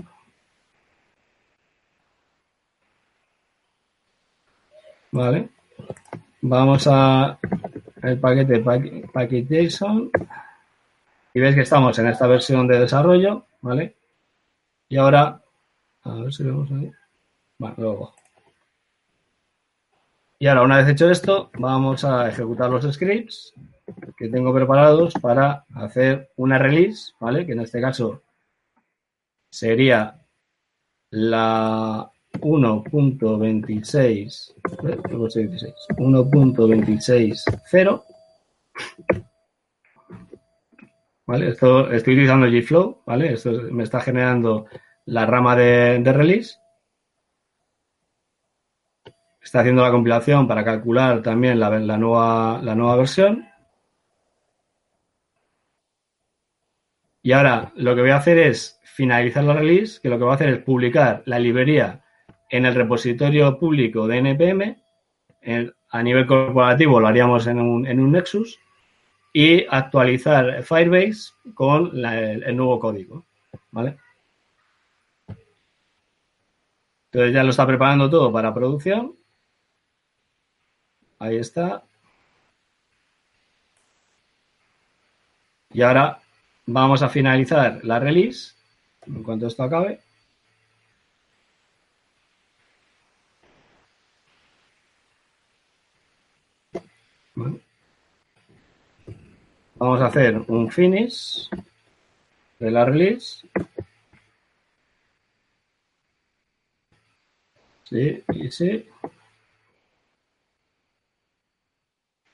Vale. 5.11 5.49
Vamos 6.41 6.87
a 6.87 7.37
el 8.01 8.19
paquete 8.19 8.59
package.json 9.13 10.11
y 11.33 11.39
ves 11.39 11.55
que 11.55 11.61
estamos 11.61 11.97
en 11.99 12.07
esta 12.07 12.27
versión 12.27 12.67
de 12.67 12.79
desarrollo, 12.79 13.45
¿vale? 13.61 13.95
Y 14.89 14.97
ahora, 14.97 15.41
a 16.03 16.13
ver 16.15 16.33
si 16.33 16.43
vemos 16.43 16.69
ahí. 16.71 16.91
Bueno, 17.57 17.75
luego. 17.77 18.13
Y 20.39 20.47
ahora, 20.47 20.63
una 20.63 20.77
vez 20.77 20.89
hecho 20.89 21.09
esto, 21.09 21.51
vamos 21.57 22.03
a 22.03 22.27
ejecutar 22.27 22.69
los 22.69 22.91
scripts 22.91 23.53
que 24.17 24.27
tengo 24.29 24.53
preparados 24.53 25.13
para 25.15 25.65
hacer 25.75 26.31
una 26.37 26.57
release, 26.57 27.13
¿vale? 27.19 27.45
Que 27.45 27.51
en 27.53 27.61
este 27.61 27.79
caso 27.79 28.23
sería 29.49 30.19
la 31.11 32.11
1.26 32.39 34.53
1.26.0 35.97 38.03
Esto, 41.35 41.91
estoy 41.91 42.13
utilizando 42.13 42.47
Gflow, 42.47 43.03
¿vale? 43.05 43.33
Esto 43.33 43.51
me 43.71 43.83
está 43.83 44.01
generando 44.01 44.65
la 45.05 45.25
rama 45.25 45.55
de, 45.55 46.01
release. 46.13 46.55
Está 49.41 49.61
haciendo 49.61 49.81
la 49.81 49.91
compilación 49.91 50.47
para 50.47 50.63
calcular 50.63 51.21
también 51.21 51.59
la, 51.59 51.69
nueva, 51.97 52.59
la 52.61 52.75
nueva 52.75 52.95
versión. 52.97 53.47
Y 57.23 57.31
ahora 57.31 57.71
lo 57.75 57.95
que 57.95 58.01
voy 58.01 58.11
a 58.11 58.17
hacer 58.17 58.37
es 58.37 58.79
finalizar 58.83 59.43
la 59.43 59.53
release, 59.53 59.99
que 60.01 60.09
lo 60.09 60.17
que 60.17 60.23
voy 60.23 60.31
a 60.31 60.35
hacer 60.35 60.49
es 60.49 60.59
publicar 60.59 61.23
la 61.25 61.39
librería 61.39 62.03
en 62.49 62.65
el 62.65 62.75
repositorio 62.75 63.57
público 63.57 64.07
de 64.07 64.17
NPM. 64.17 64.77
a 65.89 66.03
nivel 66.03 66.25
corporativo 66.25 66.99
lo 66.99 67.07
haríamos 67.07 67.47
en 67.47 67.59
un, 67.59 67.87
en 67.87 67.99
un 67.99 68.11
Nexus 68.11 68.59
y 69.33 69.65
actualizar 69.69 70.63
Firebase 70.63 71.33
con 71.53 71.97
el, 72.05 72.55
nuevo 72.55 72.79
código. 72.79 73.25
¿Vale? 73.71 73.97
Entonces 77.11 77.33
ya 77.33 77.43
lo 77.43 77.49
está 77.49 77.65
preparando 77.65 78.09
todo 78.09 78.31
para 78.31 78.53
producción. 78.53 79.15
Ahí 81.19 81.37
está. 81.37 81.83
Y 85.73 85.81
ahora 85.81 86.19
vamos 86.65 87.01
a 87.01 87.09
finalizar 87.09 87.79
la 87.83 87.99
release 87.99 88.53
en 89.05 89.23
cuanto 89.23 89.47
esto 89.47 89.63
acabe. 89.63 90.01
Vamos 99.81 99.99
a 99.99 100.05
hacer 100.05 100.37
un 100.47 100.69
finish 100.69 101.49
de 102.59 102.69
la 102.69 102.85
release. 102.85 103.47
Sí, 107.85 108.23
sí. 108.51 108.85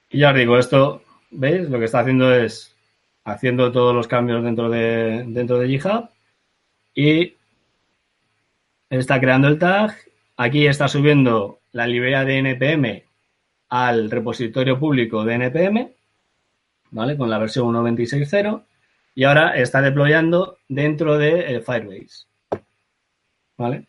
Y 0.10 0.20
ya 0.20 0.32
os 0.32 0.36
digo, 0.36 0.58
esto, 0.58 1.02
¿veis? 1.32 1.70
Lo 1.70 1.80
que 1.80 1.86
está 1.86 2.00
haciendo 2.02 2.34
es 2.36 2.76
haciendo 3.24 3.72
todos 3.72 3.96
los 3.96 4.10
cambios 4.10 4.44
dentro 4.44 4.70
de, 4.70 5.24
dentro 5.28 5.58
de 5.58 5.70
GitHub 5.70 6.10
y 6.94 7.38
está 8.90 9.22
creando 9.22 9.48
el 9.48 9.58
tag. 9.58 9.96
Aquí 10.36 10.68
está 10.68 10.90
subiendo 10.90 11.62
la 11.72 11.88
librería 11.88 12.26
de 12.26 12.40
NPM 12.40 13.04
al 13.70 14.12
repositorio 14.12 14.78
público 14.78 15.24
de 15.24 15.34
NPM 15.36 15.97
¿vale? 16.92 17.18
Con 17.18 17.30
la 17.30 17.38
versión 17.38 17.68
1.26.0 17.68 18.64
y 19.16 19.24
ahora 19.24 19.58
está 19.58 19.82
deployando 19.82 20.58
dentro 20.68 21.18
de 21.18 21.64
Firebase, 21.66 22.26
¿vale? 23.58 23.88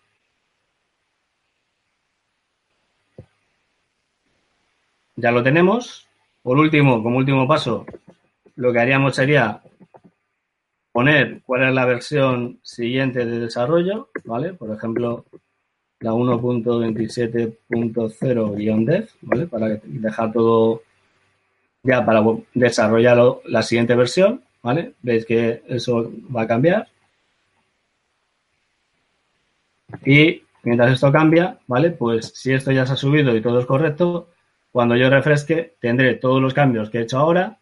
Ya 5.16 5.30
lo 5.32 5.42
tenemos. 5.42 6.06
Por 6.42 6.58
último, 6.58 7.02
como 7.02 7.18
último 7.18 7.46
paso, 7.46 7.84
lo 8.56 8.72
que 8.72 8.80
haríamos 8.80 9.16
sería 9.16 9.60
poner 10.92 11.42
cuál 11.44 11.68
es 11.68 11.74
la 11.74 11.84
versión 11.84 12.58
siguiente 12.62 13.26
de 13.26 13.40
desarrollo, 13.40 14.08
¿vale? 14.24 14.54
Por 14.54 14.74
ejemplo, 14.74 15.26
la 16.00 16.12
1.27.0-dev, 16.12 19.08
¿vale? 19.22 19.46
Para 19.46 19.68
dejar 19.82 20.32
todo 20.32 20.82
ya 21.82 22.04
para 22.04 22.22
desarrollar 22.54 23.18
la 23.46 23.62
siguiente 23.62 23.94
versión, 23.94 24.42
¿vale? 24.62 24.94
Veis 25.02 25.24
que 25.24 25.62
eso 25.68 26.10
va 26.34 26.42
a 26.42 26.46
cambiar. 26.46 26.88
Y 30.04 30.42
mientras 30.62 30.92
esto 30.92 31.10
cambia, 31.12 31.58
¿vale? 31.66 31.90
Pues 31.90 32.32
si 32.34 32.52
esto 32.52 32.72
ya 32.72 32.86
se 32.86 32.92
ha 32.92 32.96
subido 32.96 33.34
y 33.34 33.40
todo 33.40 33.60
es 33.60 33.66
correcto, 33.66 34.28
cuando 34.70 34.96
yo 34.96 35.08
refresque 35.10 35.74
tendré 35.80 36.14
todos 36.16 36.42
los 36.42 36.54
cambios 36.54 36.90
que 36.90 36.98
he 36.98 37.02
hecho 37.02 37.18
ahora 37.18 37.58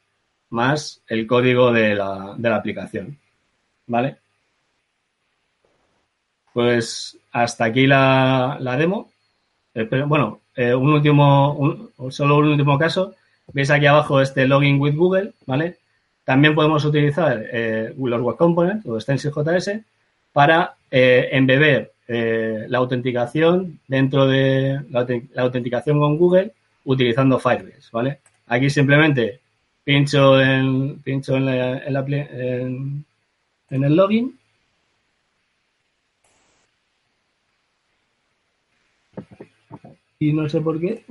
más 0.51 1.03
el 1.09 1.27
código 1.27 1.73
de 1.73 1.95
la, 1.95 2.35
de 2.37 2.51
la 2.51 2.57
aplicación, 2.57 3.19
¿vale? 3.87 4.19
Pues 6.53 7.19
hasta 7.33 7.65
aquí 7.67 7.87
la, 7.87 8.59
demo. 8.79 9.11
Eh, 9.75 9.85
bueno, 10.07 10.41
eh, 10.55 10.75
un 10.75 10.91
último, 10.91 11.91
solo 12.09 12.39
un 12.39 12.47
último 12.49 12.79
caso 12.79 13.15
Veis 13.53 13.71
aquí 13.71 13.87
abajo 13.87 14.21
este 14.21 14.47
login 14.47 14.81
with 14.81 14.95
Google, 14.95 15.33
¿vale? 15.47 15.79
También 16.25 16.55
podemos 16.55 16.85
utilizar 16.85 17.45
eh, 17.53 17.95
los 17.97 18.21
Web 18.21 18.37
Components 18.37 18.87
o 18.87 18.99
JS 18.99 19.81
para 20.33 20.75
eh, 20.91 21.29
embeber 21.33 21.93
eh, 22.09 22.67
la 22.69 22.79
autenticación 22.79 23.81
dentro 23.87 24.27
de 24.27 24.81
la, 24.91 25.07
autenticación 25.43 25.99
con 25.99 26.19
Google 26.19 26.53
utilizando 26.85 27.39
Firebase, 27.39 27.89
¿vale? 27.93 28.21
Aquí 28.49 28.71
simplemente 28.71 29.41
pincho 29.85 30.41
en, 30.41 31.01
pincho 31.01 31.37
en, 31.37 31.49
en, 31.49 33.05
en 33.71 33.85
el 33.85 33.97
login 33.97 34.39
y 40.19 40.33
no 40.33 40.49
sé 40.49 40.61
por 40.61 40.81
qué 40.81 41.05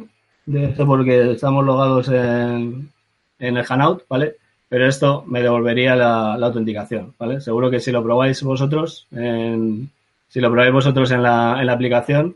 de 0.46 0.66
eso 0.66 0.86
porque 0.86 1.32
estamos 1.32 1.66
logados 1.66 2.08
en, 2.10 2.92
en 3.40 3.58
el 3.58 3.66
Hanout, 3.68 4.04
¿vale? 4.08 4.36
Pero 4.70 4.88
esto 4.88 5.24
me 5.28 5.42
devolvería 5.42 5.96
la, 5.96 6.34
autenticación, 6.34 7.14
¿vale? 7.18 7.42
Seguro 7.42 7.70
que 7.70 7.80
si 7.80 7.92
lo 7.92 8.04
probáis 8.04 8.42
vosotros, 8.44 9.08
en, 9.12 9.90
si 10.28 10.40
lo 10.40 10.52
probáis 10.52 10.74
vosotros 10.74 11.12
en 11.12 11.24
la, 11.24 11.58
en 11.60 11.68
la 11.68 11.74
aplicación, 11.74 12.36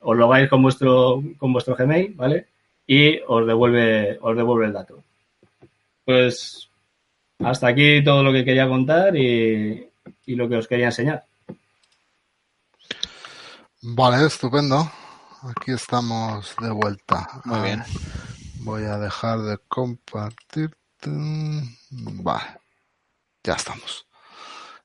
os 0.00 0.16
logáis 0.16 0.48
con 0.48 0.62
vuestro, 0.62 1.22
con 1.38 1.52
vuestro 1.52 1.76
Gmail, 1.76 2.14
¿vale? 2.14 2.46
Y 2.86 3.18
os 3.26 3.46
devuelve, 3.46 4.18
os 4.20 4.36
devuelve 4.36 4.66
el 4.66 4.72
dato. 4.72 5.02
Pues 6.04 6.68
hasta 7.38 7.68
aquí 7.68 8.04
todo 8.04 8.22
lo 8.22 8.32
que 8.32 8.44
quería 8.44 8.68
contar 8.68 9.16
y, 9.16 9.88
y 10.26 10.34
lo 10.34 10.48
que 10.48 10.56
os 10.56 10.68
quería 10.68 10.86
enseñar. 10.86 11.24
Vale, 13.82 14.26
estupendo. 14.26 14.90
Aquí 15.46 15.72
estamos 15.72 16.56
de 16.58 16.70
vuelta. 16.70 17.28
Muy 17.44 17.60
bien. 17.60 17.82
Voy 18.60 18.84
a 18.84 18.96
dejar 18.96 19.40
de 19.40 19.58
compartir. 19.68 20.70
Vale. 21.04 22.60
Ya 23.42 23.52
estamos. 23.52 24.06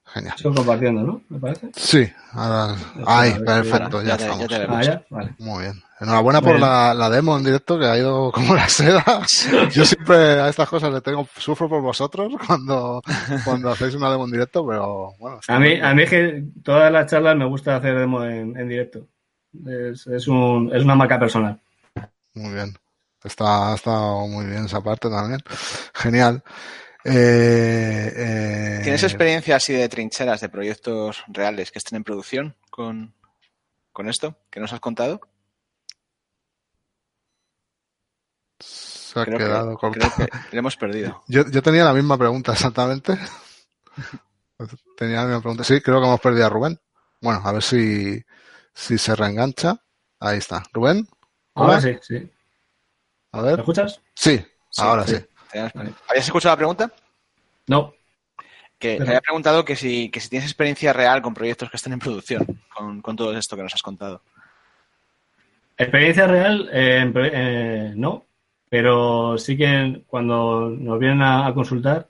Genial. 0.05 0.33
Estoy 0.35 0.53
compartiendo, 0.53 1.03
¿no? 1.03 1.21
¿Me 1.29 1.39
parece? 1.39 1.71
Sí, 1.75 2.11
ahora. 2.33 2.75
Ay, 3.05 3.35
perfecto, 3.45 4.01
ya, 4.01 4.15
estamos. 4.15 4.47
ah, 4.51 4.83
ya, 4.83 5.05
vale. 5.09 5.35
Muy 5.37 5.63
bien. 5.63 5.81
Enhorabuena 6.01 6.41
por 6.41 6.59
la, 6.59 6.93
la, 6.93 7.09
demo 7.09 7.37
en 7.37 7.43
directo 7.43 7.79
que 7.79 7.85
ha 7.85 7.97
ido 7.97 8.31
como 8.31 8.53
la 8.53 8.67
seda. 8.67 9.03
Yo 9.71 9.85
siempre 9.85 10.17
a 10.41 10.49
estas 10.49 10.67
cosas 10.67 10.91
le 10.91 10.99
tengo, 10.99 11.25
sufro 11.37 11.69
por 11.69 11.81
vosotros 11.81 12.33
cuando, 12.45 13.01
cuando 13.45 13.69
hacéis 13.69 13.95
una 13.95 14.11
demo 14.11 14.25
en 14.25 14.31
directo, 14.31 14.65
pero 14.67 15.13
bueno. 15.19 15.39
A 15.47 15.59
mí, 15.59 15.79
a 15.79 15.93
mí 15.93 16.03
es 16.03 16.09
que 16.09 16.43
todas 16.63 16.91
las 16.91 17.09
charlas 17.09 17.37
me 17.37 17.45
gusta 17.45 17.77
hacer 17.77 17.97
demo 17.97 18.25
en, 18.25 18.57
en 18.57 18.67
directo. 18.67 19.07
Es, 19.53 20.07
es, 20.07 20.27
un, 20.27 20.71
es 20.73 20.83
una 20.83 20.95
marca 20.95 21.19
personal. 21.19 21.59
Muy 22.33 22.53
bien. 22.53 22.77
Está, 23.23 23.73
está 23.75 23.91
muy 24.27 24.45
bien 24.45 24.65
esa 24.65 24.81
parte 24.81 25.09
también. 25.09 25.41
Genial. 25.93 26.43
Eh, 27.03 28.13
eh... 28.15 28.79
¿Tienes 28.83 29.03
experiencia 29.03 29.55
así 29.55 29.73
de 29.73 29.89
trincheras, 29.89 30.41
de 30.41 30.49
proyectos 30.49 31.23
reales 31.27 31.71
que 31.71 31.79
estén 31.79 31.97
en 31.97 32.03
producción 32.03 32.55
con, 32.69 33.13
con 33.91 34.09
esto 34.09 34.37
que 34.49 34.59
nos 34.59 34.73
has 34.73 34.79
contado? 34.79 35.21
Se 38.59 39.19
ha 39.19 39.25
creo 39.25 39.37
quedado 39.37 39.77
que, 39.77 39.89
creo 39.91 40.11
que 40.15 40.27
le 40.51 40.59
hemos 40.59 40.77
perdido. 40.77 41.23
Yo, 41.27 41.49
yo, 41.49 41.63
tenía 41.63 41.83
la 41.83 41.93
misma 41.93 42.17
pregunta 42.17 42.53
exactamente. 42.53 43.17
tenía 44.97 45.21
la 45.21 45.25
misma 45.25 45.41
pregunta. 45.41 45.63
Sí, 45.63 45.81
creo 45.81 45.99
que 45.99 46.07
hemos 46.07 46.19
perdido 46.19 46.45
a 46.45 46.49
Rubén. 46.49 46.79
Bueno, 47.21 47.41
a 47.43 47.51
ver 47.51 47.63
si, 47.63 48.23
si 48.79 48.97
se 48.97 49.15
reengancha. 49.15 49.77
Ahí 50.19 50.37
está. 50.37 50.63
Rubén. 50.73 51.07
Ahora 51.53 51.81
sí, 51.81 51.97
sí. 52.01 52.29
A 53.33 53.41
ver. 53.41 53.55
¿Me 53.55 53.59
escuchas? 53.59 54.01
Sí, 54.15 54.37
sí 54.69 54.81
ahora 54.81 55.05
sí. 55.05 55.17
sí. 55.17 55.59
¿Habías 56.07 56.25
escuchado 56.25 56.53
la 56.53 56.57
pregunta? 56.57 56.91
No. 57.67 57.93
Que 58.77 58.95
te 58.95 59.03
había 59.03 59.21
preguntado 59.21 59.65
que 59.65 59.75
si, 59.75 60.09
que 60.09 60.21
si 60.21 60.29
tienes 60.29 60.47
experiencia 60.47 60.93
real 60.93 61.21
con 61.21 61.33
proyectos 61.33 61.69
que 61.69 61.75
estén 61.75 61.93
en 61.93 61.99
producción, 61.99 62.61
con, 62.73 63.01
con 63.01 63.17
todo 63.17 63.37
esto 63.37 63.57
que 63.57 63.63
nos 63.63 63.73
has 63.73 63.81
contado. 63.81 64.21
Experiencia 65.77 66.27
real, 66.27 66.69
eh, 66.71 67.11
eh, 67.15 67.93
no, 67.95 68.25
pero 68.69 69.37
sí 69.37 69.57
que 69.57 70.03
cuando 70.07 70.69
nos 70.69 70.99
vienen 70.99 71.21
a, 71.21 71.47
a 71.47 71.53
consultar 71.53 72.09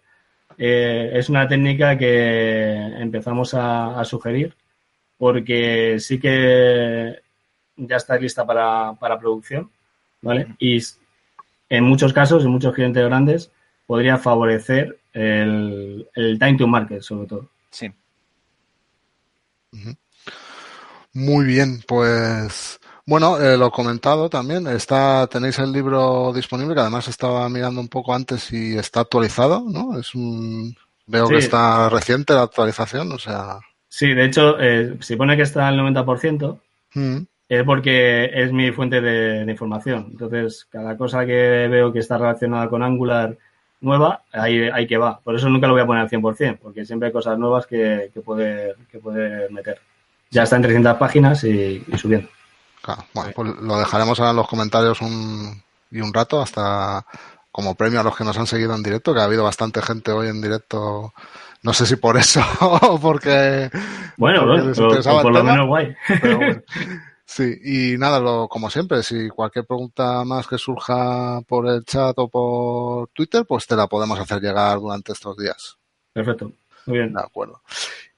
eh, 0.58 1.12
es 1.14 1.30
una 1.30 1.48
técnica 1.48 1.98
que 1.98 2.74
empezamos 3.00 3.56
a, 3.56 4.00
a, 4.00 4.06
sugerir 4.06 4.56
porque 5.20 5.98
sí 6.00 6.20
que 6.20 7.20
ya 7.76 7.98
está 7.98 8.18
lista 8.18 8.44
para, 8.46 8.94
para 8.94 9.20
producción, 9.20 9.70
¿vale? 10.22 10.56
Y 10.58 10.80
en 11.70 11.84
muchos 11.84 12.14
casos, 12.14 12.44
en 12.44 12.52
muchos 12.52 12.74
clientes 12.74 13.06
grandes, 13.06 13.52
podría 13.86 14.18
favorecer 14.18 15.00
el, 15.14 16.10
el 16.16 16.40
time 16.40 16.58
to 16.58 16.68
market, 16.68 17.02
sobre 17.02 17.28
todo. 17.28 17.50
Sí. 17.70 17.92
Muy 21.14 21.46
bien, 21.46 21.84
pues 21.88 22.80
bueno, 23.06 23.40
eh, 23.40 23.58
lo 23.58 23.72
comentado 23.72 24.30
también, 24.30 24.68
está, 24.68 25.26
tenéis 25.28 25.58
el 25.60 25.72
libro 25.72 26.32
disponible, 26.32 26.76
que 26.76 26.82
además 26.82 27.08
estaba 27.08 27.50
mirando 27.50 27.82
un 27.82 27.88
poco 27.88 28.14
antes 28.14 28.54
y 28.54 28.78
está 28.78 29.00
actualizado, 29.02 29.66
¿no? 29.68 30.00
Es 30.00 30.14
un, 30.14 30.76
veo 31.08 31.26
sí. 31.26 31.34
que 31.34 31.40
está 31.40 31.90
reciente 31.90 32.34
la 32.34 32.44
actualización, 32.44 33.12
o 33.12 33.18
sea. 33.18 33.60
Sí, 33.90 34.14
de 34.14 34.26
hecho, 34.26 34.60
eh, 34.60 34.98
se 35.02 35.18
pone 35.18 35.36
que 35.36 35.42
está 35.42 35.68
al 35.68 35.80
90%, 35.80 36.60
mm. 36.94 37.18
es 37.50 37.64
porque 37.64 38.30
es 38.34 38.54
mi 38.54 38.72
fuente 38.72 39.02
de, 39.02 39.44
de, 39.46 39.52
información. 39.52 40.10
Entonces, 40.12 40.68
cada 40.70 40.96
cosa 40.96 41.26
que 41.26 41.68
veo 41.68 41.92
que 41.92 42.00
está 42.00 42.18
relacionada 42.18 42.70
con 42.70 42.84
Angular 42.84 43.36
nueva, 43.82 44.24
ahí, 44.32 44.70
ahí 44.74 44.86
que 44.88 44.98
va. 44.98 45.20
Por 45.20 45.36
eso 45.36 45.50
nunca 45.50 45.68
lo 45.68 45.74
voy 45.74 45.82
a 45.82 45.88
poner 45.88 46.04
al 46.04 46.10
100%, 46.10 46.60
porque 46.62 46.86
siempre 46.86 47.08
hay 47.08 47.14
cosas 47.14 47.38
nuevas 47.40 47.66
que, 47.66 48.12
que 48.14 48.22
puede, 48.22 48.76
que 48.92 49.00
puede 49.00 49.50
meter. 49.50 49.80
Ya 50.30 50.44
está 50.44 50.58
en 50.58 50.62
300 50.62 50.98
páginas 50.98 51.44
y, 51.44 51.84
y 51.86 51.98
subiendo. 51.98 52.30
Claro, 52.82 53.06
bueno, 53.14 53.32
pues 53.36 53.56
lo 53.62 53.80
dejaremos 53.80 54.20
ahora 54.20 54.32
en 54.32 54.38
los 54.38 54.48
comentarios 54.48 55.02
un, 55.02 55.62
y 55.92 56.02
un 56.02 56.14
rato 56.14 56.42
hasta 56.42 57.06
como 57.52 57.76
premio 57.76 58.00
a 58.00 58.04
los 58.04 58.16
que 58.16 58.24
nos 58.24 58.38
han 58.38 58.48
seguido 58.48 58.76
en 58.76 58.84
directo, 58.84 59.14
que 59.14 59.20
ha 59.20 59.26
habido 59.26 59.44
bastante 59.44 59.82
gente 59.82 60.12
hoy 60.12 60.30
en 60.30 60.42
directo. 60.42 61.14
No 61.64 61.74
sé 61.74 61.86
si 61.86 61.96
por 61.96 62.18
eso 62.18 62.42
o 62.62 63.00
porque. 63.00 63.70
Bueno, 64.18 64.42
porque 64.42 64.62
bueno 64.62 64.74
pero, 64.74 65.22
por, 65.22 65.34
lo 65.34 65.44
menos 65.44 65.68
guay. 65.68 65.96
Pero 66.22 66.38
bueno. 66.38 66.62
Sí, 67.32 67.54
y 67.64 67.96
nada, 68.00 68.20
lo, 68.20 68.48
como 68.48 68.72
siempre, 68.72 69.04
si 69.04 69.30
cualquier 69.30 69.64
pregunta 69.64 70.24
más 70.26 70.48
que 70.48 70.58
surja 70.58 71.40
por 71.42 71.68
el 71.68 71.86
chat 71.86 72.18
o 72.18 72.28
por 72.28 73.10
Twitter, 73.10 73.46
pues 73.48 73.68
te 73.68 73.76
la 73.76 73.86
podemos 73.86 74.20
hacer 74.20 74.42
llegar 74.42 74.80
durante 74.80 75.12
estos 75.12 75.38
días. 75.38 75.78
Perfecto, 76.12 76.52
muy 76.88 76.98
bien. 76.98 77.14
De 77.14 77.22
acuerdo. 77.22 77.62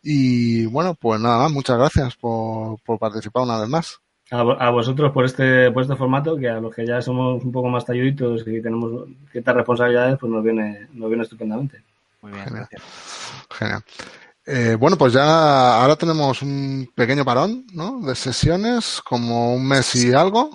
Y 0.02 0.66
bueno, 0.68 0.96
pues 0.96 1.20
nada 1.20 1.40
más, 1.40 1.52
muchas 1.52 1.78
gracias 1.78 2.16
por, 2.16 2.80
por 2.84 3.00
participar 3.00 3.44
una 3.44 3.60
vez 3.60 3.68
más 3.68 4.02
a, 4.32 4.70
vosotros 4.70 5.12
por 5.12 5.26
este, 5.26 5.72
por 5.72 5.84
este 5.84 5.96
formato, 5.96 6.38
que 6.38 6.48
a 6.48 6.62
los 6.62 6.74
que 6.74 6.86
ya 6.86 7.02
somos 7.02 7.44
un 7.44 7.52
poco 7.52 7.68
más 7.68 7.86
talluditos 7.86 8.48
y 8.48 8.62
tenemos 8.62 9.10
ciertas 9.32 9.56
responsabilidades, 9.56 10.18
pues 10.18 10.32
nos 10.32 10.44
viene, 10.44 10.88
nos 10.94 11.10
viene 11.10 11.24
estupendamente. 11.24 11.84
Muy 12.22 12.32
bien, 12.32 12.46
Genial. 12.46 12.68
gracias. 12.70 12.92
Genial. 13.50 13.84
Eh, 14.46 14.76
bueno, 14.76 14.98
pues 14.98 15.14
ya 15.14 15.82
ahora 15.82 15.96
tenemos 15.96 16.42
un 16.42 16.92
pequeño 16.96 17.24
parón, 17.24 17.66
¿no? 17.74 18.02
De 18.02 18.16
sesiones, 18.16 19.02
como 19.04 19.54
un 19.56 19.68
mes 19.68 19.96
y 19.96 20.14
algo. 20.14 20.50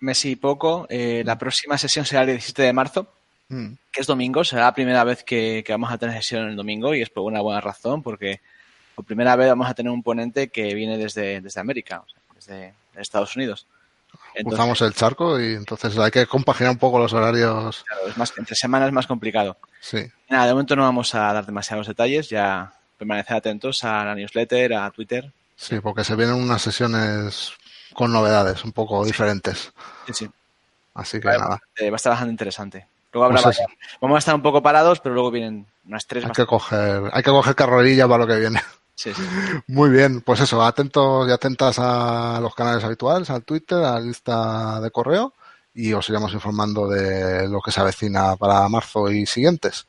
Mes 0.00 0.24
y 0.24 0.36
poco. 0.36 0.86
Eh, 0.88 1.22
la 1.24 1.36
próxima 1.36 1.76
sesión 1.76 2.04
será 2.06 2.22
el 2.22 2.28
17 2.28 2.62
de 2.62 2.72
marzo, 2.72 3.12
mm. 3.48 3.72
que 3.92 4.00
es 4.00 4.06
domingo. 4.06 4.44
Será 4.44 4.62
la 4.62 4.74
primera 4.74 5.04
vez 5.04 5.24
que, 5.24 5.62
que, 5.66 5.72
vamos 5.72 5.92
a 5.92 5.98
tener 5.98 6.16
sesión 6.16 6.48
el 6.48 6.56
domingo 6.56 6.94
y 6.94 7.02
es 7.02 7.10
por 7.10 7.24
una 7.24 7.40
buena 7.40 7.60
razón, 7.60 8.02
porque 8.02 8.40
por 8.94 9.04
primera 9.04 9.34
vez 9.36 9.48
vamos 9.48 9.68
a 9.68 9.74
tener 9.74 9.90
un 9.90 10.02
ponente 10.02 10.48
que 10.48 10.74
viene 10.74 10.96
desde, 10.96 11.40
desde 11.40 11.60
América, 11.60 12.00
o 12.00 12.08
sea, 12.08 12.54
desde, 12.54 12.74
Estados 12.94 13.34
Unidos. 13.34 13.66
Entonces, 14.34 14.44
Cruzamos 14.44 14.80
el 14.82 14.94
charco 14.94 15.40
y 15.40 15.54
entonces 15.54 15.96
hay 15.98 16.10
que 16.10 16.26
compaginar 16.26 16.72
un 16.72 16.78
poco 16.78 16.98
los 16.98 17.12
horarios. 17.12 17.84
Claro, 17.86 18.08
es 18.08 18.16
más, 18.16 18.32
entre 18.36 18.54
semanas 18.54 18.88
es 18.88 18.92
más 18.92 19.06
complicado. 19.06 19.56
Sí. 19.80 20.06
Nada, 20.28 20.46
de 20.46 20.52
momento 20.52 20.76
no 20.76 20.82
vamos 20.82 21.14
a 21.14 21.32
dar 21.32 21.46
demasiados 21.46 21.86
detalles, 21.86 22.28
ya 22.28 22.72
permanecer 22.98 23.36
atentos 23.36 23.82
a 23.82 24.04
la 24.04 24.14
newsletter, 24.14 24.74
a 24.74 24.90
Twitter. 24.90 25.32
Sí, 25.56 25.80
porque 25.80 26.04
se 26.04 26.14
vienen 26.16 26.36
unas 26.36 26.62
sesiones 26.62 27.52
con 27.94 28.12
novedades 28.12 28.64
un 28.64 28.72
poco 28.72 29.04
diferentes. 29.04 29.72
Sí, 30.06 30.12
sí. 30.12 30.30
Así 30.94 31.18
que 31.18 31.28
nada. 31.28 31.48
Va 31.48 31.54
a 31.56 31.96
estar 31.96 32.10
bastante 32.10 32.30
interesante. 32.30 32.86
Luego 33.12 33.26
habrá 33.26 33.42
pues 33.42 33.58
vamos 34.00 34.16
a 34.16 34.18
estar 34.18 34.34
un 34.34 34.42
poco 34.42 34.62
parados, 34.62 35.00
pero 35.00 35.14
luego 35.14 35.30
vienen 35.30 35.66
unas 35.86 36.06
tres. 36.06 36.24
Hay 36.24 36.30
que 36.30 36.46
coger, 36.46 37.10
hay 37.12 37.22
que 37.22 37.30
coger 37.30 37.54
carrerilla 37.54 38.06
para 38.06 38.24
lo 38.24 38.26
que 38.26 38.38
viene. 38.38 38.60
Sí, 38.94 39.12
sí. 39.14 39.22
Muy 39.66 39.90
bien, 39.90 40.20
pues 40.20 40.40
eso, 40.40 40.62
atentos 40.62 41.28
y 41.28 41.32
atentas 41.32 41.78
a 41.78 42.38
los 42.40 42.54
canales 42.54 42.84
habituales, 42.84 43.30
al 43.30 43.44
Twitter, 43.44 43.78
a 43.78 43.92
la 43.92 44.00
lista 44.00 44.80
de 44.80 44.90
correo 44.90 45.32
y 45.74 45.92
os 45.92 46.08
iremos 46.08 46.32
informando 46.34 46.88
de 46.88 47.48
lo 47.48 47.60
que 47.60 47.70
se 47.70 47.80
avecina 47.80 48.36
para 48.36 48.68
marzo 48.68 49.10
y 49.10 49.26
siguientes. 49.26 49.86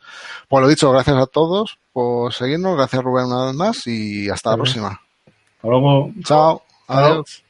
Pues 0.48 0.62
lo 0.62 0.68
dicho, 0.68 0.92
gracias 0.92 1.18
a 1.18 1.26
todos 1.26 1.78
por 1.94 2.34
seguirnos, 2.34 2.78
gracias 2.78 3.04
Rubén 3.04 3.26
una 3.26 3.46
vez 3.46 3.56
más 3.56 3.88
y 3.88 4.30
hasta 4.30 4.52
la 4.52 4.58
próxima. 4.58 5.02
Hasta 5.58 5.68
luego. 5.68 6.12
Chao. 6.24 6.64
Adiós. 6.88 7.44